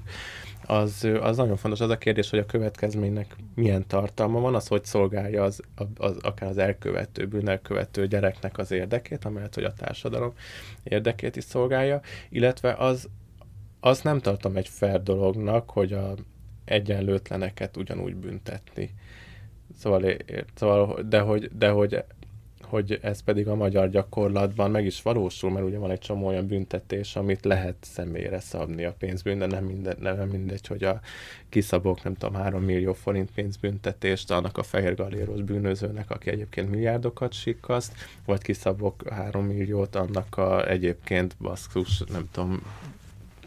Az, 0.66 1.08
az 1.20 1.36
nagyon 1.36 1.56
fontos. 1.56 1.80
Az 1.80 1.90
a 1.90 1.98
kérdés, 1.98 2.30
hogy 2.30 2.38
a 2.38 2.46
következménynek 2.46 3.36
milyen 3.54 3.86
tartalma 3.86 4.40
van, 4.40 4.54
az 4.54 4.66
hogy 4.66 4.84
szolgálja 4.84 5.42
az, 5.42 5.60
az, 5.96 6.16
akár 6.20 6.48
az 6.48 6.58
elkövető, 6.58 7.26
bűnelkövető 7.26 8.06
gyereknek 8.06 8.58
az 8.58 8.70
érdekét, 8.70 9.24
amelyet, 9.24 9.54
hogy 9.54 9.64
a 9.64 9.72
társadalom 9.72 10.32
érdekét 10.82 11.36
is 11.36 11.44
szolgálja, 11.44 12.00
illetve 12.28 12.72
az, 12.72 13.08
azt 13.80 14.04
nem 14.04 14.20
tartom 14.20 14.56
egy 14.56 14.68
fair 14.68 15.02
dolognak, 15.02 15.70
hogy 15.70 15.92
a 15.92 16.14
egyenlőtleneket 16.66 17.76
ugyanúgy 17.76 18.14
büntetni. 18.14 18.90
Szóval, 19.78 20.16
szóval 20.54 21.02
de, 21.08 21.20
hogy, 21.20 21.50
de 21.58 21.68
hogy, 21.68 22.04
hogy 22.62 22.98
ez 23.02 23.20
pedig 23.20 23.48
a 23.48 23.54
magyar 23.54 23.88
gyakorlatban 23.88 24.70
meg 24.70 24.84
is 24.84 25.02
valósul, 25.02 25.50
mert 25.50 25.66
ugye 25.66 25.78
van 25.78 25.90
egy 25.90 25.98
csomó 25.98 26.26
olyan 26.26 26.46
büntetés, 26.46 27.16
amit 27.16 27.44
lehet 27.44 27.76
személyre 27.80 28.40
szabni 28.40 28.84
a 28.84 28.94
pénzbűn, 28.98 29.38
de 29.38 29.46
nem, 29.46 29.64
minden, 29.64 29.96
nem 30.00 30.28
mindegy, 30.28 30.66
hogy 30.66 30.84
a 30.84 31.00
kiszabok, 31.48 32.02
nem 32.02 32.14
tudom, 32.14 32.34
3 32.34 32.62
millió 32.62 32.92
forint 32.92 33.30
pénzbüntetést 33.30 34.30
annak 34.30 34.58
a 34.58 34.62
fehér 34.62 34.94
galéros 34.94 35.42
bűnözőnek, 35.42 36.10
aki 36.10 36.30
egyébként 36.30 36.70
milliárdokat 36.70 37.32
sikkaszt, 37.32 37.92
vagy 38.24 38.42
kiszabok 38.42 39.08
3 39.08 39.44
milliót 39.44 39.94
annak 39.94 40.36
a 40.36 40.68
egyébként 40.68 41.36
baszkus, 41.40 42.02
nem 42.12 42.28
tudom, 42.32 42.62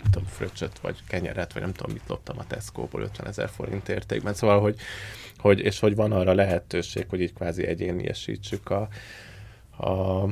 nem 0.02 0.12
tudom, 0.12 0.28
fröccsöt, 0.28 0.80
vagy 0.80 1.04
kenyeret, 1.08 1.54
vagy 1.54 1.62
nem 1.62 1.74
tudom, 1.74 1.92
mit 1.94 2.08
loptam 2.08 2.40
a 2.40 2.48
Tesco-ból 2.48 3.02
50 3.02 3.28
ezer 3.28 3.50
forint 3.50 3.90
értékben. 3.90 4.34
Szóval, 4.34 4.60
hogy, 4.60 4.80
hogy, 5.38 5.60
és 5.60 5.80
hogy 5.80 5.96
van 5.96 6.12
arra 6.12 6.34
lehetőség, 6.34 7.06
hogy 7.10 7.22
így 7.22 7.34
kvázi 7.34 7.66
egyéniesítsük 7.66 8.70
a, 8.70 8.88
a 9.86 10.26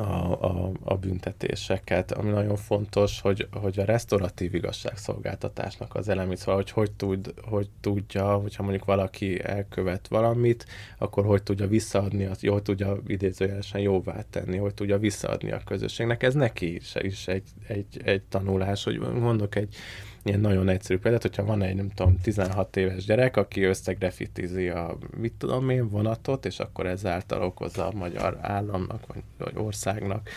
a, 0.00 0.44
a, 0.44 0.70
a 0.84 0.96
büntetéseket, 0.96 2.12
ami 2.12 2.30
nagyon 2.30 2.56
fontos, 2.56 3.20
hogy, 3.20 3.48
hogy 3.52 3.78
a 3.78 3.84
restauratív 3.84 4.54
igazságszolgáltatásnak 4.54 5.94
az 5.94 6.08
elemi, 6.08 6.36
szóval 6.36 6.54
hogy 6.54 6.70
hogy, 6.70 6.92
tud, 6.92 7.34
hogy 7.42 7.68
tudja, 7.80 8.34
hogyha 8.34 8.62
mondjuk 8.62 8.84
valaki 8.84 9.42
elkövet 9.44 10.08
valamit, 10.08 10.66
akkor 10.98 11.24
hogy 11.24 11.42
tudja 11.42 11.66
visszaadni, 11.66 12.24
azt, 12.24 12.46
hogy 12.46 12.62
tudja 12.62 12.98
idézőjelesen 13.06 13.80
jóvá 13.80 14.24
tenni, 14.30 14.56
hogy 14.56 14.74
tudja 14.74 14.98
visszaadni 14.98 15.50
a 15.50 15.62
közösségnek. 15.64 16.22
Ez 16.22 16.34
neki 16.34 16.74
is, 16.74 16.94
is 16.94 17.28
egy, 17.28 17.48
egy, 17.66 18.00
egy 18.04 18.22
tanulás, 18.22 18.84
hogy 18.84 18.98
mondok 18.98 19.54
egy, 19.54 19.76
ilyen 20.24 20.40
nagyon 20.40 20.68
egyszerű 20.68 20.98
példát, 20.98 21.22
hogyha 21.22 21.44
van 21.44 21.62
egy, 21.62 21.74
nem 21.74 21.88
tudom, 21.88 22.16
16 22.22 22.76
éves 22.76 23.04
gyerek, 23.04 23.36
aki 23.36 23.62
összegrafitizi 23.62 24.68
a, 24.68 24.96
mit 25.16 25.32
tudom 25.32 25.70
én, 25.70 25.88
vonatot, 25.88 26.46
és 26.46 26.58
akkor 26.58 26.86
ezáltal 26.86 27.42
okozza 27.42 27.86
a 27.86 27.96
magyar 27.96 28.38
államnak, 28.40 29.06
vagy, 29.06 29.22
vagy 29.38 29.52
országnak, 29.56 30.28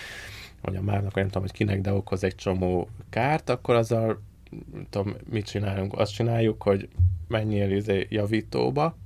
vagy 0.61 0.75
a 0.75 0.81
márnak, 0.81 1.15
nem 1.15 1.25
tudom, 1.25 1.41
hogy 1.41 1.51
kinek, 1.51 1.81
de 1.81 1.93
okoz 1.93 2.23
egy 2.23 2.35
csomó 2.35 2.89
kárt, 3.09 3.49
akkor 3.49 3.75
azzal, 3.75 4.21
tudom, 4.89 5.15
mit 5.29 5.45
csinálunk? 5.45 5.99
Azt 5.99 6.13
csináljuk, 6.13 6.63
hogy 6.63 6.89
menjél 7.27 7.71
izé 7.71 8.07
javítóba, 8.09 8.97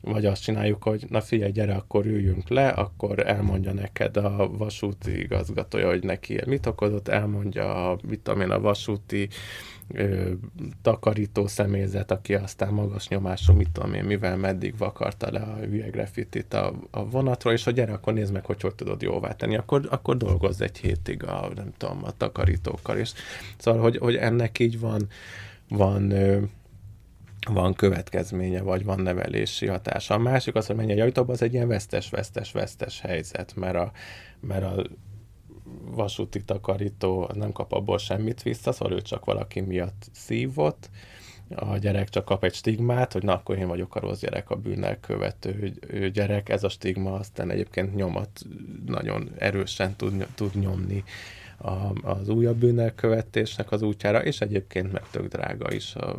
vagy 0.00 0.26
azt 0.26 0.42
csináljuk, 0.42 0.82
hogy 0.82 1.04
na 1.08 1.20
figyelj, 1.20 1.52
gyere, 1.52 1.74
akkor 1.74 2.06
üljünk 2.06 2.48
le, 2.48 2.68
akkor 2.68 3.26
elmondja 3.26 3.72
neked 3.72 4.16
a 4.16 4.48
vasúti 4.48 5.20
igazgatója, 5.20 5.88
hogy 5.88 6.04
neki 6.04 6.40
mit 6.46 6.66
okozott, 6.66 7.08
elmondja 7.08 7.96
mit 8.08 8.20
tudom 8.20 8.40
én, 8.40 8.50
a 8.50 8.60
vasúti 8.60 9.28
ö, 9.88 10.30
takarító 10.82 11.46
személyzet, 11.46 12.10
aki 12.10 12.34
aztán 12.34 12.72
magas 12.72 13.08
nyomású, 13.08 13.52
mit 13.52 13.70
tudom 13.70 13.94
én, 13.94 14.04
mivel 14.04 14.36
meddig 14.36 14.78
vakarta 14.78 15.30
le 15.30 15.40
a 15.40 15.56
hülye 15.56 16.08
a, 16.50 16.72
a 16.90 17.08
vonatról, 17.08 17.52
és 17.52 17.64
hogy 17.64 17.74
gyere, 17.74 17.92
akkor 17.92 18.12
nézd 18.12 18.32
meg, 18.32 18.44
hogy 18.44 18.60
hogy 18.60 18.74
tudod 18.74 19.02
jóvá 19.02 19.32
tenni, 19.32 19.56
akkor, 19.56 19.86
akkor 19.90 20.16
dolgozz 20.16 20.60
egy 20.60 20.78
hétig 20.78 21.24
a, 21.24 21.50
nem 21.54 21.72
tudom, 21.76 22.04
a 22.04 22.10
takarítókkal, 22.16 22.96
és 22.96 23.12
szóval, 23.58 23.80
hogy, 23.80 23.96
hogy 23.96 24.16
ennek 24.16 24.58
így 24.58 24.80
van, 24.80 25.08
van 25.68 26.10
ö, 26.10 26.38
van 27.50 27.74
következménye, 27.74 28.60
vagy 28.60 28.84
van 28.84 29.00
nevelési 29.00 29.66
hatása. 29.66 30.14
A 30.14 30.18
másik 30.18 30.54
az, 30.54 30.66
hogy 30.66 30.76
menjen 30.76 30.96
javítóba, 30.96 31.32
az 31.32 31.42
egy 31.42 31.52
ilyen 31.52 31.68
vesztes-vesztes-vesztes 31.68 33.00
helyzet, 33.00 33.54
mert 33.56 33.76
a, 33.76 33.92
mert 34.40 34.64
a 34.64 34.84
vasúti 35.80 36.44
takarító 36.44 37.30
nem 37.34 37.52
kap 37.52 37.72
abból 37.72 37.98
semmit 37.98 38.42
vissza, 38.42 38.72
szóval 38.72 38.94
ő 38.96 39.00
csak 39.00 39.24
valaki 39.24 39.60
miatt 39.60 40.08
szívott, 40.12 40.90
a 41.54 41.76
gyerek 41.76 42.08
csak 42.08 42.24
kap 42.24 42.44
egy 42.44 42.54
stigmát, 42.54 43.12
hogy 43.12 43.22
na 43.22 43.32
akkor 43.32 43.58
én 43.58 43.68
vagyok 43.68 43.94
a 43.94 44.00
rossz 44.00 44.20
gyerek, 44.20 44.50
a 44.50 44.56
bűnnel 44.56 45.00
követő 45.00 45.72
gyerek. 46.12 46.48
Ez 46.48 46.64
a 46.64 46.68
stigma 46.68 47.14
aztán 47.14 47.50
egyébként 47.50 47.94
nyomat 47.94 48.42
nagyon 48.86 49.30
erősen 49.38 49.96
tud, 49.96 50.26
tud 50.34 50.54
nyomni 50.54 51.04
a, 51.58 51.92
az 52.02 52.28
újabb 52.28 52.56
bűnelkövetésnek 52.56 53.70
az 53.72 53.82
útjára, 53.82 54.24
és 54.24 54.40
egyébként 54.40 54.92
meg 54.92 55.02
tök 55.10 55.28
drága 55.28 55.72
is 55.72 55.94
a 55.94 56.18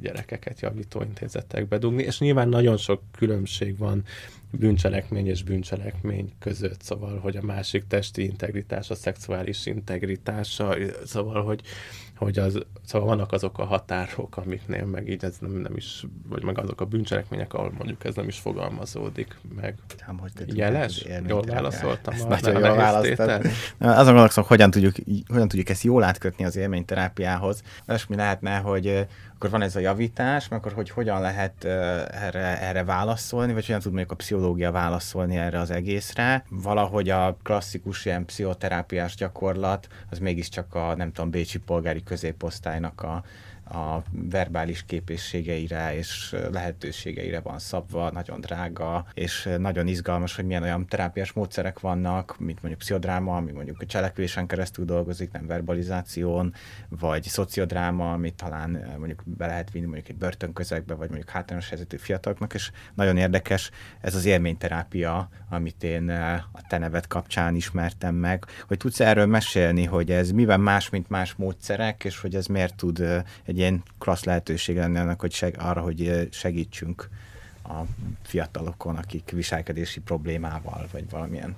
gyerekeket 0.00 0.60
javító 0.60 1.02
intézetekbe 1.02 1.78
dugni, 1.78 2.02
és 2.02 2.18
nyilván 2.18 2.48
nagyon 2.48 2.76
sok 2.76 3.02
különbség 3.18 3.78
van 3.78 4.04
bűncselekmény 4.52 5.26
és 5.26 5.42
bűncselekmény 5.42 6.32
között, 6.38 6.82
szóval, 6.82 7.18
hogy 7.18 7.36
a 7.36 7.42
másik 7.42 7.86
testi 7.86 8.22
integritás, 8.22 8.90
a 8.90 8.94
szexuális 8.94 9.66
integritása, 9.66 10.76
szóval, 11.04 11.44
hogy 11.44 11.62
hogy 12.22 12.38
az, 12.38 12.58
szóval 12.84 13.08
vannak 13.08 13.32
azok 13.32 13.58
a 13.58 13.64
határok, 13.64 14.36
amiknél 14.36 14.84
meg 14.84 15.08
így 15.08 15.24
ez 15.24 15.36
nem, 15.40 15.50
nem 15.50 15.76
is, 15.76 16.06
vagy 16.28 16.42
meg 16.42 16.58
azok 16.58 16.80
a 16.80 16.84
bűncselekmények, 16.84 17.54
ahol 17.54 17.72
mondjuk 17.76 18.04
ez 18.04 18.14
nem 18.14 18.28
is 18.28 18.38
fogalmazódik 18.38 19.36
meg. 19.56 19.74
Nem, 20.06 20.18
hogy 20.18 20.32
te 20.32 20.44
Jeles? 20.46 21.06
Jól 21.26 21.42
válaszoltam 21.42 22.14
ezt 22.14 22.24
a 22.24 22.28
nagyon 22.28 22.60
jól 22.60 22.76
választottam. 22.76 23.40
Azon 23.78 24.04
gondolkozom, 24.04 24.44
hogyan 24.44 24.70
tudjuk, 24.70 24.94
hogyan 25.28 25.48
tudjuk 25.48 25.68
ezt 25.68 25.82
jól 25.82 26.02
átkötni 26.02 26.44
az 26.44 26.56
élményterápiához. 26.56 27.62
mi 28.08 28.16
lehetne, 28.16 28.56
hogy 28.56 29.06
akkor 29.42 29.58
van 29.58 29.66
ez 29.68 29.76
a 29.76 29.80
javítás, 29.80 30.48
mert 30.48 30.62
akkor 30.62 30.74
hogy 30.74 30.90
hogyan 30.90 31.20
lehet 31.20 31.64
erre, 31.64 32.60
erre 32.60 32.84
válaszolni, 32.84 33.52
vagy 33.52 33.66
hogyan 33.66 33.80
tud 33.80 33.92
mondjuk 33.92 34.12
a 34.12 34.16
pszichológia 34.16 34.70
válaszolni 34.70 35.36
erre 35.36 35.58
az 35.58 35.70
egészre. 35.70 36.44
Valahogy 36.48 37.10
a 37.10 37.36
klasszikus 37.42 38.04
ilyen 38.04 38.24
pszichoterápiás 38.24 39.14
gyakorlat, 39.14 39.88
az 40.10 40.18
mégiscsak 40.18 40.74
a, 40.74 40.94
nem 40.96 41.12
tudom, 41.12 41.30
Bécsi 41.30 41.58
polgári 41.58 42.02
középosztálynak 42.02 43.02
a, 43.02 43.24
a 43.72 44.02
verbális 44.10 44.84
képességeire 44.86 45.96
és 45.96 46.36
lehetőségeire 46.52 47.40
van 47.40 47.58
szabva, 47.58 48.10
nagyon 48.10 48.40
drága, 48.40 49.06
és 49.14 49.48
nagyon 49.58 49.86
izgalmas, 49.86 50.36
hogy 50.36 50.44
milyen 50.44 50.62
olyan 50.62 50.86
terápiás 50.86 51.32
módszerek 51.32 51.80
vannak, 51.80 52.38
mint 52.38 52.58
mondjuk 52.62 52.78
pszichodráma, 52.78 53.36
ami 53.36 53.52
mondjuk 53.52 53.80
a 53.80 53.86
cselekvésen 53.86 54.46
keresztül 54.46 54.84
dolgozik, 54.84 55.32
nem 55.32 55.46
verbalizáción, 55.46 56.54
vagy 56.88 57.22
szociodráma, 57.22 58.12
amit 58.12 58.34
talán 58.34 58.76
eh, 58.76 58.96
mondjuk 58.96 59.22
be 59.24 59.46
lehet 59.46 59.70
vinni 59.70 59.86
mondjuk 59.86 60.08
egy 60.08 60.16
börtönközegbe, 60.16 60.94
vagy 60.94 61.08
mondjuk 61.08 61.30
hátrányos 61.30 61.68
helyzetű 61.68 61.96
fiataloknak, 61.96 62.54
és 62.54 62.70
nagyon 62.94 63.16
érdekes 63.16 63.70
ez 64.00 64.14
az 64.14 64.24
élményterápia, 64.24 65.28
amit 65.48 65.82
én 65.82 66.10
eh, 66.10 66.34
a 66.34 66.60
te 66.68 66.78
neved 66.78 67.06
kapcsán 67.06 67.54
ismertem 67.54 68.14
meg, 68.14 68.44
hogy 68.66 68.76
tudsz 68.76 69.00
erről 69.00 69.26
mesélni, 69.26 69.84
hogy 69.84 70.10
ez 70.10 70.30
miben 70.30 70.60
más, 70.60 70.90
mint 70.90 71.08
más 71.08 71.34
módszerek, 71.34 72.04
és 72.04 72.20
hogy 72.20 72.34
ez 72.34 72.46
miért 72.46 72.76
tud 72.76 73.00
eh, 73.00 73.22
egy 73.44 73.60
ilyen 73.62 73.82
klassz 73.98 74.24
lehetőség 74.24 74.76
lenne 74.76 75.00
annak, 75.00 75.20
hogy 75.20 75.32
seg, 75.32 75.56
arra, 75.58 75.80
hogy 75.80 76.28
segítsünk 76.30 77.08
a 77.64 77.80
fiatalokon, 78.22 78.96
akik 78.96 79.30
viselkedési 79.30 80.00
problémával, 80.00 80.88
vagy 80.92 81.10
valamilyen 81.10 81.56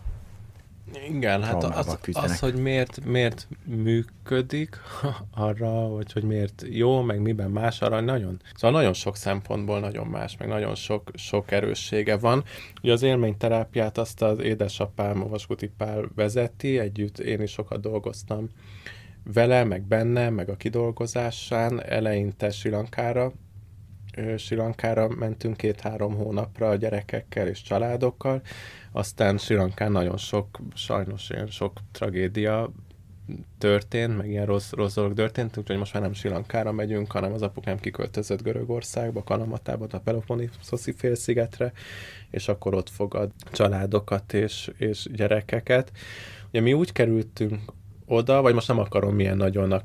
igen, 1.09 1.43
hát 1.43 1.65
az, 1.65 1.99
az, 2.13 2.39
hogy 2.39 2.55
miért, 2.55 3.05
miért 3.05 3.49
működik 3.65 4.81
arra, 5.35 5.89
vagy 5.89 6.13
hogy 6.13 6.23
miért 6.23 6.65
jó, 6.71 7.03
meg 7.03 7.21
miben 7.21 7.51
más, 7.51 7.81
arra 7.81 8.01
nagyon, 8.01 8.41
szóval 8.55 8.81
nagyon 8.81 8.93
sok 8.93 9.17
szempontból 9.17 9.81
nagyon 9.81 10.07
más, 10.07 10.37
meg 10.37 10.49
nagyon 10.49 10.75
sok, 10.75 11.11
sok 11.15 11.51
erőssége 11.51 12.17
van. 12.17 12.45
Ugye 12.83 12.93
az 12.93 13.03
élményterápiát 13.03 13.99
azt 13.99 14.23
az 14.23 14.39
édesapám, 14.39 15.29
Vaskuti 15.29 15.71
Pál 15.77 16.09
vezeti, 16.15 16.79
együtt 16.79 17.19
én 17.19 17.43
is 17.43 17.51
sokat 17.51 17.81
dolgoztam 17.81 18.49
vele, 19.33 19.65
meg 19.65 19.83
benne, 19.83 20.31
meg 20.31 20.49
a 20.49 20.57
kidolgozásán, 20.57 21.83
eleinte 21.83 22.51
Sri 22.51 22.71
Lankára, 22.71 23.33
Sri 24.37 24.57
Lankára 24.57 25.09
mentünk 25.09 25.57
két-három 25.57 26.15
hónapra 26.15 26.69
a 26.69 26.75
gyerekekkel 26.75 27.49
és 27.49 27.63
családokkal, 27.63 28.43
aztán 28.93 29.39
Sri 29.39 29.55
Lankán 29.55 29.93
nagyon 29.93 30.17
sok, 30.17 30.59
sajnos 30.75 31.31
ilyen 31.31 31.47
sok 31.47 31.81
tragédia 31.93 32.73
történt, 33.59 34.17
meg 34.17 34.29
ilyen 34.29 34.47
rossz, 34.47 34.73
rossz 34.73 34.95
dolog 34.95 35.15
történt, 35.15 35.57
úgyhogy 35.57 35.77
most 35.77 35.93
már 35.93 36.03
nem 36.03 36.13
Sri 36.13 36.29
Lankára 36.29 36.73
megyünk, 36.73 37.13
hanem 37.13 37.33
az 37.33 37.43
apukám 37.43 37.79
kiköltözött 37.79 38.43
Görögországba, 38.43 39.23
Kalamatába, 39.23 39.87
a 39.91 39.99
Peloponnesoszi 39.99 40.93
félszigetre, 40.93 41.73
és 42.31 42.49
akkor 42.49 42.75
ott 42.75 42.89
fogad 42.89 43.31
családokat 43.53 44.33
és, 44.33 44.71
és 44.77 45.09
gyerekeket. 45.13 45.93
Ugye 46.49 46.61
mi 46.61 46.73
úgy 46.73 46.93
kerültünk 46.93 47.61
oda, 48.07 48.43
vagy 48.43 48.55
most 48.55 48.69
nem 48.69 48.79
akarom 48.79 49.15
milyen 49.15 49.37
nagyon 49.37 49.73
a 49.73 49.83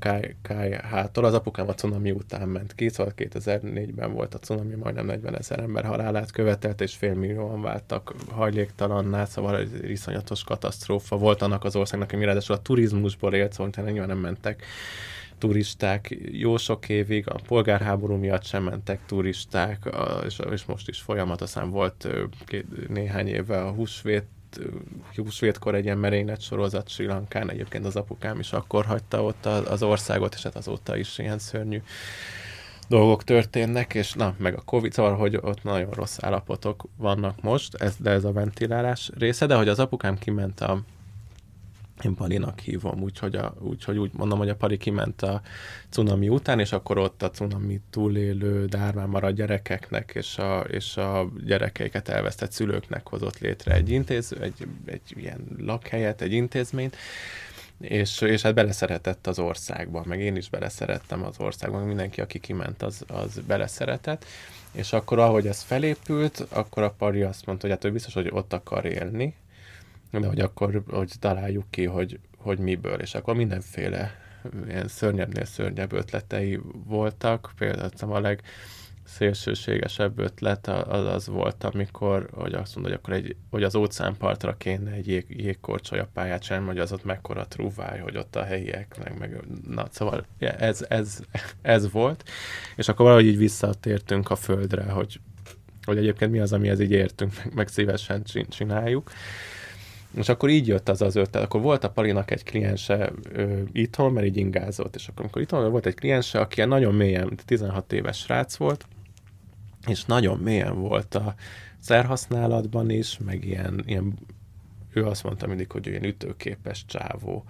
hától. 0.84 1.26
Az 1.26 1.34
apukám 1.34 1.68
a 1.68 1.74
cunami 1.74 2.12
után 2.12 2.48
ment 2.48 2.76
ki, 2.76 2.90
szóval 2.90 3.14
2004-ben 3.18 4.14
volt 4.14 4.34
a 4.34 4.40
cunami, 4.40 4.76
majdnem 4.76 5.06
40 5.06 5.38
ezer 5.38 5.60
ember 5.60 5.86
halálát 5.86 6.32
követelt, 6.32 6.82
és 6.82 6.96
félmillióan 6.96 7.62
váltak 7.62 8.16
hajléktalanná, 8.32 9.26
szóval 9.26 9.58
egy 9.58 9.90
iszonyatos 9.90 10.44
katasztrófa 10.44 11.18
volt 11.18 11.42
annak 11.42 11.64
az 11.64 11.76
országnak, 11.76 12.12
ami 12.12 12.26
ráadásul 12.26 12.56
a 12.56 12.62
turizmusból 12.62 13.34
élt, 13.34 13.54
szóval 13.54 13.84
nyilván 13.84 14.08
nem 14.08 14.18
mentek 14.18 14.64
turisták 15.38 16.18
jó 16.32 16.58
sok 16.58 16.90
évig, 16.90 17.30
a 17.30 17.40
polgárháború 17.48 18.16
miatt 18.16 18.44
sem 18.44 18.64
mentek 18.64 19.00
turisták, 19.06 19.90
és, 20.26 20.40
és 20.52 20.66
most 20.66 20.90
is 20.90 21.00
folyamatosan 21.00 21.70
volt 21.70 22.08
néhány 22.88 23.28
éve 23.28 23.62
a 23.62 23.72
húsvét 23.72 24.26
húsvétkor 25.16 25.76
egy 25.76 25.84
ilyen 25.84 25.98
merénylet 25.98 26.42
sorozat 26.42 26.90
Sri 26.90 27.06
Lankán, 27.06 27.50
egyébként 27.50 27.86
az 27.86 27.96
apukám 27.96 28.40
is 28.40 28.54
akkor 28.54 28.86
hagyta 28.86 29.24
ott 29.24 29.46
az 29.46 29.84
országot, 29.84 30.34
és 30.34 30.44
hát 30.44 30.56
azóta 30.56 30.98
is 30.98 31.18
ilyen 31.18 31.40
szörnyű 31.40 31.82
dolgok 32.88 33.24
történnek, 33.24 33.94
és 33.94 34.14
na, 34.14 34.34
meg 34.38 34.56
a 34.56 34.62
Covid, 34.62 34.94
szóval, 34.94 35.16
hogy 35.16 35.36
ott 35.36 35.64
nagyon 35.64 35.92
rossz 35.92 36.18
állapotok 36.22 36.84
vannak 36.98 37.42
most, 37.42 37.76
ez, 37.76 37.96
de 37.98 38.10
ez 38.10 38.24
a 38.24 38.32
ventilálás 38.32 39.10
része, 39.18 39.46
de 39.46 39.56
hogy 39.56 39.68
az 39.68 39.80
apukám 39.80 40.18
kiment 40.18 40.62
a 40.62 40.82
én 42.04 42.16
Palinak 42.16 42.60
hívom, 42.60 43.02
úgyhogy, 43.02 43.36
a, 43.36 43.56
úgyhogy 43.60 43.98
úgy 43.98 44.12
mondom, 44.14 44.38
hogy 44.38 44.50
a 44.50 44.56
Pali 44.56 44.78
kiment 44.78 45.22
a 45.22 45.42
cunami 45.90 46.30
után, 46.30 46.60
és 46.60 46.72
akkor 46.72 46.98
ott 46.98 47.24
a 47.24 47.32
cunami 47.32 47.82
túlélő 47.90 48.66
dármán 48.66 49.10
maradt 49.10 49.36
gyerekeknek 49.36 50.12
és 50.16 50.38
a, 50.38 50.60
és 50.60 50.98
a 50.98 51.30
gyerekeiket 51.46 52.10
elvesztett 52.10 52.52
szülőknek 52.52 53.08
hozott 53.08 53.40
létre 53.40 53.74
egy 53.74 53.90
intéző, 53.90 54.38
egy, 54.42 54.68
egy 54.86 55.14
ilyen 55.16 55.48
lakhelyet, 55.58 56.22
egy 56.22 56.34
intézményt, 56.34 56.96
és, 57.80 58.22
és 58.22 58.42
hát 58.42 58.54
beleszeretett 58.54 59.28
az 59.28 59.40
országba, 59.40 60.04
meg 60.06 60.20
én 60.20 60.36
is 60.36 60.50
beleszerettem 60.50 61.24
az 61.24 61.40
országban, 61.40 61.84
mindenki, 61.84 62.22
aki 62.22 62.40
kiment, 62.40 62.84
az, 62.84 63.04
az 63.08 63.40
beleszeretett, 63.48 64.26
és 64.72 64.94
akkor 64.94 65.20
ahogy 65.20 65.48
ez 65.48 65.62
felépült, 65.62 66.46
akkor 66.50 66.84
a 66.84 66.92
Pari 66.98 67.22
azt 67.22 67.46
mondta, 67.46 67.68
hogy 67.68 67.76
hát 67.76 67.86
ő 67.86 67.92
biztos, 67.92 68.14
hogy 68.14 68.30
ott 68.32 68.54
akar 68.54 68.86
élni, 68.86 69.36
de 70.12 70.28
hogy 70.28 70.40
akkor 70.40 70.84
hogy 70.88 71.12
találjuk 71.20 71.66
ki, 71.70 71.86
hogy, 71.86 72.20
hogy 72.38 72.60
miből, 72.60 73.00
és 73.00 73.16
akkor 73.16 73.36
mindenféle 73.36 74.12
ilyen 74.68 74.88
szörnyebbnél 74.88 75.46
szörnyebb 75.46 75.94
ötletei 75.94 76.60
voltak, 76.86 77.52
például 77.58 78.16
a 78.16 78.20
leg 78.20 78.42
szélsőségesebb 79.10 80.20
ötlet 80.20 80.68
az, 80.68 81.06
az 81.06 81.28
volt, 81.28 81.64
amikor, 81.64 82.30
hogy 82.34 82.54
azt 82.54 82.76
mondod, 82.76 82.92
hogy 82.92 83.02
akkor 83.04 83.14
egy, 83.14 83.36
hogy 83.50 83.64
az 83.64 83.76
óceánpartra 83.76 84.58
kéne 84.58 84.92
egy 84.92 85.08
jég, 85.08 85.26
jégkorcsolya 85.30 86.10
pályát 86.14 86.44
sem, 86.44 86.66
hogy 86.66 86.80
az 86.80 86.92
ott 86.92 87.04
mekkora 87.04 87.48
trúváj, 87.48 88.00
hogy 88.00 88.18
ott 88.18 88.36
a 88.36 88.44
helyiek, 88.44 88.96
meg, 89.04 89.18
meg 89.20 89.44
na, 89.68 89.88
szóval 89.92 90.26
ez, 90.40 90.86
ez, 90.90 91.20
ez 91.62 91.92
volt, 91.92 92.30
és 92.76 92.88
akkor 92.88 93.06
valahogy 93.06 93.26
így 93.26 93.38
visszatértünk 93.38 94.30
a 94.30 94.36
földre, 94.36 94.84
hogy, 94.84 95.20
hogy 95.84 95.98
egyébként 95.98 96.32
mi 96.32 96.40
az, 96.40 96.54
amihez 96.54 96.80
így 96.80 96.92
értünk, 96.92 97.36
meg, 97.44 97.54
meg 97.54 97.68
szívesen 97.68 98.24
csináljuk. 98.50 99.12
És 100.14 100.30
akkor 100.30 100.50
így 100.50 100.68
jött 100.68 100.90
az 100.90 101.02
az 101.02 101.16
ötlet. 101.16 101.44
Akkor 101.44 101.62
volt 101.62 101.84
a 101.84 101.90
Palinak 101.90 102.32
egy 102.32 102.44
kliense 102.44 103.12
ö, 103.32 103.62
itthon, 103.72 104.14
mert 104.14 104.26
így 104.26 104.38
ingázott, 104.38 104.96
és 104.96 105.08
akkor 105.08 105.22
amikor 105.22 105.42
itthon 105.42 105.72
volt 105.72 105.86
egy 105.86 105.96
kliense, 105.96 106.40
aki 106.40 106.64
nagyon 106.64 106.94
mélyen, 106.94 107.38
16 107.46 107.94
éves 107.94 108.18
srác 108.18 108.56
volt, 108.56 108.86
és 109.88 110.06
nagyon 110.06 110.38
mélyen 110.38 110.80
volt 110.80 111.16
a 111.16 111.36
szerhasználatban 111.80 112.90
is, 112.90 113.18
meg 113.18 113.46
ilyen, 113.46 113.84
ilyen 113.86 114.14
ő 114.94 115.06
azt 115.06 115.24
mondta 115.24 115.48
mindig, 115.48 115.72
hogy 115.72 115.88
ilyen 115.88 116.04
ütőképes 116.04 116.86
csávó, 116.86 117.46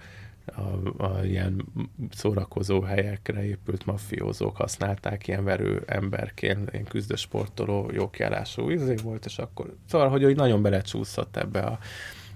a, 0.55 1.03
a 1.03 1.24
ilyen 1.24 1.66
szórakozó 2.12 2.82
helyekre 2.82 3.45
épült 3.45 3.86
mafiózók 3.86 4.55
használták 4.55 5.28
ilyen 5.28 5.43
verő 5.43 5.84
emberként, 5.86 6.70
ilyen 6.74 6.86
küzdősportoló, 6.86 7.89
jókiállású 7.93 8.70
izé 8.70 8.95
volt, 9.03 9.26
és 9.26 9.38
akkor 9.38 9.76
szóval, 9.89 10.10
hogy 10.10 10.24
ő 10.24 10.34
nagyon 10.34 10.62
belecsúszott 10.62 11.38
ebbe 11.38 11.60
a, 11.60 11.80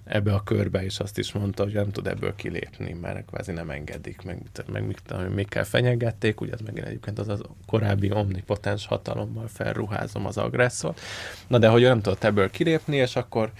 ebbe 0.03 0.33
a 0.33 0.43
körbe, 0.43 0.83
és 0.83 0.99
azt 0.99 1.17
is 1.17 1.31
mondta, 1.31 1.63
hogy 1.63 1.73
nem 1.73 1.91
tud 1.91 2.07
ebből 2.07 2.35
kilépni, 2.35 2.93
mert 3.01 3.25
kvázi 3.25 3.51
nem 3.51 3.69
engedik, 3.69 4.21
meg, 4.21 4.41
meg 4.71 4.87
még 5.33 5.49
kell 5.49 5.63
fenyegették, 5.63 6.41
ugye 6.41 6.51
ez 6.53 6.59
meg 6.59 6.79
egyébként 6.79 7.19
az, 7.19 7.27
az 7.27 7.41
korábbi 7.65 8.11
omnipotens 8.11 8.85
hatalommal 8.85 9.47
felruházom 9.47 10.25
az 10.25 10.37
agresszort. 10.37 10.99
Na 11.47 11.57
de 11.57 11.67
hogy 11.67 11.81
nem 11.81 12.01
tudott 12.01 12.23
ebből 12.23 12.49
kilépni, 12.49 12.95
és 12.95 13.15
akkor 13.15 13.51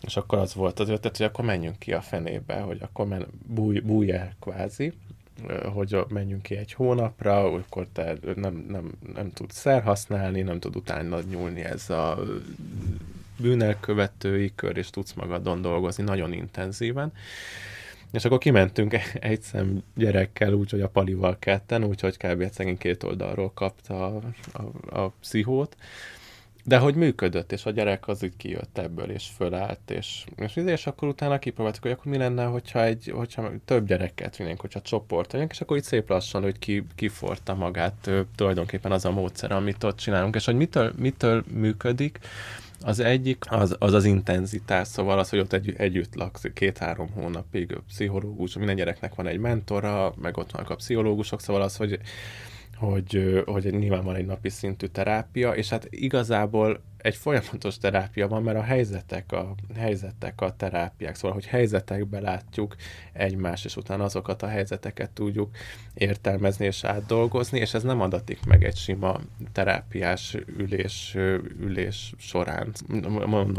és 0.00 0.16
akkor 0.16 0.38
az 0.38 0.54
volt 0.54 0.80
az 0.80 0.88
ötlet, 0.88 1.16
hogy 1.16 1.26
akkor 1.26 1.44
menjünk 1.44 1.78
ki 1.78 1.92
a 1.92 2.00
fenébe, 2.00 2.60
hogy 2.60 2.78
akkor 2.82 3.06
men, 3.06 3.26
búj, 3.46 3.80
bújj 3.80 4.12
el 4.12 4.32
kvázi, 4.40 4.92
hogy 5.72 5.98
menjünk 6.08 6.42
ki 6.42 6.56
egy 6.56 6.72
hónapra, 6.72 7.44
akkor 7.44 7.86
te 7.92 8.16
nem, 8.34 8.66
nem, 8.68 8.92
nem 9.14 9.32
tudsz 9.32 9.58
szer 9.58 9.82
használni, 9.82 10.42
nem 10.42 10.60
tud 10.60 10.76
utána 10.76 11.20
nyúlni 11.20 11.64
ez 11.64 11.90
a 11.90 12.18
bűnelkövetői 13.38 14.52
kör, 14.54 14.76
és 14.76 14.90
tudsz 14.90 15.12
magadon 15.12 15.62
dolgozni 15.62 16.04
nagyon 16.04 16.32
intenzíven. 16.32 17.12
És 18.12 18.24
akkor 18.24 18.38
kimentünk 18.38 18.94
egy 19.14 19.42
szem 19.42 19.82
gyerekkel, 19.94 20.52
úgyhogy 20.52 20.80
a 20.80 20.88
palival 20.88 21.36
ketten, 21.38 21.84
úgyhogy 21.84 22.16
kb. 22.16 22.50
szegény 22.50 22.78
két 22.78 23.02
oldalról 23.02 23.52
kapta 23.54 24.06
a, 24.06 24.20
a, 24.52 25.00
a 25.00 25.12
pszichót. 25.20 25.76
De 26.64 26.78
hogy 26.78 26.94
működött, 26.94 27.52
és 27.52 27.66
a 27.66 27.70
gyerek 27.70 28.08
az 28.08 28.22
úgy 28.22 28.36
kijött 28.36 28.78
ebből, 28.78 29.10
és 29.10 29.26
fölállt, 29.36 29.90
és, 29.90 30.24
és, 30.36 30.56
és 30.56 30.86
akkor 30.86 31.08
utána 31.08 31.38
kipróbáltuk, 31.38 31.82
hogy 31.82 31.90
akkor 31.90 32.12
mi 32.12 32.18
lenne, 32.18 32.44
hogyha, 32.44 32.84
egy, 32.84 33.12
hogyha 33.14 33.50
több 33.64 33.86
gyereket 33.86 34.36
vinnénk, 34.36 34.60
hogyha 34.60 34.80
csoport 34.80 35.32
vagyunk, 35.32 35.50
és 35.50 35.60
akkor 35.60 35.76
itt 35.76 35.82
szép 35.82 36.08
lassan, 36.08 36.42
hogy 36.42 36.58
ki, 36.58 36.86
kiforta 36.94 37.54
magát 37.54 38.06
ő, 38.06 38.26
tulajdonképpen 38.36 38.92
az 38.92 39.04
a 39.04 39.10
módszer, 39.10 39.52
amit 39.52 39.84
ott 39.84 39.96
csinálunk, 39.96 40.34
és 40.34 40.44
hogy 40.44 40.56
mitől, 40.56 40.92
mitől 40.98 41.44
működik, 41.52 42.18
az 42.82 43.00
egyik 43.00 43.44
az 43.50 43.76
az, 43.78 43.92
az 43.92 44.04
intenzitás, 44.04 44.88
szóval 44.88 45.18
az, 45.18 45.28
hogy 45.28 45.38
ott 45.38 45.52
egy, 45.52 45.74
együtt 45.76 46.14
laksz 46.14 46.44
két-három 46.54 47.08
hónapig, 47.14 47.78
pszichológus, 47.86 48.56
minden 48.56 48.76
gyereknek 48.76 49.14
van 49.14 49.26
egy 49.26 49.38
mentora, 49.38 50.14
meg 50.20 50.36
ott 50.36 50.50
vannak 50.50 50.70
a 50.70 50.74
pszichológusok, 50.74 51.40
szóval 51.40 51.62
az, 51.62 51.76
hogy 51.76 52.00
hogy, 52.78 53.42
hogy 53.46 53.78
nyilván 53.78 54.04
van 54.04 54.14
egy 54.14 54.26
napi 54.26 54.48
szintű 54.48 54.86
terápia, 54.86 55.54
és 55.54 55.68
hát 55.68 55.86
igazából 55.90 56.80
egy 56.98 57.16
folyamatos 57.16 57.78
terápia 57.78 58.28
van, 58.28 58.42
mert 58.42 58.58
a 58.58 58.62
helyzetek 58.62 59.32
a, 59.32 59.54
helyzetek 59.76 60.40
a 60.40 60.56
terápiák, 60.56 61.14
szóval, 61.14 61.32
hogy 61.32 61.46
helyzetekbe 61.46 62.20
látjuk 62.20 62.76
egymást, 63.12 63.64
és 63.64 63.76
utána 63.76 64.04
azokat 64.04 64.42
a 64.42 64.46
helyzeteket 64.46 65.10
tudjuk 65.10 65.50
értelmezni 65.94 66.64
és 66.64 66.84
átdolgozni, 66.84 67.58
és 67.58 67.74
ez 67.74 67.82
nem 67.82 68.00
adatik 68.00 68.44
meg 68.46 68.64
egy 68.64 68.76
sima 68.76 69.20
terápiás 69.52 70.36
ülés, 70.56 71.14
ülés 71.60 72.14
során. 72.18 72.72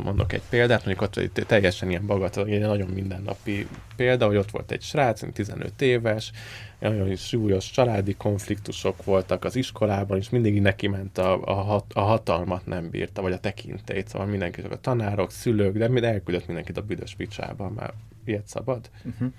Mondok 0.03 0.33
egy 0.33 0.43
példát, 0.49 0.85
mondjuk 0.85 1.01
ott 1.01 1.45
teljesen 1.47 1.89
ilyen 1.89 2.05
bagatal, 2.05 2.47
egy 2.47 2.59
nagyon 2.59 2.89
mindennapi 2.89 3.67
példa, 3.95 4.25
hogy 4.25 4.35
ott 4.35 4.51
volt 4.51 4.71
egy 4.71 4.81
srác, 4.81 5.33
15 5.33 5.81
éves, 5.81 6.31
nagyon 6.79 7.15
súlyos 7.15 7.71
családi 7.71 8.13
konfliktusok 8.13 9.03
voltak 9.03 9.43
az 9.43 9.55
iskolában, 9.55 10.17
és 10.17 10.29
mindig 10.29 10.61
neki 10.61 10.87
ment 10.87 11.17
a, 11.17 11.41
a, 11.43 11.53
hat, 11.53 11.93
a 11.93 12.01
hatalmat 12.01 12.65
nem 12.65 12.89
bírta, 12.89 13.21
vagy 13.29 13.37
a 13.37 13.41
tekintélyt, 13.41 14.07
szóval 14.07 14.27
mindenki, 14.27 14.61
a 14.61 14.81
tanárok, 14.81 15.31
szülők, 15.31 15.77
de 15.77 15.87
mind 15.87 16.03
elküldött 16.03 16.47
mindenkit 16.47 16.77
a 16.77 16.81
büdös 16.81 17.15
picsába, 17.15 17.69
már 17.69 17.93
ilyet 18.25 18.47
szabad. 18.47 18.89
Uh-huh. 19.03 19.31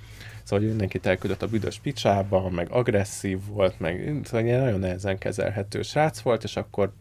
Szóval 0.42 0.68
mindenkit 0.68 1.06
elküldött 1.06 1.42
a 1.42 1.48
büdös 1.48 1.78
picsába, 1.78 2.50
meg 2.50 2.70
agresszív 2.70 3.38
volt, 3.46 3.80
meg 3.80 4.20
szóval 4.24 4.46
ilyen 4.46 4.60
nagyon 4.60 4.80
nehezen 4.80 5.18
kezelhető 5.18 5.82
srác 5.82 6.20
volt, 6.20 6.44
és 6.44 6.56
akkor 6.56 6.92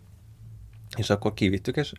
és 0.97 1.09
akkor 1.09 1.33
kivittük, 1.33 1.75
és 1.75 1.93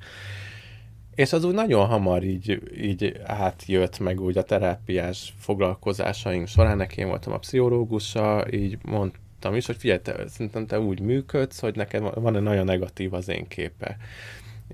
és 1.15 1.33
az 1.33 1.45
úgy 1.45 1.55
nagyon 1.55 1.87
hamar 1.87 2.23
így, 2.23 2.63
így 2.81 3.21
átjött 3.25 3.99
meg 3.99 4.21
úgy 4.21 4.39
a 4.39 4.43
terápiás 4.43 5.35
foglalkozásaink 5.39 6.47
során, 6.47 6.77
neki 6.77 7.01
én 7.01 7.09
voltam 7.09 7.33
a 7.33 7.39
pszichológusa, 7.39 8.47
így 8.53 8.79
mondtam 8.83 9.55
is, 9.55 9.67
hogy 9.67 9.77
figyelj, 9.77 9.99
te, 9.99 10.29
szerintem 10.29 10.67
te 10.67 10.81
úgy 10.81 11.01
működsz, 11.01 11.61
hogy 11.61 11.77
neked 11.77 12.03
van 12.15 12.37
egy 12.37 12.43
nagyon 12.43 12.65
negatív 12.65 13.15
az 13.15 13.29
én 13.29 13.49
képe. 13.49 13.97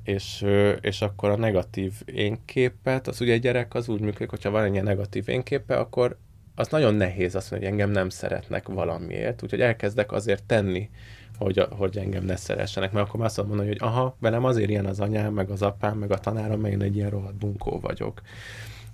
És, 0.02 0.46
és 0.80 1.02
akkor 1.02 1.30
a 1.30 1.36
negatív 1.36 1.92
én 2.04 2.38
képet, 2.44 3.08
az 3.08 3.20
ugye 3.20 3.32
egy 3.32 3.40
gyerek 3.40 3.74
az 3.74 3.88
úgy 3.88 4.00
működik, 4.00 4.30
hogyha 4.30 4.50
van 4.50 4.64
egy 4.64 4.82
negatív 4.82 5.28
én 5.28 5.42
képe, 5.42 5.76
akkor 5.76 6.18
az 6.54 6.68
nagyon 6.68 6.94
nehéz 6.94 7.34
azt 7.34 7.50
mondani, 7.50 7.70
hogy 7.70 7.80
engem 7.80 7.94
nem 7.94 8.08
szeretnek 8.08 8.68
valamiért, 8.68 9.42
úgyhogy 9.42 9.60
elkezdek 9.60 10.12
azért 10.12 10.44
tenni 10.44 10.90
hogy, 11.38 11.66
hogy 11.70 11.98
engem 11.98 12.24
ne 12.24 12.36
szeressenek, 12.36 12.92
mert 12.92 13.06
akkor 13.06 13.20
már 13.20 13.28
azt 13.28 13.46
mondani, 13.46 13.68
hogy 13.68 13.78
aha, 13.80 14.16
velem 14.20 14.44
azért 14.44 14.70
ilyen 14.70 14.86
az 14.86 15.00
anyám, 15.00 15.32
meg 15.32 15.50
az 15.50 15.62
apám, 15.62 15.98
meg 15.98 16.10
a 16.10 16.18
tanárom, 16.18 16.60
mert 16.60 16.74
én 16.74 16.82
egy 16.82 16.96
ilyen 16.96 17.10
rohadt 17.10 17.34
bunkó 17.34 17.80
vagyok. 17.80 18.20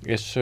És, 0.02 0.40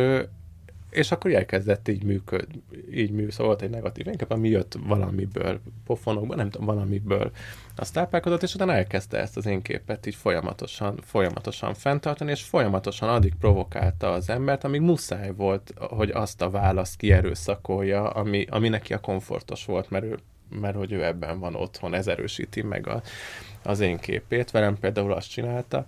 és 0.90 1.12
akkor 1.12 1.34
elkezdett 1.34 1.88
így 1.88 2.02
működ, 2.02 2.46
így 2.94 3.10
mű, 3.10 3.30
szóval 3.30 3.46
volt 3.46 3.62
egy 3.62 3.70
negatív, 3.70 4.06
inkább 4.06 4.30
ami 4.30 4.48
jött 4.48 4.76
valamiből, 4.86 5.60
pofonokban, 5.86 6.36
nem 6.36 6.50
tudom, 6.50 6.66
valamiből 6.66 7.30
azt 7.76 7.92
táplálkozott, 7.92 8.42
és 8.42 8.54
utána 8.54 8.72
elkezdte 8.72 9.18
ezt 9.18 9.36
az 9.36 9.46
én 9.46 9.62
képet 9.62 10.06
így 10.06 10.14
folyamatosan, 10.14 10.98
folyamatosan 11.02 11.74
fenntartani, 11.74 12.30
és 12.30 12.42
folyamatosan 12.42 13.08
addig 13.08 13.34
provokálta 13.34 14.12
az 14.12 14.28
embert, 14.28 14.64
amíg 14.64 14.80
muszáj 14.80 15.32
volt, 15.36 15.72
hogy 15.78 16.10
azt 16.10 16.42
a 16.42 16.50
választ 16.50 16.96
kierőszakolja, 16.96 18.10
ami, 18.10 18.46
ami 18.50 18.68
neki 18.68 18.92
a 18.92 19.00
komfortos 19.00 19.64
volt, 19.64 19.90
mert 19.90 20.04
ő 20.04 20.18
mert 20.60 20.76
hogy 20.76 20.92
ő 20.92 21.04
ebben 21.04 21.38
van 21.38 21.54
otthon, 21.54 21.94
ez 21.94 22.06
erősíti 22.06 22.62
meg 22.62 22.86
a, 22.86 23.02
az 23.62 23.80
én 23.80 23.98
képét. 23.98 24.50
Velem 24.50 24.78
például 24.78 25.12
azt 25.12 25.30
csinálta, 25.30 25.86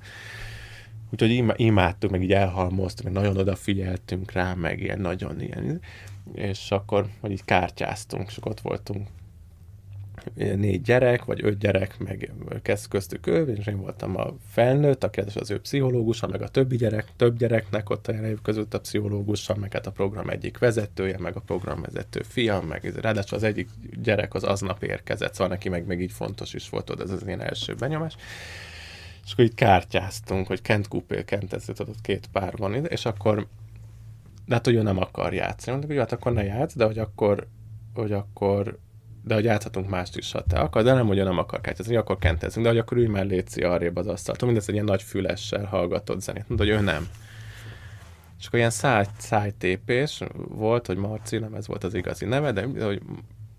úgyhogy 1.13 1.55
imádtuk, 1.57 2.11
meg 2.11 2.23
így 2.23 2.33
elhalmoztuk, 2.33 3.05
meg 3.05 3.13
nagyon 3.15 3.37
odafigyeltünk 3.37 4.33
rá, 4.33 4.55
meg 4.55 4.81
ilyen 4.81 5.01
nagyon 5.01 5.41
ilyen, 5.41 5.81
és 6.35 6.71
akkor, 6.71 7.07
hogy 7.21 7.31
így 7.31 7.45
kártyáztunk, 7.45 8.29
és 8.29 8.39
ott 8.41 8.61
voltunk 8.61 9.07
négy 10.35 10.83
gyerek, 10.83 11.25
vagy 11.25 11.45
öt 11.45 11.59
gyerek, 11.59 11.99
meg 11.99 12.33
kezd 12.63 12.89
köztük 12.89 13.27
ő, 13.27 13.47
és 13.47 13.67
én 13.67 13.81
voltam 13.81 14.17
a 14.17 14.35
felnőtt, 14.51 15.05
aki 15.05 15.21
az 15.35 15.51
ő 15.51 15.61
pszichológusa, 15.61 16.27
meg 16.27 16.43
a 16.43 16.49
többi 16.49 16.77
gyerek, 16.77 17.07
több 17.17 17.37
gyereknek 17.37 17.91
ott 17.91 18.09
a 18.09 18.15
között 18.43 18.75
a 18.75 18.81
pszichológusa, 18.81 19.55
meg 19.55 19.73
hát 19.73 19.87
a 19.87 19.91
program 19.91 20.29
egyik 20.29 20.59
vezetője, 20.59 21.19
meg 21.19 21.37
a 21.37 21.41
programvezető 21.41 22.23
fia, 22.23 22.61
meg 22.61 22.93
ráadásul 23.01 23.37
az 23.37 23.43
egyik 23.43 23.69
gyerek 24.03 24.35
az 24.35 24.45
aznap 24.45 24.83
érkezett, 24.83 25.33
szóval 25.33 25.49
neki 25.49 25.69
meg, 25.69 25.87
meg 25.87 26.01
így 26.01 26.13
fontos 26.13 26.55
is 26.55 26.69
volt, 26.69 27.01
ez 27.01 27.11
az 27.11 27.27
én 27.27 27.41
első 27.41 27.75
benyomás. 27.75 28.17
És 29.25 29.33
akkor 29.33 29.45
így 29.45 29.55
kártyáztunk, 29.55 30.47
hogy 30.47 30.63
Kent 30.63 30.89
Kupél, 30.89 31.25
Kent, 31.25 31.53
ez 31.53 31.69
ott 31.69 32.01
két 32.01 32.29
pár 32.33 32.57
van, 32.57 32.87
és 32.87 33.05
akkor 33.05 33.47
de 34.47 34.55
hát, 34.55 34.65
hogy 34.65 34.75
ő 34.75 34.83
nem 34.83 34.99
akar 34.99 35.35
játszani. 35.35 35.77
Mondjuk, 35.77 35.91
hogy 35.91 36.01
hát 36.01 36.13
akkor 36.19 36.33
ne 36.33 36.45
játsz, 36.45 36.77
de 36.77 36.85
hogy 36.85 36.99
akkor, 36.99 37.47
hogy 37.95 38.13
akkor 38.13 38.79
de 39.25 39.35
hogy 39.35 39.45
játhatunk 39.45 39.89
mást 39.89 40.17
is, 40.17 40.33
ha 40.33 40.43
te 40.43 40.59
akar, 40.59 40.83
de 40.83 40.93
nem, 40.93 41.07
hogy 41.07 41.17
nem 41.17 41.39
akar 41.39 41.61
kártyázni, 41.61 41.97
akkor 41.97 42.19
kentezünk, 42.19 42.65
de 42.65 42.71
hogy 42.71 42.81
akkor 42.81 42.97
ülj 42.97 43.07
már 43.07 43.27
létszi 43.27 43.63
arrébb 43.63 43.97
az 43.97 44.07
asztaltól, 44.07 44.49
mindez 44.49 44.69
egy 44.69 44.75
ilyen 44.75 44.87
nagy 44.87 45.03
fülessel 45.03 45.65
hallgatott 45.65 46.21
zenét, 46.21 46.49
mondta, 46.49 46.67
hogy 46.67 46.77
ő 46.77 46.81
nem. 46.85 47.09
És 48.39 48.47
akkor 48.47 48.59
ilyen 48.59 48.71
száj, 48.71 49.05
szájtépés 49.19 50.23
volt, 50.49 50.87
hogy 50.87 50.97
Marci, 50.97 51.39
nem 51.39 51.55
ez 51.55 51.67
volt 51.67 51.85
az 51.85 51.95
igazi 51.95 52.25
neve, 52.25 52.53
de 52.53 52.85
hogy 52.85 53.03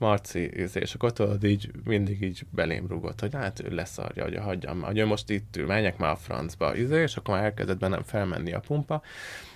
Marci, 0.04 0.39
és 0.74 0.93
akkor 0.93 1.14
tudod, 1.14 1.43
így 1.43 1.72
mindig 1.84 2.22
így 2.22 2.45
belém 2.49 2.88
rúgott, 2.88 3.20
hogy 3.20 3.34
hát 3.34 3.64
ő 3.64 3.76
leszarja, 3.76 4.24
hogy 4.24 4.38
hagyjam, 4.38 4.82
hogy 4.82 4.97
ő 4.97 5.06
most 5.06 5.30
itt 5.30 5.58
ül, 5.58 5.66
menjek 5.66 5.97
már 5.97 6.12
a 6.12 6.16
francba, 6.16 6.76
izé, 6.76 7.01
és 7.01 7.16
akkor 7.16 7.36
már 7.36 7.43
elkezdett 7.43 7.80
bennem 7.80 8.04
felmenni 8.04 8.54
a 8.54 8.60
pumpa. 8.60 9.01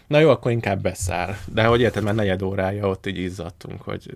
Na 0.08 0.20
jó, 0.20 0.30
akkor 0.30 0.52
inkább 0.52 0.82
beszáll. 0.82 1.36
De 1.54 1.66
hogy 1.66 1.82
érted, 1.82 2.04
már 2.04 2.16
negyed 2.16 2.42
órája 2.42 2.88
ott 2.88 3.06
így 3.06 3.18
izzadtunk, 3.18 3.82
hogy 3.82 4.14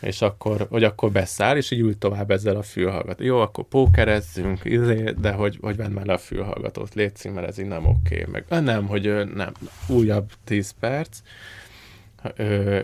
és 0.00 0.22
akkor, 0.22 0.66
hogy 0.70 0.84
akkor 0.84 1.10
beszáll, 1.10 1.56
és 1.56 1.70
így 1.70 1.80
ült 1.80 1.98
tovább 1.98 2.30
ezzel 2.30 2.56
a 2.56 2.62
fülhallgató. 2.62 3.24
Jó, 3.24 3.40
akkor 3.40 3.64
pókerezzünk, 3.64 4.60
izé, 4.64 5.14
de 5.18 5.32
hogy, 5.32 5.58
hogy 5.60 5.76
vedd 5.76 5.90
már 5.90 6.06
le 6.06 6.12
a 6.12 6.18
fülhallgatót, 6.18 6.94
létszik, 6.94 7.32
mert 7.32 7.46
ez 7.46 7.58
így 7.58 7.66
nem 7.66 7.86
oké. 7.86 8.20
Okay. 8.20 8.42
Meg 8.48 8.62
nem, 8.62 8.86
hogy 8.86 9.34
nem, 9.34 9.52
újabb 9.88 10.30
10 10.44 10.74
perc, 10.80 11.18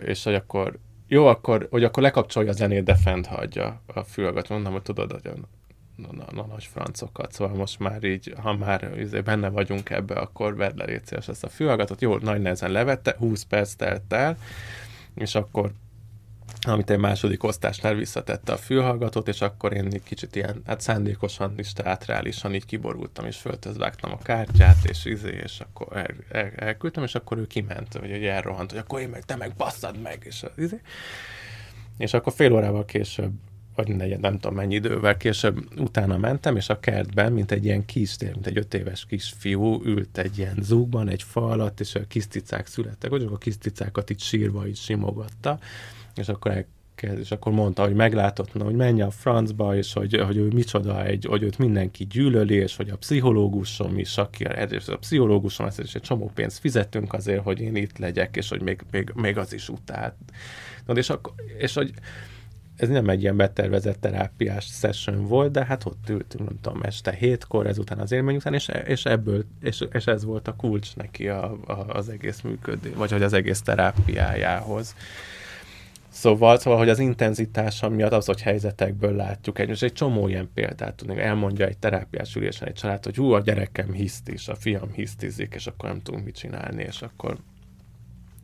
és 0.05 0.25
hogy 0.25 0.35
akkor 0.35 0.79
jó, 1.09 1.27
akkor, 1.27 1.67
hogy 1.71 1.85
akkor 1.85 2.03
lekapcsolja 2.03 2.51
a 2.51 2.53
zenét, 2.53 2.85
de 2.85 2.95
fent 2.95 3.27
hagyja 3.27 3.81
a 3.87 4.03
fülhallgatót. 4.03 4.49
Mondom, 4.49 4.73
hogy 4.73 4.83
tudod, 4.83 5.11
hogy 5.11 5.27
a 5.27 5.35
na, 5.97 6.09
na, 6.13 6.25
na, 6.33 6.47
nagy 6.47 6.65
francokat, 6.65 7.33
szóval 7.33 7.57
most 7.57 7.79
már 7.79 8.05
így, 8.05 8.35
ha 8.43 8.57
már 8.57 8.93
izé, 8.99 9.21
benne 9.21 9.49
vagyunk 9.49 9.91
ebbe, 9.91 10.15
akkor 10.15 10.57
vedd 10.57 10.77
le 10.77 11.01
ezt 11.11 11.45
a 11.45 11.49
fülhallgatót. 11.49 12.01
Jó, 12.01 12.17
nagy 12.17 12.41
nehezen 12.41 12.71
levette, 12.71 13.15
20 13.19 13.43
perc 13.43 13.75
telt 13.75 14.13
el, 14.13 14.39
és 15.15 15.35
akkor 15.35 15.73
amit 16.61 16.91
egy 16.91 16.99
második 16.99 17.43
osztásnál 17.43 17.95
visszatette 17.95 18.53
a 18.53 18.57
fülhallgatót, 18.57 19.29
és 19.29 19.41
akkor 19.41 19.73
én 19.73 19.89
egy 19.93 20.03
kicsit 20.03 20.37
ilyen, 20.37 20.63
hát 20.67 20.81
szándékosan 20.81 21.55
is 21.57 21.73
teátrálisan 21.73 22.55
így 22.55 22.67
kiborultam, 22.67 23.27
és 23.27 23.37
föltözvágtam 23.37 24.13
a 24.13 24.19
kártyát, 24.19 24.85
és 24.85 25.05
izé, 25.05 25.41
és 25.43 25.61
akkor 25.61 25.97
el, 25.97 26.15
el, 26.29 26.53
elküldtem, 26.57 27.03
és 27.03 27.15
akkor 27.15 27.39
ő 27.39 27.47
kiment, 27.47 27.93
hogy, 27.93 28.11
hogy 28.11 28.25
elrohant, 28.25 28.71
hogy 28.71 28.81
akkor 28.81 29.01
én 29.01 29.09
meg, 29.09 29.25
te 29.25 29.37
meg 29.37 29.53
basszad 29.57 30.01
meg, 30.01 30.23
és 30.25 30.45
izé. 30.57 30.81
És 31.99 32.15
akkor 32.15 32.33
fél 32.33 32.53
órával 32.53 32.85
később 32.85 33.33
vagy 33.77 33.97
negyed, 33.97 34.21
nem 34.21 34.39
tudom 34.39 34.57
mennyi 34.57 34.75
idővel 34.75 35.17
később 35.17 35.81
utána 35.81 36.17
mentem, 36.17 36.57
és 36.57 36.69
a 36.69 36.81
kertben, 36.81 37.33
mint 37.33 37.51
egy 37.51 37.65
ilyen 37.65 37.85
kis, 37.85 38.17
mint 38.19 38.47
egy 38.47 38.57
öt 38.57 38.75
éves 38.75 39.07
kis 39.07 39.35
fiú, 39.39 39.83
ült 39.85 40.19
egy 40.19 40.39
ilyen 40.39 40.57
zúgban, 40.61 41.09
egy 41.09 41.23
fa 41.23 41.49
alatt, 41.49 41.81
és 41.81 41.95
a 41.95 42.07
kis 42.09 42.27
cicák 42.27 42.67
születtek, 42.67 43.11
hogy 43.11 43.29
a 43.33 43.39
kis 43.39 43.57
cicákat 43.57 44.11
itt 44.11 44.21
sírva 44.21 44.67
is 44.67 44.83
simogatta, 44.83 45.59
és 46.17 46.29
akkor 46.29 46.51
elkezd, 46.51 47.19
és 47.19 47.31
akkor 47.31 47.53
mondta, 47.53 47.83
hogy 47.83 47.95
meglátott, 47.95 48.53
hogy 48.53 48.75
menj 48.75 49.03
a 49.03 49.11
francba, 49.11 49.77
és 49.77 49.93
hogy, 49.93 50.21
hogy 50.21 50.37
ő 50.37 50.49
micsoda, 50.49 51.05
egy, 51.05 51.25
hogy 51.25 51.43
őt 51.43 51.59
mindenki 51.59 52.07
gyűlöli, 52.07 52.55
és 52.55 52.77
hogy 52.77 52.89
a 52.89 52.97
pszichológusom 52.97 53.99
is, 53.99 54.19
aki 54.19 54.45
a 54.45 54.97
pszichológusom, 55.01 55.67
ezt 55.67 55.81
is 55.81 55.95
egy 55.95 56.03
csomó 56.03 56.31
pénzt 56.35 56.59
fizetünk 56.59 57.13
azért, 57.13 57.43
hogy 57.43 57.61
én 57.61 57.77
itt 57.77 57.99
legyek, 57.99 58.37
és 58.37 58.49
hogy 58.49 58.63
még, 58.63 58.81
még, 58.91 59.13
még 59.15 59.39
az 59.39 59.53
is 59.53 59.69
utált. 59.69 60.15
Na, 60.87 60.95
és, 60.95 61.11
akkor, 61.11 61.33
és 61.59 61.75
hogy 61.75 61.93
ez 62.77 62.89
nem 62.89 63.09
egy 63.09 63.23
ilyen 63.23 63.37
betervezett 63.37 64.01
terápiás 64.01 64.65
session 64.65 65.27
volt, 65.27 65.53
de 65.53 65.65
hát 65.65 65.85
ott 65.85 66.09
ültünk, 66.09 66.49
nem 66.49 66.59
tudom, 66.61 66.83
este 66.83 67.13
hétkor, 67.13 67.67
ezután 67.67 67.99
az 67.99 68.13
élmény 68.13 68.37
után, 68.37 68.55
és, 68.55 68.71
és 68.87 69.05
ebből, 69.05 69.45
és, 69.61 69.85
és 69.93 70.07
ez 70.07 70.25
volt 70.25 70.49
a 70.49 70.57
kulcs 70.57 70.97
neki 70.97 71.29
a, 71.29 71.59
a, 71.67 71.73
az 71.73 72.09
egész 72.09 72.41
működés, 72.41 72.93
vagy 72.95 73.11
hogy 73.11 73.23
az 73.23 73.33
egész 73.33 73.63
terápiájához. 73.63 74.95
Szóval, 76.17 76.59
szóval, 76.59 76.79
hogy 76.79 76.89
az 76.89 76.99
intenzitása 76.99 77.89
miatt 77.89 78.13
az, 78.13 78.27
hogy 78.27 78.43
helyzetekből 78.43 79.17
látjuk 79.17 79.59
egy, 79.59 79.69
és 79.69 79.83
egy 79.83 79.93
csomó 79.93 80.29
ilyen 80.29 80.51
példát 80.55 80.95
tudni. 80.95 81.21
Elmondja 81.21 81.67
egy 81.67 81.79
terápiás 81.79 82.35
ülésen 82.35 82.69
egy 82.69 82.75
család, 82.75 83.05
hogy 83.05 83.17
hú, 83.17 83.33
a 83.33 83.41
gyerekem 83.41 83.93
hisztis, 83.93 84.49
a 84.49 84.55
fiam 84.55 84.93
hisztizik, 84.93 85.55
és 85.55 85.67
akkor 85.67 85.89
nem 85.89 86.03
tudunk 86.03 86.25
mit 86.25 86.35
csinálni, 86.35 86.83
és 86.83 87.03
akkor 87.03 87.39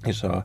és 0.04 0.22
a, 0.22 0.44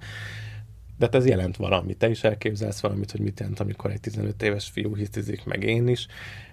de 0.98 1.06
hát 1.06 1.16
ez 1.16 1.26
jelent 1.26 1.58
valami. 1.58 1.94
Te 1.94 2.10
is 2.10 2.24
elképzelsz 2.24 2.80
valamit, 2.80 3.12
hogy 3.12 3.22
mit 3.22 3.40
jelent, 3.40 3.60
amikor 3.60 3.92
egy 3.92 4.00
15 4.00 4.44
éves 4.44 4.70
fiú 4.70 4.96
hitizik, 4.96 5.46
meg 5.46 5.64
én 5.64 5.88
is, 5.88 6.08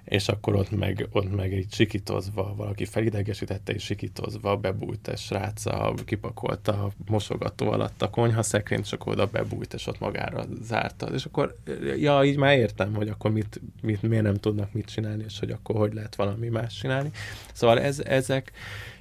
és 0.05 0.29
akkor 0.29 0.55
ott 0.55 0.71
meg, 0.71 1.09
ott 1.13 1.37
meg 1.37 1.53
egy 1.53 1.73
sikítozva, 1.73 2.55
valaki 2.57 2.85
felidegesítette, 2.85 3.73
és 3.73 3.83
sikítozva 3.85 4.57
bebújt 4.57 5.09
egy 5.09 5.19
sráca, 5.19 5.95
kipakolta 6.05 6.73
a 6.73 6.91
mosogató 7.07 7.71
alatt 7.71 8.03
a 8.03 8.11
konyha 8.11 8.43
szekrényt, 8.43 8.85
és 8.85 8.93
akkor 8.93 9.13
oda 9.13 9.27
bebújt, 9.27 9.75
és 9.75 9.87
ott 9.87 9.99
magára 9.99 10.45
zárta. 10.63 11.07
És 11.07 11.25
akkor, 11.25 11.57
ja, 11.97 12.25
így 12.25 12.37
már 12.37 12.57
értem, 12.57 12.95
hogy 12.95 13.09
akkor 13.09 13.31
mit, 13.31 13.61
mit, 13.83 14.03
miért 14.03 14.25
nem 14.25 14.35
tudnak 14.35 14.73
mit 14.73 14.87
csinálni, 14.87 15.25
és 15.27 15.39
hogy 15.39 15.51
akkor 15.51 15.77
hogy 15.77 15.95
lehet 15.95 16.15
valami 16.15 16.49
más 16.49 16.75
csinálni. 16.75 17.11
Szóval 17.53 17.81
ez, 17.81 18.01
ezek, 18.01 18.53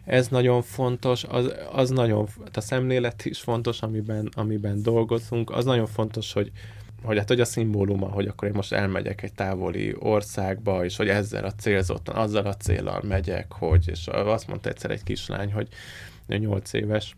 ez 0.06 0.28
nagyon 0.28 0.62
fontos, 0.62 1.24
az, 1.24 1.54
az 1.72 1.90
nagyon, 1.90 2.28
a 2.54 2.62
szemlélet 2.62 3.26
is 3.26 3.40
fontos, 3.40 3.82
amiben, 3.82 4.30
amiben 4.36 4.82
dolgozunk, 4.82 5.52
az 5.52 5.66
nagyon 5.66 5.88
fontos, 5.88 6.34
hogy, 6.34 6.52
hogy 7.04 7.18
hát 7.18 7.28
hogy 7.28 7.40
a 7.40 7.46
szimbóluma, 7.46 8.08
hogy 8.08 8.28
akkor 8.28 8.48
én 8.48 8.54
most 8.54 8.74
elmegyek 8.74 9.22
egy 9.22 9.34
távoli 9.34 9.96
országba, 10.00 10.86
és 10.86 10.96
hogy 10.96 11.08
ezzel 11.08 11.46
a 11.46 11.54
célzottan, 11.54 12.16
azzal 12.16 12.46
a 12.46 12.56
célral 12.56 13.02
megyek, 13.08 13.52
hogy, 13.52 13.88
és 13.88 14.08
azt 14.08 14.48
mondta 14.48 14.70
egyszer 14.70 14.92
egy 14.92 15.04
kislány, 15.04 15.54
hogy 15.54 15.68
8 16.28 16.74
éves, 16.74 17.16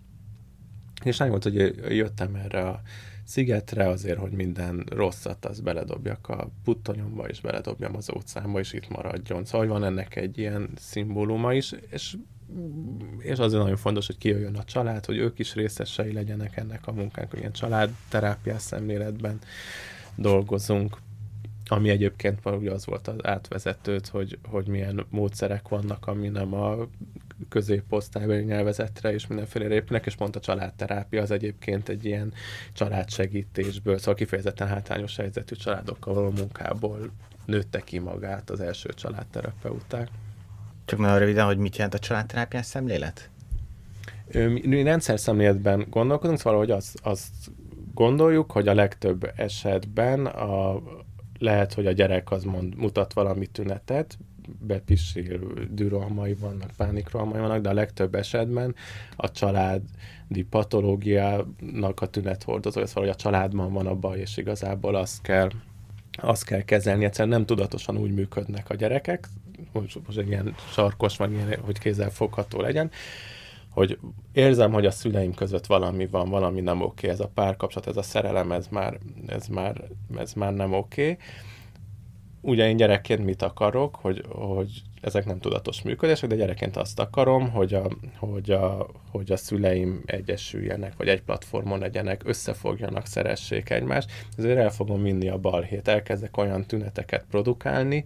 és 1.03 1.17
lány 1.17 1.29
volt, 1.29 1.43
hogy 1.43 1.55
jöttem 1.95 2.35
erre 2.35 2.67
a 2.67 2.81
szigetre 3.25 3.87
azért, 3.87 4.19
hogy 4.19 4.31
minden 4.31 4.85
rosszat 4.89 5.45
az 5.45 5.59
beledobjak 5.59 6.29
a 6.29 6.49
puttonyomba, 6.63 7.27
és 7.27 7.41
beledobjam 7.41 7.95
az 7.95 8.09
óceánba, 8.15 8.59
és 8.59 8.73
itt 8.73 8.89
maradjon. 8.89 9.45
Szóval 9.45 9.67
van 9.67 9.83
ennek 9.83 10.15
egy 10.15 10.37
ilyen 10.37 10.69
szimbóluma 10.75 11.53
is, 11.53 11.73
és 11.89 12.15
és 13.19 13.37
azért 13.37 13.61
nagyon 13.61 13.77
fontos, 13.77 14.05
hogy 14.05 14.17
kijöjjön 14.17 14.55
a 14.55 14.63
család, 14.63 15.05
hogy 15.05 15.17
ők 15.17 15.39
is 15.39 15.53
részesei 15.53 16.13
legyenek 16.13 16.57
ennek 16.57 16.87
a 16.87 16.91
munkának, 16.91 17.29
hogy 17.29 17.39
ilyen 17.39 17.51
családterápiás 17.51 18.61
szemléletben 18.61 19.39
dolgozunk, 20.15 20.97
ami 21.67 21.89
egyébként 21.89 22.39
ugye 22.45 22.71
az 22.71 22.85
volt 22.85 23.07
az 23.07 23.25
átvezetőt, 23.25 24.07
hogy, 24.07 24.37
hogy 24.43 24.67
milyen 24.67 25.05
módszerek 25.09 25.67
vannak, 25.67 26.07
ami 26.07 26.27
nem 26.27 26.53
a 26.53 26.87
középosztálybeli 27.49 28.43
nyelvezetre 28.43 29.13
és 29.13 29.27
mindenféle 29.27 29.73
épülnek, 29.73 30.05
és 30.05 30.15
pont 30.15 30.35
a 30.35 30.39
családterápia 30.39 31.21
az 31.21 31.31
egyébként 31.31 31.89
egy 31.89 32.05
ilyen 32.05 32.33
családsegítésből, 32.73 33.97
szóval 33.97 34.13
kifejezetten 34.13 34.67
hátrányos 34.67 35.15
helyzetű 35.15 35.55
családokkal 35.55 36.13
való 36.13 36.29
munkából 36.29 37.11
nőtte 37.45 37.79
ki 37.79 37.99
magát 37.99 38.49
az 38.49 38.59
első 38.59 38.89
családterapeuták. 38.89 40.09
Csak 40.85 40.99
nagyon 40.99 41.19
röviden, 41.19 41.45
hogy 41.45 41.57
mit 41.57 41.75
jelent 41.75 41.93
a 41.93 41.99
családterápiás 41.99 42.65
szemlélet? 42.65 43.29
Mi 44.61 44.83
rendszer 44.83 45.19
szemléletben 45.19 45.85
gondolkodunk, 45.89 46.39
szóval 46.39 46.59
hogy 46.59 46.71
azt, 46.71 46.99
azt 47.03 47.33
gondoljuk, 47.93 48.51
hogy 48.51 48.67
a 48.67 48.73
legtöbb 48.73 49.31
esetben 49.35 50.25
a, 50.25 50.81
lehet, 51.39 51.73
hogy 51.73 51.87
a 51.87 51.91
gyerek 51.91 52.31
az 52.31 52.43
mond, 52.43 52.75
mutat 52.75 53.13
valami 53.13 53.45
tünetet, 53.45 54.17
bepisil, 54.59 55.39
dűrohamai 55.71 56.33
vannak, 56.33 56.69
pánikrohamai 56.77 57.39
vannak, 57.39 57.61
de 57.61 57.69
a 57.69 57.73
legtöbb 57.73 58.15
esetben 58.15 58.75
a 59.15 59.31
családi 59.31 60.43
patológiának 60.49 62.01
a 62.01 62.05
tünethordozója, 62.09 62.85
szóval 62.85 63.03
hogy 63.03 63.13
a 63.13 63.21
családban 63.21 63.73
van 63.73 63.87
a 63.87 63.95
baj, 63.95 64.19
és 64.19 64.37
igazából 64.37 64.95
azt 64.95 65.21
kell 65.21 65.49
azt 66.17 66.45
kell 66.45 66.61
kezelni, 66.61 67.05
egyszerűen 67.05 67.35
nem 67.37 67.45
tudatosan 67.45 67.97
úgy 67.97 68.13
működnek 68.13 68.69
a 68.69 68.75
gyerekek, 68.75 69.27
most, 69.71 69.99
most 70.05 70.19
ilyen 70.19 70.55
sarkos, 70.71 71.17
vagy 71.17 71.31
ilyen, 71.31 71.59
hogy 71.61 71.79
kézzel 71.79 72.09
fogható 72.09 72.61
legyen, 72.61 72.91
hogy 73.75 73.99
érzem, 74.31 74.71
hogy 74.71 74.85
a 74.85 74.91
szüleim 74.91 75.33
között 75.33 75.65
valami 75.65 76.07
van, 76.07 76.29
valami 76.29 76.61
nem 76.61 76.81
oké, 76.81 77.07
ez 77.07 77.19
a 77.19 77.31
párkapcsolat, 77.33 77.87
ez 77.87 77.97
a 77.97 78.01
szerelem, 78.01 78.51
ez 78.51 78.67
már, 78.67 78.99
ez 79.27 79.47
már, 79.47 79.83
ez 80.17 80.33
már 80.33 80.53
nem 80.53 80.73
oké. 80.73 81.17
Ugye 82.41 82.67
én 82.67 82.77
gyerekként 82.77 83.25
mit 83.25 83.41
akarok, 83.41 83.95
hogy, 83.95 84.23
hogy 84.29 84.81
ezek 85.01 85.25
nem 85.25 85.39
tudatos 85.39 85.81
működések, 85.81 86.29
de 86.29 86.35
gyerekként 86.35 86.77
azt 86.77 86.99
akarom, 86.99 87.49
hogy 87.49 87.73
a, 87.73 87.87
hogy 88.17 88.51
a, 88.51 88.87
hogy 89.11 89.31
a 89.31 89.37
szüleim 89.37 90.01
egyesüljenek, 90.05 90.93
vagy 90.97 91.07
egy 91.07 91.21
platformon 91.21 91.79
legyenek, 91.79 92.21
összefogjanak, 92.25 93.05
szeressék 93.05 93.69
egymást. 93.69 94.11
Ezért 94.37 94.57
el 94.57 94.69
fogom 94.69 95.03
vinni 95.03 95.29
a 95.29 95.37
balhét, 95.37 95.87
elkezdek 95.87 96.37
olyan 96.37 96.65
tüneteket 96.65 97.25
produkálni, 97.29 98.05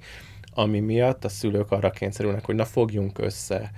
ami 0.60 0.80
miatt 0.80 1.26
a 1.26 1.30
szülők 1.30 1.72
arra 1.72 1.90
kényszerülnek, 1.90 2.46
hogy 2.46 2.56
na 2.56 2.66
fogjunk 2.66 3.20
össze 3.20 3.72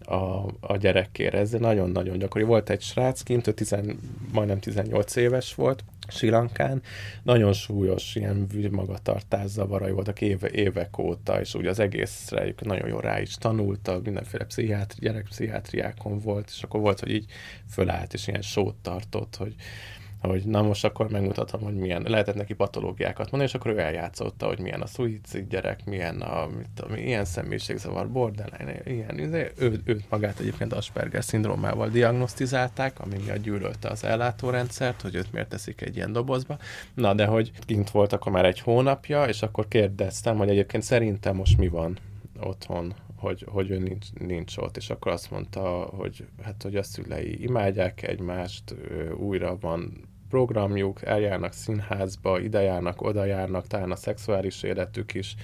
a, 0.00 0.14
a 0.60 0.76
gyerekére. 0.76 1.38
Ez 1.38 1.50
nagyon-nagyon 1.50 2.18
gyakori. 2.18 2.44
Volt 2.44 2.70
egy 2.70 2.80
srác 2.80 3.22
kint, 3.22 3.46
ő 3.46 3.52
tizen, 3.52 3.98
majdnem 4.32 4.58
18 4.58 5.16
éves 5.16 5.54
volt, 5.54 5.84
Sri 6.08 6.28
Lankán, 6.28 6.82
nagyon 7.22 7.52
súlyos 7.52 8.14
ilyen 8.14 8.48
magatartás 8.70 9.50
zavarai 9.50 9.92
voltak 9.92 10.20
éve, 10.20 10.50
évek 10.50 10.98
óta, 10.98 11.40
és 11.40 11.54
úgy 11.54 11.66
az 11.66 11.78
egészre 11.78 12.54
nagyon 12.62 12.88
jól 12.88 13.00
rá 13.00 13.20
is 13.20 13.34
tanulta, 13.34 14.00
mindenféle 14.04 14.44
pszichiátri, 14.44 14.98
gyerekpszichiátriákon 15.00 16.18
volt, 16.18 16.50
és 16.54 16.62
akkor 16.62 16.80
volt, 16.80 17.00
hogy 17.00 17.10
így 17.10 17.30
fölállt, 17.70 18.12
és 18.12 18.26
ilyen 18.26 18.42
sót 18.42 18.74
tartott, 18.74 19.36
hogy 19.36 19.54
hogy 20.26 20.44
na 20.44 20.62
most 20.62 20.84
akkor 20.84 21.10
megmutatom, 21.10 21.60
hogy 21.60 21.74
milyen, 21.74 22.02
lehetett 22.08 22.34
neki 22.34 22.54
patológiákat 22.54 23.30
mondani, 23.30 23.42
és 23.44 23.54
akkor 23.54 23.70
ő 23.70 23.78
eljátszotta, 23.78 24.46
hogy 24.46 24.58
milyen 24.58 24.80
a 24.80 24.86
szuicid 24.86 25.48
gyerek, 25.48 25.84
milyen 25.84 26.20
a, 26.20 26.46
mit 26.56 26.68
tudom, 26.74 26.96
ilyen 26.96 27.24
személyiségzavar, 27.24 28.10
borderline, 28.10 28.80
ilyen, 28.84 29.18
izé. 29.18 29.50
ő, 29.56 29.80
őt 29.84 30.10
magát 30.10 30.40
egyébként 30.40 30.72
Asperger 30.72 31.24
szindrómával 31.24 31.88
diagnosztizálták, 31.88 33.00
ami 33.00 33.16
miatt 33.24 33.42
gyűlölte 33.42 33.88
az 33.88 34.04
ellátórendszert, 34.04 35.00
hogy 35.00 35.14
őt 35.14 35.32
miért 35.32 35.48
teszik 35.48 35.80
egy 35.80 35.96
ilyen 35.96 36.12
dobozba. 36.12 36.58
Na, 36.94 37.14
de 37.14 37.26
hogy 37.26 37.52
kint 37.66 37.90
volt 37.90 38.12
akkor 38.12 38.32
már 38.32 38.44
egy 38.44 38.60
hónapja, 38.60 39.24
és 39.24 39.42
akkor 39.42 39.68
kérdeztem, 39.68 40.36
hogy 40.36 40.48
egyébként 40.48 40.82
szerintem 40.82 41.36
most 41.36 41.58
mi 41.58 41.68
van 41.68 41.98
otthon, 42.40 42.94
hogy, 43.24 43.46
hogy 43.48 43.70
ő 43.70 43.78
nincs, 43.78 44.12
nincs 44.12 44.56
ott, 44.56 44.76
és 44.76 44.90
akkor 44.90 45.12
azt 45.12 45.30
mondta, 45.30 45.60
hogy 45.82 46.26
hát, 46.42 46.62
hogy 46.62 46.76
a 46.76 46.82
szülei 46.82 47.42
imádják 47.42 48.02
egymást, 48.02 48.74
újra 49.16 49.56
van 49.60 50.08
programjuk, 50.34 51.02
eljárnak 51.02 51.52
színházba, 51.52 52.40
ide 52.40 52.60
járnak, 52.60 53.02
oda 53.02 53.46
talán 53.66 53.90
a 53.90 53.96
szexuális 53.96 54.62
életük 54.62 55.14
is, 55.14 55.36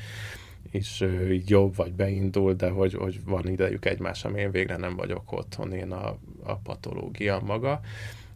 így 1.30 1.48
jobb, 1.48 1.76
vagy 1.76 1.92
beindul, 1.92 2.52
de 2.52 2.68
hogy, 2.68 2.94
hogy 2.94 3.24
van 3.24 3.48
idejük 3.48 3.84
egymás, 3.84 4.24
ami 4.24 4.40
én 4.40 4.50
végre 4.50 4.76
nem 4.76 4.96
vagyok 4.96 5.32
otthon, 5.32 5.72
én 5.72 5.90
a, 5.90 6.18
a 6.42 6.56
patológia 6.56 7.40
maga 7.44 7.80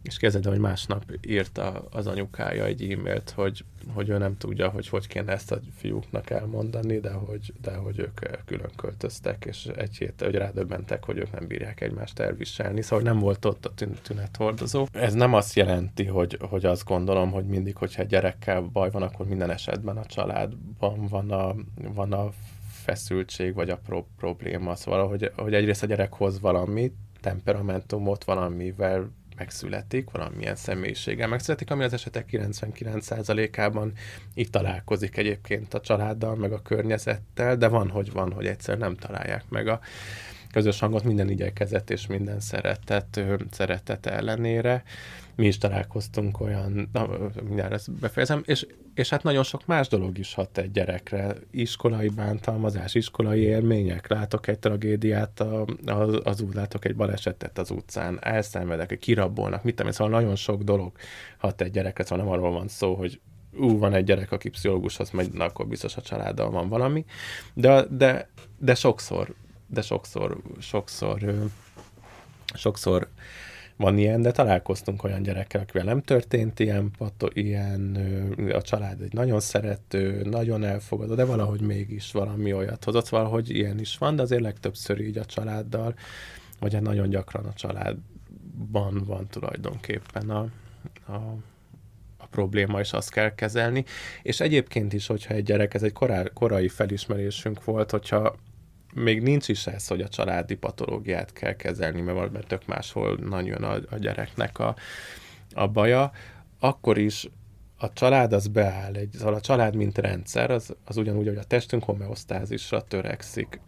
és 0.05 0.17
kezdett, 0.17 0.45
hogy 0.45 0.59
másnap 0.59 1.03
írta 1.27 1.85
az 1.91 2.07
anyukája 2.07 2.65
egy 2.65 2.91
e-mailt, 2.91 3.29
hogy, 3.29 3.65
hogy 3.93 4.09
ő 4.09 4.17
nem 4.17 4.37
tudja, 4.37 4.69
hogy 4.69 4.87
hogy 4.87 5.07
kéne 5.07 5.31
ezt 5.31 5.51
a 5.51 5.59
fiúknak 5.77 6.29
elmondani, 6.29 6.99
de 6.99 7.11
hogy, 7.11 7.53
de 7.61 7.75
hogy 7.75 7.99
ők 7.99 8.19
külön 8.45 8.71
költöztek, 8.75 9.45
és 9.45 9.65
egy 9.65 9.97
hét, 9.97 10.21
hogy 10.21 10.35
rádöbbentek, 10.35 11.03
hogy 11.03 11.17
ők 11.17 11.31
nem 11.31 11.47
bírják 11.47 11.81
egymást 11.81 12.19
elviselni, 12.19 12.81
szóval 12.81 13.03
nem 13.05 13.19
volt 13.19 13.45
ott 13.45 13.65
a 13.65 13.73
tünethordozó. 14.01 14.87
Ez 14.91 15.13
nem 15.13 15.33
azt 15.33 15.55
jelenti, 15.55 16.05
hogy, 16.05 16.37
hogy 16.49 16.65
azt 16.65 16.85
gondolom, 16.85 17.31
hogy 17.31 17.45
mindig, 17.45 17.75
hogyha 17.75 18.01
egy 18.01 18.07
gyerekkel 18.07 18.61
baj 18.61 18.89
van, 18.91 19.01
akkor 19.01 19.27
minden 19.27 19.49
esetben 19.49 19.97
a 19.97 20.05
családban 20.05 21.07
van 21.07 21.31
a, 21.31 21.55
van 21.93 22.13
a 22.13 22.31
feszültség, 22.71 23.53
vagy 23.53 23.69
a 23.69 23.77
pro- 23.77 24.07
probléma. 24.17 24.75
Szóval, 24.75 25.07
hogy, 25.07 25.31
hogy 25.35 25.53
egyrészt 25.53 25.83
a 25.83 25.87
gyerek 25.87 26.13
hoz 26.13 26.39
valamit, 26.39 26.93
temperamentumot, 27.21 28.23
valamivel 28.23 29.11
megszületik, 29.35 30.09
valamilyen 30.11 30.55
személyiséggel 30.55 31.27
megszületik, 31.27 31.71
ami 31.71 31.83
az 31.83 31.93
esetek 31.93 32.29
99%-ában 32.31 33.93
itt 34.33 34.51
találkozik 34.51 35.17
egyébként 35.17 35.73
a 35.73 35.81
családdal, 35.81 36.35
meg 36.35 36.51
a 36.51 36.61
környezettel, 36.61 37.57
de 37.57 37.67
van, 37.67 37.89
hogy 37.89 38.11
van, 38.11 38.31
hogy 38.31 38.45
egyszer 38.45 38.77
nem 38.77 38.95
találják 38.95 39.43
meg 39.49 39.67
a 39.67 39.79
közös 40.51 40.79
hangot 40.79 41.03
minden 41.03 41.29
igyekezet 41.29 41.89
és 41.89 42.07
minden 42.07 42.39
szeretet, 42.39 43.21
szeretet 43.51 44.05
ellenére 44.05 44.83
mi 45.35 45.45
is 45.45 45.57
találkoztunk 45.57 46.39
olyan, 46.39 46.89
na, 46.93 47.07
mindjárt 47.43 47.73
ezt 47.73 47.91
befejezem, 47.91 48.41
és, 48.45 48.67
és 48.93 49.09
hát 49.09 49.23
nagyon 49.23 49.43
sok 49.43 49.65
más 49.65 49.87
dolog 49.87 50.17
is 50.17 50.33
hat 50.33 50.57
egy 50.57 50.71
gyerekre. 50.71 51.35
Iskolai 51.51 52.07
bántalmazás, 52.07 52.95
iskolai 52.95 53.39
élmények, 53.39 54.07
látok 54.07 54.47
egy 54.47 54.59
tragédiát 54.59 55.39
a, 55.39 55.65
az, 55.85 56.19
az 56.23 56.41
út, 56.41 56.53
látok 56.53 56.85
egy 56.85 56.95
balesetet 56.95 57.57
az 57.57 57.71
utcán, 57.71 58.17
elszenvedek, 58.21 58.99
kirabolnak, 58.99 59.63
mit 59.63 59.75
tudom, 59.75 59.91
szóval 59.91 60.19
nagyon 60.19 60.35
sok 60.35 60.63
dolog 60.63 60.91
hat 61.37 61.61
egy 61.61 61.71
gyerekre, 61.71 62.03
szóval 62.03 62.25
nem 62.25 62.33
arról 62.33 62.51
van 62.51 62.67
szó, 62.67 62.95
hogy 62.95 63.19
ú, 63.57 63.77
van 63.77 63.93
egy 63.93 64.03
gyerek, 64.03 64.31
aki 64.31 64.49
pszichológushoz 64.49 65.09
megy, 65.09 65.31
na, 65.31 65.45
akkor 65.45 65.67
biztos 65.67 65.97
a 65.97 66.01
családdal 66.01 66.49
van 66.49 66.69
valami, 66.69 67.05
de, 67.53 67.85
de, 67.89 68.29
de 68.57 68.75
sokszor, 68.75 69.33
de 69.67 69.81
sokszor, 69.81 70.41
sokszor, 70.59 71.49
sokszor 72.53 73.07
van 73.77 73.97
ilyen, 73.97 74.21
de 74.21 74.31
találkoztunk 74.31 75.03
olyan 75.03 75.23
gyerekkel, 75.23 75.61
akivel 75.61 75.85
nem 75.85 76.01
történt 76.01 76.59
ilyen, 76.59 76.91
pato, 76.97 77.27
ilyen 77.33 77.97
a 78.53 78.61
család 78.61 79.01
egy 79.01 79.13
nagyon 79.13 79.39
szerető, 79.39 80.21
nagyon 80.23 80.63
elfogadó, 80.63 81.15
de 81.15 81.25
valahogy 81.25 81.61
mégis 81.61 82.11
valami 82.11 82.53
olyat 82.53 82.83
hozott, 82.83 83.09
valahogy 83.09 83.49
ilyen 83.49 83.79
is 83.79 83.97
van, 83.97 84.15
de 84.15 84.21
azért 84.21 84.41
legtöbbször 84.41 84.99
így 84.99 85.17
a 85.17 85.25
családdal, 85.25 85.95
vagy 86.59 86.73
hát 86.73 86.81
nagyon 86.81 87.09
gyakran 87.09 87.45
a 87.45 87.53
családban 87.53 89.03
van 89.05 89.27
tulajdonképpen 89.27 90.29
a, 90.29 90.47
a 91.05 92.27
probléma, 92.29 92.79
és 92.79 92.93
azt 92.93 93.11
kell 93.11 93.35
kezelni. 93.35 93.85
És 94.21 94.39
egyébként 94.39 94.93
is, 94.93 95.07
hogyha 95.07 95.33
egy 95.33 95.43
gyerek, 95.43 95.73
ez 95.73 95.83
egy 95.83 95.93
korá, 95.93 96.23
korai 96.33 96.67
felismerésünk 96.67 97.63
volt, 97.63 97.91
hogyha 97.91 98.35
még 98.95 99.21
nincs 99.21 99.47
is 99.47 99.67
ez, 99.67 99.87
hogy 99.87 100.01
a 100.01 100.07
családi 100.07 100.55
patológiát 100.55 101.33
kell 101.33 101.55
kezelni, 101.55 102.01
mert, 102.01 102.31
mert 102.31 102.47
tök 102.47 102.65
máshol 102.65 103.15
nagyon 103.15 103.63
a, 103.63 103.73
a 103.89 103.97
gyereknek 103.97 104.59
a, 104.59 104.75
a 105.53 105.67
baja, 105.67 106.11
akkor 106.59 106.97
is 106.97 107.29
a 107.77 107.93
család 107.93 108.33
az 108.33 108.47
beáll, 108.47 108.93
egy, 108.93 109.11
szóval 109.11 109.33
a 109.33 109.41
család 109.41 109.75
mint 109.75 109.97
rendszer, 109.97 110.51
az, 110.51 110.75
az 110.85 110.97
ugyanúgy, 110.97 111.27
hogy 111.27 111.37
a 111.37 111.43
testünk 111.43 111.83
homeosztázisra 111.83 112.81
törekszik 112.81 113.59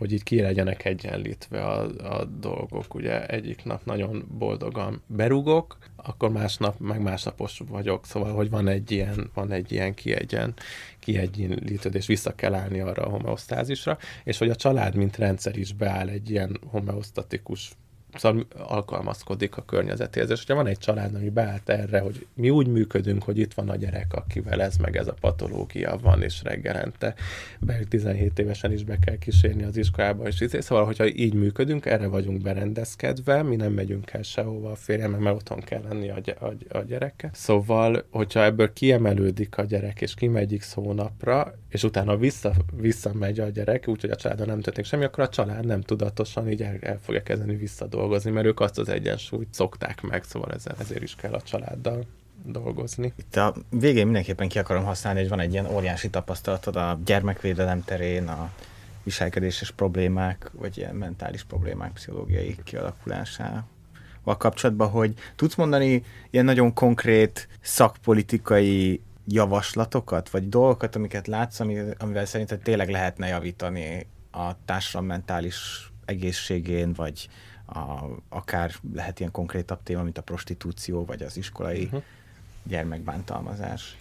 hogy 0.00 0.12
itt 0.12 0.22
ki 0.22 0.40
legyenek 0.40 0.84
egyenlítve 0.84 1.64
a, 1.64 1.80
a 2.18 2.24
dolgok. 2.24 2.94
Ugye 2.94 3.26
egyik 3.26 3.64
nap 3.64 3.84
nagyon 3.84 4.26
boldogan 4.38 5.02
berugok, 5.06 5.78
akkor 5.96 6.30
másnap 6.30 6.78
meg 6.78 7.02
másnapos 7.02 7.62
vagyok, 7.68 8.06
szóval, 8.06 8.32
hogy 8.32 8.50
van 8.50 8.68
egy 8.68 8.90
ilyen, 8.90 9.30
van 9.34 9.52
egy 9.52 9.72
ilyen 9.72 9.94
kiegyen, 9.94 10.54
kiegyenlítődés, 10.98 12.06
vissza 12.06 12.34
kell 12.34 12.54
állni 12.54 12.80
arra 12.80 13.02
a 13.02 13.10
homeosztázisra, 13.10 13.98
és 14.24 14.38
hogy 14.38 14.50
a 14.50 14.56
család, 14.56 14.94
mint 14.94 15.16
rendszer 15.16 15.56
is 15.56 15.72
beáll 15.72 16.08
egy 16.08 16.30
ilyen 16.30 16.60
homeosztatikus 16.70 17.70
szóval 18.14 18.46
alkalmazkodik 18.58 19.56
a 19.56 19.64
környezetéhez. 19.64 20.30
És 20.30 20.38
hogyha 20.38 20.54
van 20.54 20.66
egy 20.66 20.78
család, 20.78 21.14
ami 21.14 21.28
beállt 21.28 21.68
erre, 21.68 22.00
hogy 22.00 22.26
mi 22.34 22.50
úgy 22.50 22.66
működünk, 22.66 23.22
hogy 23.22 23.38
itt 23.38 23.54
van 23.54 23.68
a 23.68 23.76
gyerek, 23.76 24.14
akivel 24.14 24.62
ez 24.62 24.76
meg 24.76 24.96
ez 24.96 25.06
a 25.06 25.14
patológia 25.20 25.98
van, 26.02 26.22
és 26.22 26.42
reggelente 26.42 27.14
be 27.60 27.78
17 27.88 28.38
évesen 28.38 28.72
is 28.72 28.84
be 28.84 28.98
kell 28.98 29.16
kísérni 29.16 29.62
az 29.62 29.76
iskolába, 29.76 30.26
és 30.26 30.40
így, 30.40 30.62
szóval, 30.62 30.84
hogyha 30.84 31.06
így 31.06 31.34
működünk, 31.34 31.86
erre 31.86 32.06
vagyunk 32.06 32.42
berendezkedve, 32.42 33.42
mi 33.42 33.56
nem 33.56 33.72
megyünk 33.72 34.10
el 34.10 34.22
sehova 34.22 34.70
a 34.70 34.74
férjem, 34.74 35.10
mert 35.10 35.36
otthon 35.36 35.60
kell 35.60 35.82
lenni 35.88 36.10
a, 36.10 36.20
a, 36.40 36.76
a 36.78 36.82
gyereke. 36.82 37.30
Szóval, 37.32 38.04
hogyha 38.10 38.44
ebből 38.44 38.72
kiemelődik 38.72 39.58
a 39.58 39.62
gyerek, 39.62 40.00
és 40.00 40.14
kimegy 40.14 40.58
x 40.58 40.72
hónapra, 40.72 41.54
és 41.68 41.82
utána 41.82 42.16
vissza, 42.16 42.52
visszamegy 42.72 43.40
a 43.40 43.48
gyerek, 43.48 43.88
úgyhogy 43.88 44.10
a 44.10 44.16
családon 44.16 44.46
nem 44.46 44.60
történik 44.60 44.88
semmi, 44.88 45.04
akkor 45.04 45.24
a 45.24 45.28
család 45.28 45.66
nem 45.66 45.80
tudatosan 45.80 46.50
így 46.50 46.62
el, 46.62 46.76
el 46.80 46.98
fogja 47.02 47.22
kezdeni 47.22 47.56
visszadolgozni, 48.00 48.30
mert 48.30 48.46
ők 48.46 48.60
azt 48.60 48.78
az 48.78 48.88
egyensúlyt 48.88 49.54
szokták 49.54 50.00
meg, 50.00 50.24
szóval 50.24 50.52
ezzel, 50.52 50.74
ezért 50.78 51.02
is 51.02 51.14
kell 51.14 51.32
a 51.32 51.40
családdal 51.40 52.04
dolgozni. 52.44 53.12
Itt 53.16 53.36
a 53.36 53.54
végén 53.70 54.04
mindenképpen 54.04 54.48
ki 54.48 54.58
akarom 54.58 54.84
használni, 54.84 55.20
hogy 55.20 55.28
van 55.28 55.40
egy 55.40 55.52
ilyen 55.52 55.66
óriási 55.66 56.10
tapasztalatod 56.10 56.76
a 56.76 56.98
gyermekvédelem 57.04 57.84
terén, 57.84 58.28
a 58.28 58.50
viselkedéses 59.02 59.70
problémák, 59.70 60.50
vagy 60.52 60.78
ilyen 60.78 60.94
mentális 60.94 61.44
problémák 61.44 61.92
pszichológiai 61.92 62.56
kialakulásával 62.64 63.64
kapcsolatban, 64.24 64.88
hogy 64.88 65.14
tudsz 65.36 65.54
mondani 65.54 66.04
ilyen 66.30 66.44
nagyon 66.44 66.74
konkrét 66.74 67.48
szakpolitikai 67.60 69.00
javaslatokat, 69.26 70.30
vagy 70.30 70.48
dolgokat, 70.48 70.96
amiket 70.96 71.26
látsz, 71.26 71.60
amivel 71.98 72.24
szerinted 72.24 72.60
tényleg 72.60 72.88
lehetne 72.88 73.26
javítani 73.26 74.06
a 74.32 74.64
társadalom 74.64 75.06
mentális 75.06 75.90
egészségén, 76.04 76.92
vagy 76.92 77.28
a, 77.72 78.08
akár 78.28 78.72
lehet 78.94 79.20
ilyen 79.20 79.32
konkrétabb 79.32 79.82
téma, 79.82 80.02
mint 80.02 80.18
a 80.18 80.22
prostitúció, 80.22 81.04
vagy 81.04 81.22
az 81.22 81.36
iskolai 81.36 81.84
uh-huh. 81.84 82.02
gyermekbántalmazás. 82.62 83.96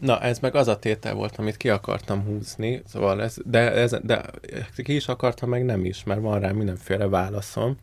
Na, 0.00 0.20
ez 0.20 0.38
meg 0.38 0.54
az 0.54 0.68
a 0.68 0.78
tétel 0.78 1.14
volt, 1.14 1.36
amit 1.36 1.56
ki 1.56 1.68
akartam 1.68 2.24
húzni, 2.24 2.82
szóval 2.86 3.22
ez, 3.22 3.36
de, 3.44 3.72
ez, 3.72 3.96
de 4.02 4.24
ki 4.76 4.94
is 4.94 5.08
akartam, 5.08 5.48
meg 5.48 5.64
nem 5.64 5.84
is, 5.84 6.04
mert 6.04 6.20
van 6.20 6.40
rá 6.40 6.50
mindenféle 6.50 7.08
válaszom. 7.08 7.76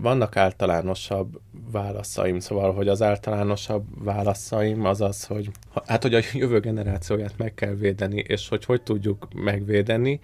Vannak 0.00 0.36
általánosabb 0.36 1.40
válaszaim, 1.72 2.38
szóval, 2.38 2.72
hogy 2.72 2.88
az 2.88 3.02
általánosabb 3.02 4.04
válaszaim 4.04 4.84
az 4.84 5.00
az, 5.00 5.24
hogy 5.24 5.50
hát, 5.86 6.02
hogy 6.02 6.14
a 6.14 6.20
jövő 6.32 6.60
generációját 6.60 7.38
meg 7.38 7.54
kell 7.54 7.74
védeni, 7.74 8.24
és 8.26 8.48
hogy 8.48 8.64
hogy 8.64 8.82
tudjuk 8.82 9.28
megvédeni, 9.34 10.20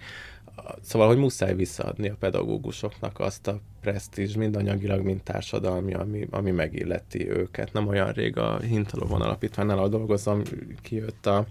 Szóval, 0.81 1.07
hogy 1.07 1.17
muszáj 1.17 1.55
visszaadni 1.55 2.09
a 2.09 2.15
pedagógusoknak 2.19 3.19
azt 3.19 3.47
a 3.47 3.59
presztízs, 3.81 4.35
mind 4.35 4.55
anyagilag, 4.55 5.01
mind 5.01 5.21
társadalmi, 5.23 5.93
ami, 5.93 6.27
ami 6.29 6.51
megilleti 6.51 7.29
őket. 7.29 7.73
Nem 7.73 7.87
olyan 7.87 8.11
rég 8.11 8.37
a 8.37 8.59
Hintalovon 8.59 9.21
alapítványnál, 9.21 9.77
ahol 9.77 9.89
dolgozom, 9.89 10.41
kijött 10.81 11.25
a 11.25 11.45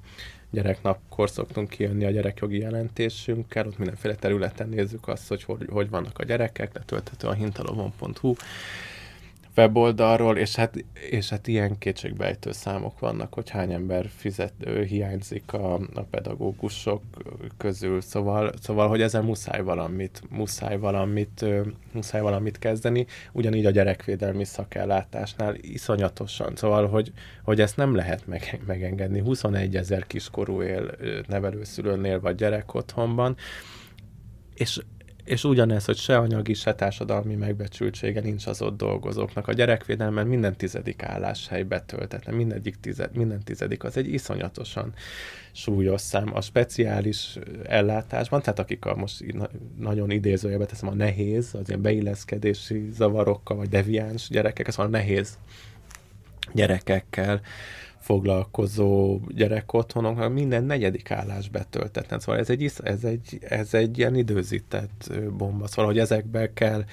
gyereknapkor 0.51 1.31
szoktunk 1.31 1.69
kijönni 1.69 2.05
a 2.05 2.11
gyerekjogi 2.11 2.59
jelentésünkkel, 2.59 3.67
ott 3.67 3.79
mindenféle 3.79 4.15
területen 4.15 4.69
nézzük 4.69 5.09
azt, 5.09 5.29
hogy 5.29 5.43
hogy, 5.43 5.67
hogy 5.71 5.91
vannak 5.91 6.19
a 6.19 6.25
gyerekek, 6.25 6.75
letölthető 6.75 7.27
a 7.27 7.33
hintalovon.hu, 7.33 8.35
weboldalról, 9.59 10.37
és 10.37 10.55
hát, 10.55 10.85
és 11.11 11.29
hát 11.29 11.47
ilyen 11.47 11.79
kétségbejtő 11.79 12.53
számok 12.53 12.99
vannak, 12.99 13.35
hogy 13.35 13.51
hány 13.51 13.73
ember 13.73 14.09
fizet, 14.17 14.53
hiányzik 14.87 15.53
a, 15.53 15.75
a 15.75 16.03
pedagógusok 16.11 17.03
közül, 17.57 18.01
szóval, 18.01 18.53
szóval, 18.61 18.89
hogy 18.89 19.03
ezzel 19.03 19.23
muszáj 19.23 19.63
valamit, 19.63 20.23
muszáj 20.31 20.79
valamit, 20.79 21.45
muszáj 21.93 22.21
valamit 22.21 22.59
kezdeni, 22.59 23.07
ugyanígy 23.33 23.67
a 23.67 23.71
gyerekvédelmi 23.71 24.45
szakellátásnál 24.45 25.55
iszonyatosan, 25.61 26.57
szóval, 26.57 26.89
hogy, 26.89 27.13
hogy 27.43 27.61
ezt 27.61 27.77
nem 27.77 27.95
lehet 27.95 28.27
meg, 28.27 28.61
megengedni. 28.67 29.21
21 29.21 29.77
ezer 29.77 30.07
kiskorú 30.07 30.63
él 30.63 30.91
nevelőszülőnél 31.27 32.21
vagy 32.21 32.35
gyerek 32.35 32.75
otthonban, 32.75 33.37
és 34.55 34.81
és 35.29 35.45
ugyanez, 35.45 35.85
hogy 35.85 35.97
se 35.97 36.17
anyagi, 36.17 36.55
se 36.55 36.75
társadalmi 36.75 37.35
megbecsültsége 37.35 38.21
nincs 38.21 38.47
az 38.47 38.63
ott 38.63 38.77
dolgozóknak. 38.77 39.49
A 39.49 39.53
gyerekvédelmen 39.53 40.27
minden 40.27 40.57
tizedik 40.57 41.03
álláshely 41.03 41.63
betöltetlen, 41.63 42.35
mindegyik 42.35 42.81
tized, 42.81 43.17
minden 43.17 43.43
tizedik, 43.45 43.85
az 43.85 43.97
egy 43.97 44.13
iszonyatosan 44.13 44.95
súlyos 45.53 46.01
szám. 46.01 46.35
A 46.35 46.41
speciális 46.41 47.39
ellátásban, 47.65 48.41
tehát 48.41 48.59
akik 48.59 48.85
a 48.85 48.97
most 48.97 49.25
nagyon 49.79 50.11
idézőjebe 50.11 50.67
teszem, 50.67 50.89
a 50.89 50.95
nehéz, 50.95 51.55
az 51.55 51.69
ilyen 51.69 51.83
beilleszkedési 51.83 52.89
zavarokkal, 52.93 53.57
vagy 53.57 53.69
deviáns 53.69 54.29
gyerekek, 54.29 54.71
szóval 54.71 54.91
nehéz 54.91 55.39
gyerekekkel 56.53 57.41
foglalkozó 58.01 59.21
gyerekotthonoknak 59.29 60.33
minden 60.33 60.65
negyedik 60.65 61.11
állás 61.11 61.49
betöltetlen. 61.49 62.19
Szóval 62.19 62.41
ez 62.41 62.51
egy, 62.51 62.73
ez 62.83 63.05
egy, 63.05 63.39
ez 63.41 63.75
egy 63.75 63.99
ilyen 63.99 64.15
időzített 64.15 65.11
bomba. 65.37 65.67
Szóval, 65.67 65.87
hogy 65.87 65.99
ezekbe 65.99 66.53
kell 66.53 66.85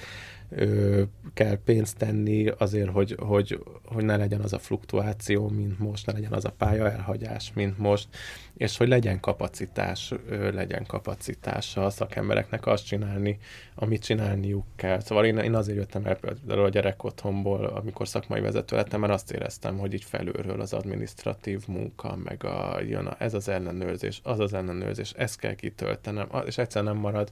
kell 1.34 1.58
pénzt 1.64 1.96
tenni 1.96 2.48
azért, 2.58 2.90
hogy, 2.90 3.16
hogy, 3.18 3.62
hogy 3.84 4.04
ne 4.04 4.16
legyen 4.16 4.40
az 4.40 4.52
a 4.52 4.58
fluktuáció, 4.58 5.48
mint 5.48 5.78
most, 5.78 6.06
ne 6.06 6.12
legyen 6.12 6.32
az 6.32 6.44
a 6.44 6.50
pálya 6.50 6.90
elhagyás, 6.90 7.52
mint 7.54 7.78
most, 7.78 8.08
és 8.56 8.76
hogy 8.76 8.88
legyen 8.88 9.20
kapacitás, 9.20 10.14
legyen 10.28 10.86
kapacitása 10.86 11.84
a 11.84 11.90
szakembereknek 11.90 12.66
azt 12.66 12.86
csinálni, 12.86 13.38
amit 13.74 14.04
csinálniuk 14.04 14.64
kell. 14.76 15.00
Szóval 15.00 15.24
én, 15.24 15.38
én 15.38 15.54
azért 15.54 15.78
jöttem 15.78 16.06
el 16.06 16.16
például 16.16 16.64
a 16.64 16.68
gyerek 16.68 17.04
otthonból, 17.04 17.64
amikor 17.64 18.08
szakmai 18.08 18.40
vezető 18.40 18.76
lettem, 18.76 19.00
mert 19.00 19.12
azt 19.12 19.32
éreztem, 19.32 19.78
hogy 19.78 19.92
így 19.92 20.04
felülről 20.04 20.60
az 20.60 20.72
administratív 20.72 21.62
munka, 21.66 22.16
meg 22.24 22.44
a, 22.44 22.80
jön 22.80 23.06
a, 23.06 23.16
ez 23.18 23.34
az 23.34 23.48
ellenőrzés, 23.48 24.20
az 24.22 24.38
az 24.38 24.54
ellenőrzés, 24.54 25.12
ezt 25.12 25.38
kell 25.38 25.54
kitöltenem, 25.54 26.28
és 26.46 26.58
egyszer 26.58 26.82
nem 26.82 26.96
marad, 26.96 27.30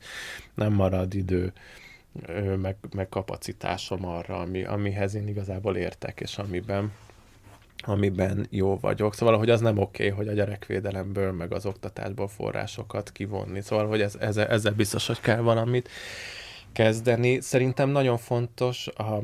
nem 0.55 0.73
marad 0.73 1.15
idő 1.15 1.53
meg, 2.57 2.77
meg 2.95 3.09
kapacitásom 3.09 4.07
arra, 4.07 4.39
ami, 4.39 4.65
amihez 4.65 5.15
én 5.15 5.29
igazából 5.29 5.77
értek, 5.77 6.21
és 6.21 6.39
amiben 6.39 6.93
amiben 7.87 8.47
jó 8.51 8.79
vagyok. 8.79 9.15
Szóval, 9.15 9.39
hogy 9.39 9.51
az 9.51 9.61
nem 9.61 9.79
oké, 9.79 10.07
okay, 10.07 10.17
hogy 10.17 10.29
a 10.29 10.33
gyerekvédelemből, 10.33 11.33
meg 11.33 11.53
az 11.53 11.67
oktatásból 11.67 12.29
forrásokat 12.29 13.13
kivonni. 13.13 13.61
Szóval, 13.61 13.87
hogy 13.87 14.01
ez, 14.01 14.15
ezzel, 14.21 14.47
ezzel 14.47 14.73
biztos, 14.73 15.07
hogy 15.07 15.21
kell 15.21 15.41
valamit 15.41 15.89
kezdeni. 16.73 17.41
Szerintem 17.41 17.89
nagyon 17.89 18.19
fontos 18.19 18.87
a, 18.87 19.21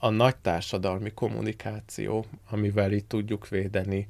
a 0.00 0.08
nagy 0.08 0.36
társadalmi 0.36 1.10
kommunikáció, 1.10 2.24
amivel 2.50 2.92
itt 2.92 3.08
tudjuk 3.08 3.48
védeni 3.48 4.06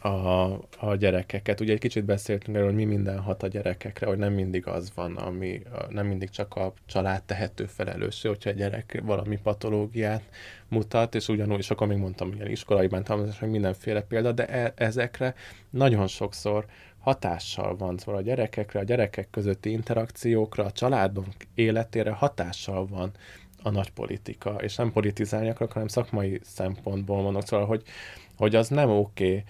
a, 0.00 0.52
a 0.78 0.94
gyerekeket. 0.98 1.60
Ugye 1.60 1.72
egy 1.72 1.78
kicsit 1.78 2.04
beszéltünk 2.04 2.56
erről, 2.56 2.68
hogy 2.68 2.78
mi 2.78 2.84
minden 2.84 3.18
hat 3.18 3.42
a 3.42 3.46
gyerekekre, 3.46 4.06
hogy 4.06 4.18
nem 4.18 4.32
mindig 4.32 4.66
az 4.66 4.92
van, 4.94 5.16
ami 5.16 5.62
nem 5.88 6.06
mindig 6.06 6.30
csak 6.30 6.56
a 6.56 6.72
család 6.86 7.22
tehető 7.22 7.66
felelőssé, 7.66 8.28
hogyha 8.28 8.50
egy 8.50 8.56
gyerek 8.56 9.00
valami 9.04 9.38
patológiát 9.42 10.22
mutat, 10.68 11.14
és 11.14 11.28
ugyanúgy, 11.28 11.58
és 11.58 11.70
akkor 11.70 11.86
még 11.86 11.98
mondtam, 11.98 12.36
hogy 12.38 12.50
iskolai 12.50 12.86
bántalmazás, 12.86 13.38
meg 13.38 13.50
mindenféle 13.50 14.02
példa, 14.02 14.32
de 14.32 14.46
e, 14.46 14.72
ezekre 14.76 15.34
nagyon 15.70 16.06
sokszor 16.06 16.66
hatással 16.98 17.76
van, 17.76 17.98
szóval 17.98 18.20
a 18.20 18.24
gyerekekre, 18.24 18.80
a 18.80 18.84
gyerekek 18.84 19.30
közötti 19.30 19.70
interakciókra, 19.70 20.64
a 20.64 20.70
családon 20.70 21.26
életére 21.54 22.10
hatással 22.10 22.86
van 22.86 23.10
a 23.62 23.70
nagy 23.70 23.90
politika, 23.90 24.50
és 24.50 24.76
nem 24.76 24.92
politizálni 24.92 25.48
akarok, 25.48 25.72
hanem 25.72 25.88
szakmai 25.88 26.40
szempontból 26.42 27.22
mondok, 27.22 27.46
szóval, 27.46 27.66
hogy, 27.66 27.82
hogy 28.36 28.54
az 28.54 28.68
nem 28.68 28.90
oké, 28.90 29.28
okay, 29.28 29.44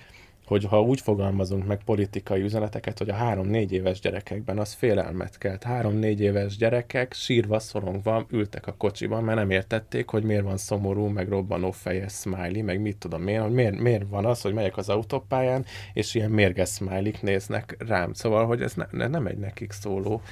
hogy 0.49 0.65
ha 0.65 0.83
úgy 0.83 1.01
fogalmazunk 1.01 1.67
meg 1.67 1.85
politikai 1.85 2.43
üzeneteket, 2.43 2.99
hogy 2.99 3.09
a 3.09 3.15
három-négy 3.15 3.73
éves 3.73 4.01
gyerekekben 4.01 4.59
az 4.59 4.73
félelmet 4.73 5.39
kelt. 5.39 5.63
Három-négy 5.63 6.21
éves 6.21 6.57
gyerekek 6.57 7.13
sírva, 7.13 7.59
szorongva 7.59 8.27
ültek 8.31 8.67
a 8.67 8.75
kocsiban, 8.79 9.25
mert 9.25 9.39
nem 9.39 9.51
értették, 9.51 10.09
hogy 10.09 10.23
miért 10.23 10.43
van 10.43 10.57
szomorú, 10.57 11.07
meg 11.07 11.29
robbanó 11.29 11.71
fejes 11.71 12.13
smiley, 12.13 12.65
meg 12.65 12.81
mit 12.81 12.97
tudom 12.97 13.27
én, 13.27 13.41
hogy 13.41 13.53
miért, 13.53 13.79
miért 13.79 14.09
van 14.09 14.25
az, 14.25 14.41
hogy 14.41 14.53
megyek 14.53 14.77
az 14.77 14.89
autópályán, 14.89 15.65
és 15.93 16.15
ilyen 16.15 16.31
mérges 16.31 16.69
smiley 16.69 17.13
néznek 17.21 17.77
rám. 17.79 18.13
Szóval, 18.13 18.47
hogy 18.47 18.63
ez 18.63 18.75
ne, 18.91 19.07
nem 19.07 19.27
egy 19.27 19.39
nekik 19.39 19.73
szóló 19.73 20.23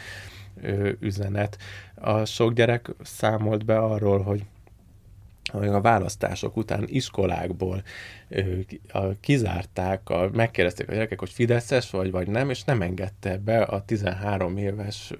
ö, 0.62 0.90
üzenet. 1.00 1.58
A 1.94 2.24
sok 2.24 2.52
gyerek 2.52 2.90
számolt 3.02 3.64
be 3.64 3.78
arról, 3.78 4.22
hogy 4.22 4.42
a 5.52 5.80
választások 5.80 6.56
után 6.56 6.84
iskolákból 6.86 7.82
kizárták, 9.20 10.10
a, 10.10 10.30
megkérdezték 10.32 10.88
a 10.88 10.92
gyerekek, 10.92 11.18
hogy 11.18 11.30
Fideszes 11.30 11.90
vagy, 11.90 12.10
vagy 12.10 12.28
nem, 12.28 12.50
és 12.50 12.64
nem 12.64 12.82
engedte 12.82 13.38
be 13.38 13.62
a 13.62 13.84
13 13.84 14.56
éves 14.56 15.12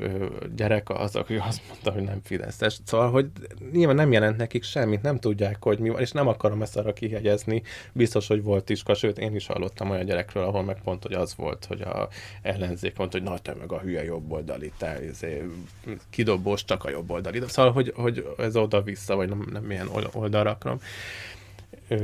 gyerek 0.56 0.90
az, 0.90 1.16
aki 1.16 1.36
azt 1.36 1.60
mondta, 1.68 1.90
hogy 1.90 2.02
nem 2.02 2.20
Fideszes. 2.22 2.78
Szóval, 2.84 3.10
hogy 3.10 3.26
nyilván 3.72 3.96
nem 3.96 4.12
jelent 4.12 4.36
nekik 4.36 4.62
semmit, 4.62 5.02
nem 5.02 5.18
tudják, 5.18 5.62
hogy 5.62 5.78
mi 5.78 5.88
van, 5.88 6.00
és 6.00 6.10
nem 6.10 6.28
akarom 6.28 6.62
ezt 6.62 6.76
arra 6.76 6.92
kihegyezni. 6.92 7.62
Biztos, 7.92 8.26
hogy 8.26 8.42
volt 8.42 8.70
iska, 8.70 8.94
sőt, 8.94 9.18
én 9.18 9.34
is 9.34 9.46
hallottam 9.46 9.90
olyan 9.90 10.04
gyerekről, 10.04 10.44
ahol 10.44 10.62
meg 10.62 10.80
pont, 10.82 11.02
hogy 11.02 11.14
az 11.14 11.34
volt, 11.36 11.64
hogy 11.64 11.80
a 11.80 12.08
ellenzék 12.42 12.96
mondta, 12.96 13.18
hogy 13.18 13.28
nagy 13.28 13.42
te 13.42 13.54
meg 13.54 13.72
a 13.72 13.80
hülye 13.80 14.04
jobboldali, 14.04 14.72
te 14.78 15.04
izé, 15.04 15.42
kidobós, 16.10 16.64
csak 16.64 16.84
a 16.84 16.90
jobboldali. 16.90 17.42
Szóval, 17.46 17.72
hogy, 17.72 17.92
hogy 17.96 18.26
ez 18.38 18.56
oda-vissza, 18.56 19.16
vagy 19.16 19.28
nem, 19.28 19.46
nem 19.52 19.62
milyen 19.62 19.88
oldalra 20.12 20.50
akarom 20.50 20.78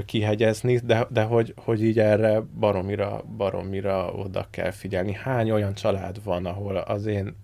kihegyezni, 0.05 0.79
de, 0.79 1.07
de 1.11 1.23
hogy, 1.23 1.55
hogy 1.57 1.85
így 1.85 1.99
erre 1.99 2.41
baromira, 2.41 3.25
baromira 3.37 4.13
oda 4.13 4.47
kell 4.51 4.71
figyelni. 4.71 5.13
Hány 5.13 5.51
olyan 5.51 5.75
család 5.75 6.25
van, 6.25 6.47
ahol 6.47 6.77
az 6.77 7.07
én 7.07 7.37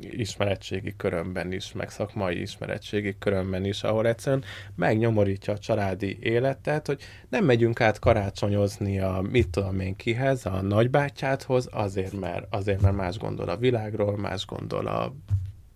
ismeretségi 0.00 0.94
körömben 0.96 1.52
is, 1.52 1.72
meg 1.72 1.90
szakmai 1.90 2.40
ismeretségi 2.40 3.16
körömben 3.18 3.64
is, 3.64 3.82
ahol 3.82 4.06
egyszerűen 4.06 4.44
megnyomorítja 4.76 5.52
a 5.52 5.58
családi 5.58 6.18
életet, 6.20 6.86
hogy 6.86 7.02
nem 7.28 7.44
megyünk 7.44 7.80
át 7.80 7.98
karácsonyozni 7.98 9.00
a 9.00 9.24
mit 9.30 9.48
tudom 9.48 9.80
én 9.80 9.96
kihez, 9.96 10.46
a 10.46 10.62
nagybátyádhoz, 10.62 11.68
azért 11.72 12.20
mert, 12.20 12.46
azért, 12.50 12.80
mert 12.80 12.96
más 12.96 13.18
gondol 13.18 13.48
a 13.48 13.56
világról, 13.56 14.16
más 14.16 14.46
gondol 14.46 14.86
a 14.86 15.14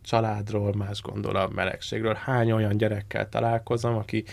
családról, 0.08 0.74
más 0.74 1.02
gondol 1.02 1.36
a 1.36 1.48
melegségről. 1.48 2.14
Hány 2.14 2.52
olyan 2.52 2.76
gyerekkel 2.76 3.28
találkozom, 3.28 3.94
aki 3.94 4.24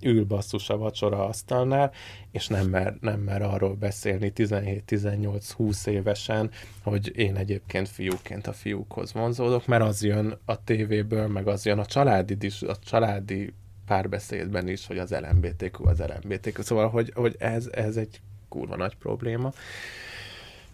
ül 0.00 0.24
basszus 0.24 0.68
a 0.70 0.76
vacsora 0.76 1.24
asztalnál, 1.24 1.92
és 2.30 2.46
nem 2.46 2.66
mer, 2.66 2.96
nem 3.00 3.20
mer 3.20 3.42
arról 3.42 3.74
beszélni 3.74 4.32
17-18-20 4.36 5.86
évesen, 5.86 6.50
hogy 6.82 7.16
én 7.16 7.36
egyébként 7.36 7.88
fiúként 7.88 8.46
a 8.46 8.52
fiúkhoz 8.52 9.12
vonzódok, 9.12 9.66
mert 9.66 9.82
az 9.82 10.02
jön 10.02 10.38
a 10.44 10.64
tévéből, 10.64 11.26
meg 11.26 11.48
az 11.48 11.64
jön 11.64 11.78
a 11.78 11.86
családi, 11.86 12.50
a 12.60 12.78
családi 12.84 13.54
párbeszédben 13.86 14.68
is, 14.68 14.86
hogy 14.86 14.98
az 14.98 15.10
LMBTQ 15.10 15.86
az 15.88 15.98
LMBTQ. 15.98 16.62
Szóval, 16.62 16.88
hogy, 16.88 17.12
hogy 17.14 17.36
ez, 17.38 17.68
ez 17.72 17.96
egy 17.96 18.20
kurva 18.48 18.76
nagy 18.76 18.96
probléma. 18.96 19.52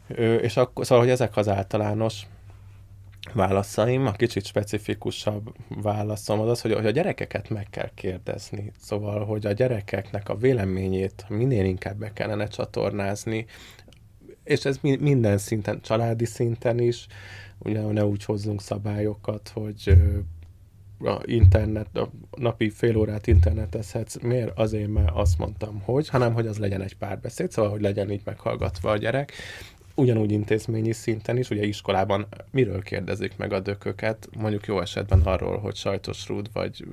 Ö, 0.07 0.35
és 0.35 0.57
akkor, 0.57 0.85
szóval, 0.85 1.05
hogy 1.05 1.13
ezek 1.13 1.37
az 1.37 1.49
általános 1.49 2.23
válaszaim, 3.35 4.07
a 4.07 4.13
kicsit 4.13 4.45
specifikusabb 4.45 5.55
válaszom 5.69 6.41
az 6.41 6.49
az, 6.49 6.61
hogy, 6.61 6.73
hogy 6.73 6.87
a 6.87 6.91
gyerekeket 6.91 7.49
meg 7.49 7.67
kell 7.71 7.91
kérdezni. 7.95 8.73
Szóval, 8.81 9.25
hogy 9.25 9.47
a 9.47 9.53
gyerekeknek 9.53 10.29
a 10.29 10.37
véleményét 10.37 11.25
minél 11.29 11.65
inkább 11.65 11.97
be 11.97 12.13
kellene 12.13 12.47
csatornázni, 12.47 13.47
és 14.45 14.65
ez 14.65 14.79
minden 14.83 15.39
szinten, 15.39 15.81
családi 15.81 16.25
szinten 16.25 16.79
is, 16.79 17.07
ugye 17.59 17.81
ne 17.81 18.05
úgy 18.05 18.25
hozzunk 18.25 18.63
szabályokat, 18.63 19.51
hogy 19.55 19.97
a 20.99 21.21
internet, 21.25 21.97
a 21.97 22.11
napi 22.37 22.71
fél 22.71 22.97
órát 22.97 23.27
internetezhetsz, 23.27 24.17
miért? 24.23 24.59
Azért, 24.59 24.89
mert 24.89 25.11
azt 25.13 25.39
mondtam, 25.39 25.81
hogy, 25.85 26.09
hanem 26.09 26.33
hogy 26.33 26.47
az 26.47 26.59
legyen 26.59 26.83
egy 26.83 26.97
párbeszéd, 26.97 27.51
szóval, 27.51 27.71
hogy 27.71 27.81
legyen 27.81 28.11
így 28.11 28.23
meghallgatva 28.25 28.91
a 28.91 28.97
gyerek, 28.97 29.33
ugyanúgy 30.01 30.33
intézményi 30.33 30.93
szinten 30.93 31.37
is, 31.37 31.51
ugye 31.51 31.65
iskolában 31.65 32.27
miről 32.51 32.83
kérdezik 32.83 33.37
meg 33.37 33.53
a 33.53 33.61
dököket, 33.61 34.29
mondjuk 34.39 34.67
jó 34.67 34.81
esetben 34.81 35.21
arról, 35.21 35.59
hogy 35.59 35.75
sajtos 35.75 36.29
rúd, 36.29 36.51
vagy 36.53 36.85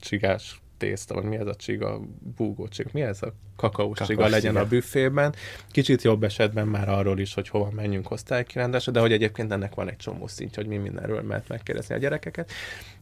csigás 0.00 0.60
tészta, 0.80 1.14
vagy 1.14 1.24
mi 1.24 1.36
ez 1.36 1.46
a 1.46 1.54
csiga, 1.54 2.00
búgó 2.36 2.68
csiga, 2.68 2.88
mi 2.92 3.02
ez 3.02 3.22
a 3.22 3.32
kakaós 3.56 3.98
csiga 4.06 4.28
legyen 4.28 4.56
a 4.56 4.66
büfében. 4.66 5.34
Kicsit 5.70 6.02
jobb 6.02 6.24
esetben 6.24 6.68
már 6.68 6.88
arról 6.88 7.18
is, 7.18 7.34
hogy 7.34 7.48
hova 7.48 7.70
menjünk 7.70 8.10
osztálykirendásra, 8.10 8.92
de 8.92 9.00
hogy 9.00 9.12
egyébként 9.12 9.52
ennek 9.52 9.74
van 9.74 9.88
egy 9.88 9.96
csomó 9.96 10.26
szintje, 10.26 10.62
hogy 10.62 10.70
mi 10.70 10.76
mindenről 10.76 11.26
lehet 11.26 11.48
megkérdezni 11.48 11.94
a 11.94 11.98
gyerekeket. 11.98 12.50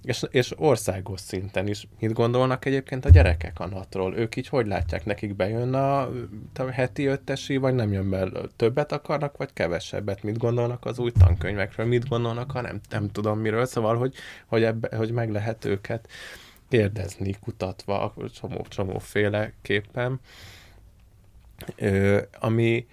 És, 0.03 0.25
és 0.31 0.53
országos 0.57 1.21
szinten 1.21 1.67
is 1.67 1.89
mit 2.01 2.13
gondolnak 2.13 2.65
egyébként 2.65 3.05
a 3.05 3.11
gyerekek 3.11 3.61
a 3.61 3.67
natról? 3.67 4.17
Ők 4.17 4.37
így 4.37 4.49
hogy 4.49 4.67
látják, 4.67 5.05
nekik 5.05 5.37
bejön 5.37 5.75
a, 5.75 6.01
a 6.55 6.71
heti 6.71 7.07
öttesi, 7.07 7.57
vagy 7.57 7.75
nem 7.75 7.93
jön 7.93 8.11
be, 8.11 8.29
többet 8.57 8.93
akarnak, 8.93 9.37
vagy 9.37 9.53
kevesebbet? 9.53 10.23
Mit 10.23 10.39
gondolnak 10.39 10.85
az 10.85 10.99
új 10.99 11.11
tankönyvekről? 11.11 11.87
Mit 11.87 12.09
gondolnak, 12.09 12.51
ha 12.51 12.61
nem, 12.61 12.81
nem 12.91 13.11
tudom 13.11 13.39
miről? 13.39 13.65
Szóval, 13.65 13.97
hogy, 13.97 14.15
hogy, 14.47 14.63
ebbe, 14.63 14.97
hogy 14.97 15.11
meg 15.11 15.31
lehet 15.31 15.65
őket 15.65 16.09
kérdezni, 16.69 17.35
kutatva, 17.41 18.15
csomó, 18.69 18.99
féleképpen, 18.99 20.21
Ö, 21.77 22.21
ami, 22.41 22.87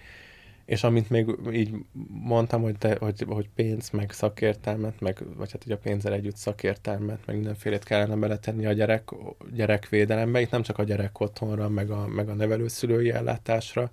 és 0.64 0.84
amit 0.84 1.10
még 1.10 1.34
így 1.52 1.74
mondtam, 2.22 2.62
hogy, 2.62 2.78
te, 2.78 2.96
hogy, 3.00 3.24
hogy 3.28 3.48
pénz, 3.54 3.90
meg 3.90 4.12
szakértelmet, 4.12 5.00
meg, 5.00 5.22
vagy 5.36 5.52
hát 5.52 5.62
hogy 5.62 5.72
a 5.72 5.78
pénzzel 5.78 6.12
együtt 6.12 6.36
szakértelmet, 6.36 7.26
meg 7.26 7.36
mindenfélét 7.36 7.84
kellene 7.84 8.16
beletenni 8.16 8.66
a 8.66 8.72
gyerek, 8.72 9.10
gyerekvédelembe, 9.52 10.40
itt 10.40 10.50
nem 10.50 10.62
csak 10.62 10.78
a 10.78 10.84
gyerek 10.84 11.20
otthonra, 11.20 11.68
meg 11.68 11.90
a, 11.90 12.06
meg 12.06 12.28
a 12.28 12.34
nevelőszülői 12.34 13.10
ellátásra, 13.10 13.90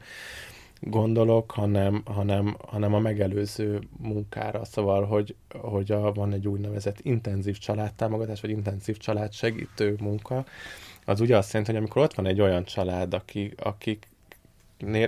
gondolok, 0.86 1.52
hanem, 1.52 2.02
hanem, 2.06 2.58
hanem 2.68 2.94
a 2.94 3.00
megelőző 3.00 3.82
munkára. 3.98 4.66
Szóval, 4.66 5.06
hogy, 5.06 5.36
hogy 5.54 5.92
a, 5.92 6.12
van 6.12 6.34
egy 6.34 6.48
úgynevezett 6.48 7.00
intenzív 7.02 7.58
családtámogatás, 7.58 8.42
vagy 8.42 8.50
intenzív 8.50 8.98
családsegítő 8.98 9.96
munka, 10.00 10.46
az 11.06 11.20
ugye 11.20 11.38
azt 11.38 11.52
jelenti, 11.52 11.72
hogy 11.72 11.82
amikor 11.82 12.02
ott 12.02 12.14
van 12.14 12.26
egy 12.26 12.42
olyan 12.42 12.64
család, 12.64 13.14
aki, 13.14 13.54
akik 13.58 14.08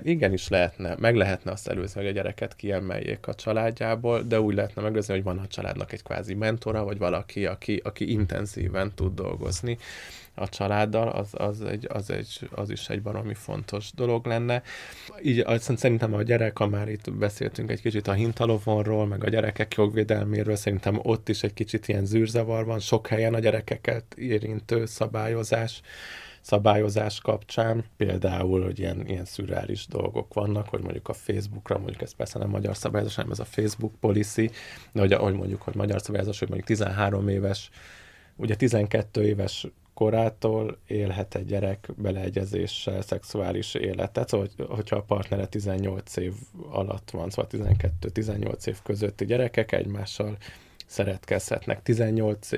igenis 0.04 0.48
lehetne, 0.48 0.96
meg 1.00 1.16
lehetne 1.16 1.52
azt 1.52 1.68
előzni, 1.68 2.00
hogy 2.02 2.10
a 2.10 2.14
gyereket 2.14 2.56
kiemeljék 2.56 3.28
a 3.28 3.34
családjából, 3.34 4.22
de 4.22 4.42
úgy 4.42 4.56
lehetne 4.56 4.82
megőrizni, 4.82 5.14
hogy 5.14 5.24
van 5.24 5.38
a 5.38 5.48
családnak 5.48 5.92
egy 5.92 6.04
kvázi 6.04 6.34
mentora, 6.34 6.84
vagy 6.84 6.98
valaki, 6.98 7.46
aki, 7.46 7.82
aki 7.84 8.12
intenzíven 8.12 8.92
tud 8.96 9.16
dolgozni 9.16 9.78
a 10.36 10.50
családdal, 10.50 11.08
az, 11.08 11.30
az, 11.32 11.62
egy, 11.62 11.88
az, 11.90 12.10
egy, 12.10 12.50
az 12.52 12.70
is 12.70 12.90
egy 12.90 13.04
valami 13.04 13.34
fontos 13.34 13.92
dolog 13.94 14.26
lenne. 14.26 14.62
Így 15.22 15.46
szerintem 15.60 16.14
a 16.14 16.22
gyerek, 16.22 16.58
már 16.58 16.90
itt 16.90 17.14
beszéltünk 17.14 17.72
egy 17.72 17.82
kicsit 17.82 18.08
a 18.08 18.14
hintalovonról, 18.14 19.08
meg 19.08 19.24
a 19.24 19.30
gyerekek 19.30 19.74
jogvédelméről, 19.74 20.56
szerintem 20.56 21.00
ott 21.02 21.30
is 21.30 21.44
egy 21.44 21.54
kicsit 21.54 21.88
ilyen 21.88 22.06
zűrzavar 22.06 22.66
van, 22.66 22.80
sok 22.80 23.08
helyen 23.08 23.34
a 23.34 23.40
gyerekeket 23.40 24.14
érintő 24.16 24.86
szabályozás 24.86 25.82
szabályozás 26.46 27.20
kapcsán, 27.20 27.84
például, 27.98 28.64
hogy 28.64 28.80
ilyen, 28.80 29.08
ilyen 29.08 29.26
szürreális 29.26 29.88
dolgok 29.88 30.34
vannak, 30.34 30.70
hogy 30.70 30.82
mondjuk 30.82 31.08
a 31.08 31.14
Facebookra, 31.14 31.78
mondjuk 31.78 32.02
ez 32.02 32.16
persze 32.16 32.40
nem 32.40 32.50
magyar 32.50 32.78
szabályozás, 32.78 33.16
hanem 33.16 33.32
ez 33.32 33.40
a 33.40 33.46
Facebook 33.46 33.94
policy, 34.00 34.52
de 34.92 35.00
hogy, 35.00 35.14
ahogy 35.14 35.34
mondjuk, 35.34 35.62
hogy 35.62 35.76
magyar 35.76 36.02
szabályozás, 36.02 36.40
hogy 36.40 36.48
mondjuk 36.48 36.70
13 36.70 37.28
éves, 37.28 37.70
ugye 38.36 38.56
12 38.56 39.24
éves 39.24 39.68
korától 39.96 40.78
élhet 40.88 41.36
egy 41.36 41.46
gyerek 41.46 41.90
beleegyezéssel 41.98 43.02
szexuális 43.02 43.74
életet, 43.74 44.30
szóval 44.30 44.48
hogyha 44.68 44.96
a 44.96 45.02
partnere 45.02 45.48
18 45.48 46.16
év 46.18 46.34
alatt 46.70 47.12
van, 47.12 47.30
szóval 47.30 47.50
12-18 48.02 48.68
év 48.68 48.78
közötti 48.84 49.26
gyerekek 49.26 49.72
egymással 49.72 50.38
szeretkezhetnek 50.86 51.82
18 51.84 52.50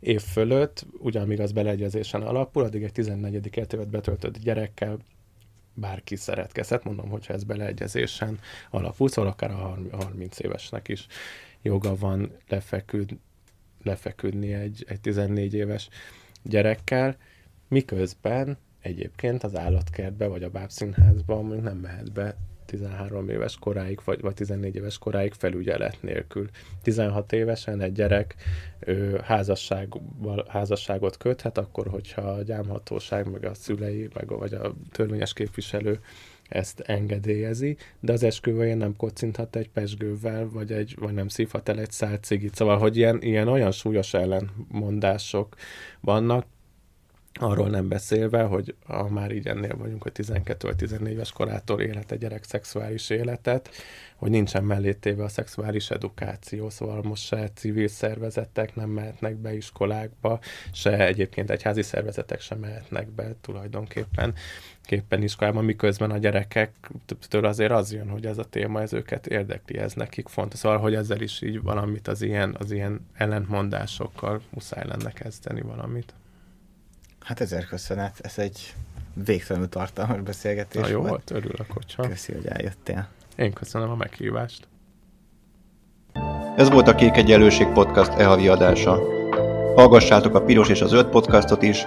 év 0.00 0.20
fölött, 0.20 0.86
ugyanamíg 0.98 1.40
az 1.40 1.52
beleegyezésen 1.52 2.22
alapul, 2.22 2.62
addig 2.64 2.82
egy 2.82 2.92
14. 2.92 3.50
évet 3.56 3.88
betöltött 3.88 4.38
gyerekkel 4.38 4.98
bárki 5.74 6.16
szeretkezhet, 6.16 6.84
mondom, 6.84 7.08
hogyha 7.08 7.34
ez 7.34 7.44
beleegyezésen 7.44 8.38
alapul, 8.70 9.08
szóval 9.08 9.30
akár 9.30 9.50
a 9.50 9.78
30 9.92 10.38
évesnek 10.38 10.88
is 10.88 11.06
joga 11.62 11.96
van 11.96 12.36
lefeküd, 12.48 13.16
lefeküdni 13.82 14.52
egy, 14.52 14.84
egy 14.88 15.00
14 15.00 15.54
éves 15.54 15.88
gyerekkel, 16.48 17.16
miközben 17.68 18.58
egyébként 18.80 19.42
az 19.42 19.56
állatkertbe 19.56 20.26
vagy 20.26 20.42
a 20.42 20.50
bábszínházba 20.50 21.42
mondjuk 21.42 21.62
nem 21.62 21.76
mehet 21.76 22.12
be 22.12 22.36
13 22.66 23.28
éves 23.28 23.56
koráig, 23.58 24.00
vagy, 24.04 24.20
vagy 24.20 24.34
14 24.34 24.74
éves 24.74 24.98
koráig 24.98 25.32
felügyelet 25.32 26.02
nélkül. 26.02 26.48
16 26.82 27.32
évesen 27.32 27.80
egy 27.80 27.92
gyerek 27.92 28.34
ő, 28.80 29.20
házasság, 29.24 29.88
házasságot 30.48 31.16
köthet, 31.16 31.58
akkor, 31.58 31.86
hogyha 31.86 32.22
a 32.22 32.42
gyámhatóság, 32.42 33.30
meg 33.30 33.44
a 33.44 33.54
szülei, 33.54 34.08
meg, 34.14 34.28
vagy 34.28 34.54
a 34.54 34.74
törvényes 34.90 35.32
képviselő 35.32 36.00
ezt 36.48 36.80
engedélyezi, 36.80 37.76
de 38.00 38.12
az 38.12 38.22
esküvőjén 38.22 38.76
nem 38.76 38.96
kocinthat 38.96 39.56
egy 39.56 39.68
pesgővel, 39.68 40.48
vagy, 40.48 40.72
egy, 40.72 40.94
vagy 40.98 41.14
nem 41.14 41.28
szívhat 41.28 41.68
el 41.68 41.78
egy 41.78 41.90
szál 41.90 42.16
cigit. 42.16 42.54
Szóval, 42.54 42.78
hogy 42.78 42.96
ilyen, 42.96 43.22
ilyen 43.22 43.48
olyan 43.48 43.70
súlyos 43.70 44.14
ellenmondások 44.14 45.56
vannak, 46.00 46.46
Arról 47.38 47.68
nem 47.68 47.88
beszélve, 47.88 48.42
hogy 48.42 48.74
ha 48.86 49.08
már 49.08 49.30
így 49.30 49.46
ennél 49.46 49.76
vagyunk, 49.76 50.02
hogy 50.02 50.12
12-14 50.14 51.06
éves 51.06 51.32
korától 51.32 51.80
élhet 51.80 52.12
egy 52.12 52.18
gyerek 52.18 52.44
szexuális 52.44 53.10
életet, 53.10 53.70
hogy 54.16 54.30
nincsen 54.30 54.64
mellétéve 54.64 55.24
a 55.24 55.28
szexuális 55.28 55.90
edukáció, 55.90 56.70
szóval 56.70 57.02
most 57.02 57.24
se 57.24 57.50
civil 57.54 57.88
szervezetek 57.88 58.74
nem 58.74 58.88
mehetnek 58.88 59.36
be 59.36 59.54
iskolákba, 59.54 60.38
se 60.72 61.06
egyébként 61.06 61.50
egyházi 61.50 61.82
szervezetek 61.82 62.40
sem 62.40 62.58
mehetnek 62.58 63.08
be 63.08 63.34
tulajdonképpen 63.40 64.34
képpen 64.86 65.22
iskolában, 65.22 65.64
miközben 65.64 66.10
a 66.10 66.18
gyerekektől 66.18 67.44
azért 67.44 67.70
az 67.70 67.92
jön, 67.92 68.08
hogy 68.08 68.26
ez 68.26 68.38
a 68.38 68.44
téma, 68.44 68.80
ez 68.80 68.92
őket 68.92 69.26
érdekli, 69.26 69.78
ez 69.78 69.92
nekik 69.92 70.28
fontos. 70.28 70.58
Szóval, 70.58 70.78
hogy 70.78 70.94
ezzel 70.94 71.20
is 71.20 71.42
így 71.42 71.62
valamit 71.62 72.08
az 72.08 72.22
ilyen, 72.22 72.56
az 72.58 72.70
ilyen 72.70 73.06
ellentmondásokkal 73.14 74.40
muszáj 74.50 74.86
lenne 74.86 75.12
kezdeni 75.12 75.60
valamit. 75.60 76.14
Hát 77.26 77.40
ezer 77.40 77.64
köszönet, 77.64 78.18
ez 78.22 78.38
egy 78.38 78.74
végtelenül 79.24 79.68
tartalmas 79.68 80.20
beszélgetés 80.20 80.82
Na 80.82 80.88
jó 80.88 80.98
volt. 80.98 81.08
volt, 81.08 81.30
örülök, 81.30 81.70
hogyha. 81.70 82.08
Köszi, 82.08 82.32
hogy 82.32 82.46
eljöttél. 82.46 83.08
Én 83.36 83.52
köszönöm 83.52 83.90
a 83.90 83.94
meghívást. 83.94 84.68
Ez 86.56 86.70
volt 86.70 86.88
a 86.88 86.94
Kék 86.94 87.16
Egyenlőség 87.16 87.66
Podcast 87.66 88.12
e-havi 88.12 88.48
adása. 88.48 89.00
Hallgassátok 89.74 90.34
a 90.34 90.42
Piros 90.42 90.68
és 90.68 90.80
az 90.80 90.92
Öt 90.92 91.08
podcastot 91.08 91.62
is, 91.62 91.84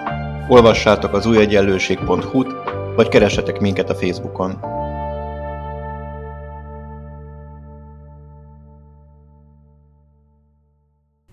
olvassátok 0.48 1.14
az 1.14 1.26
újegyenlőség.hu-t, 1.26 2.52
vagy 2.96 3.08
keressetek 3.08 3.60
minket 3.60 3.90
a 3.90 3.96
Facebookon. 3.96 4.52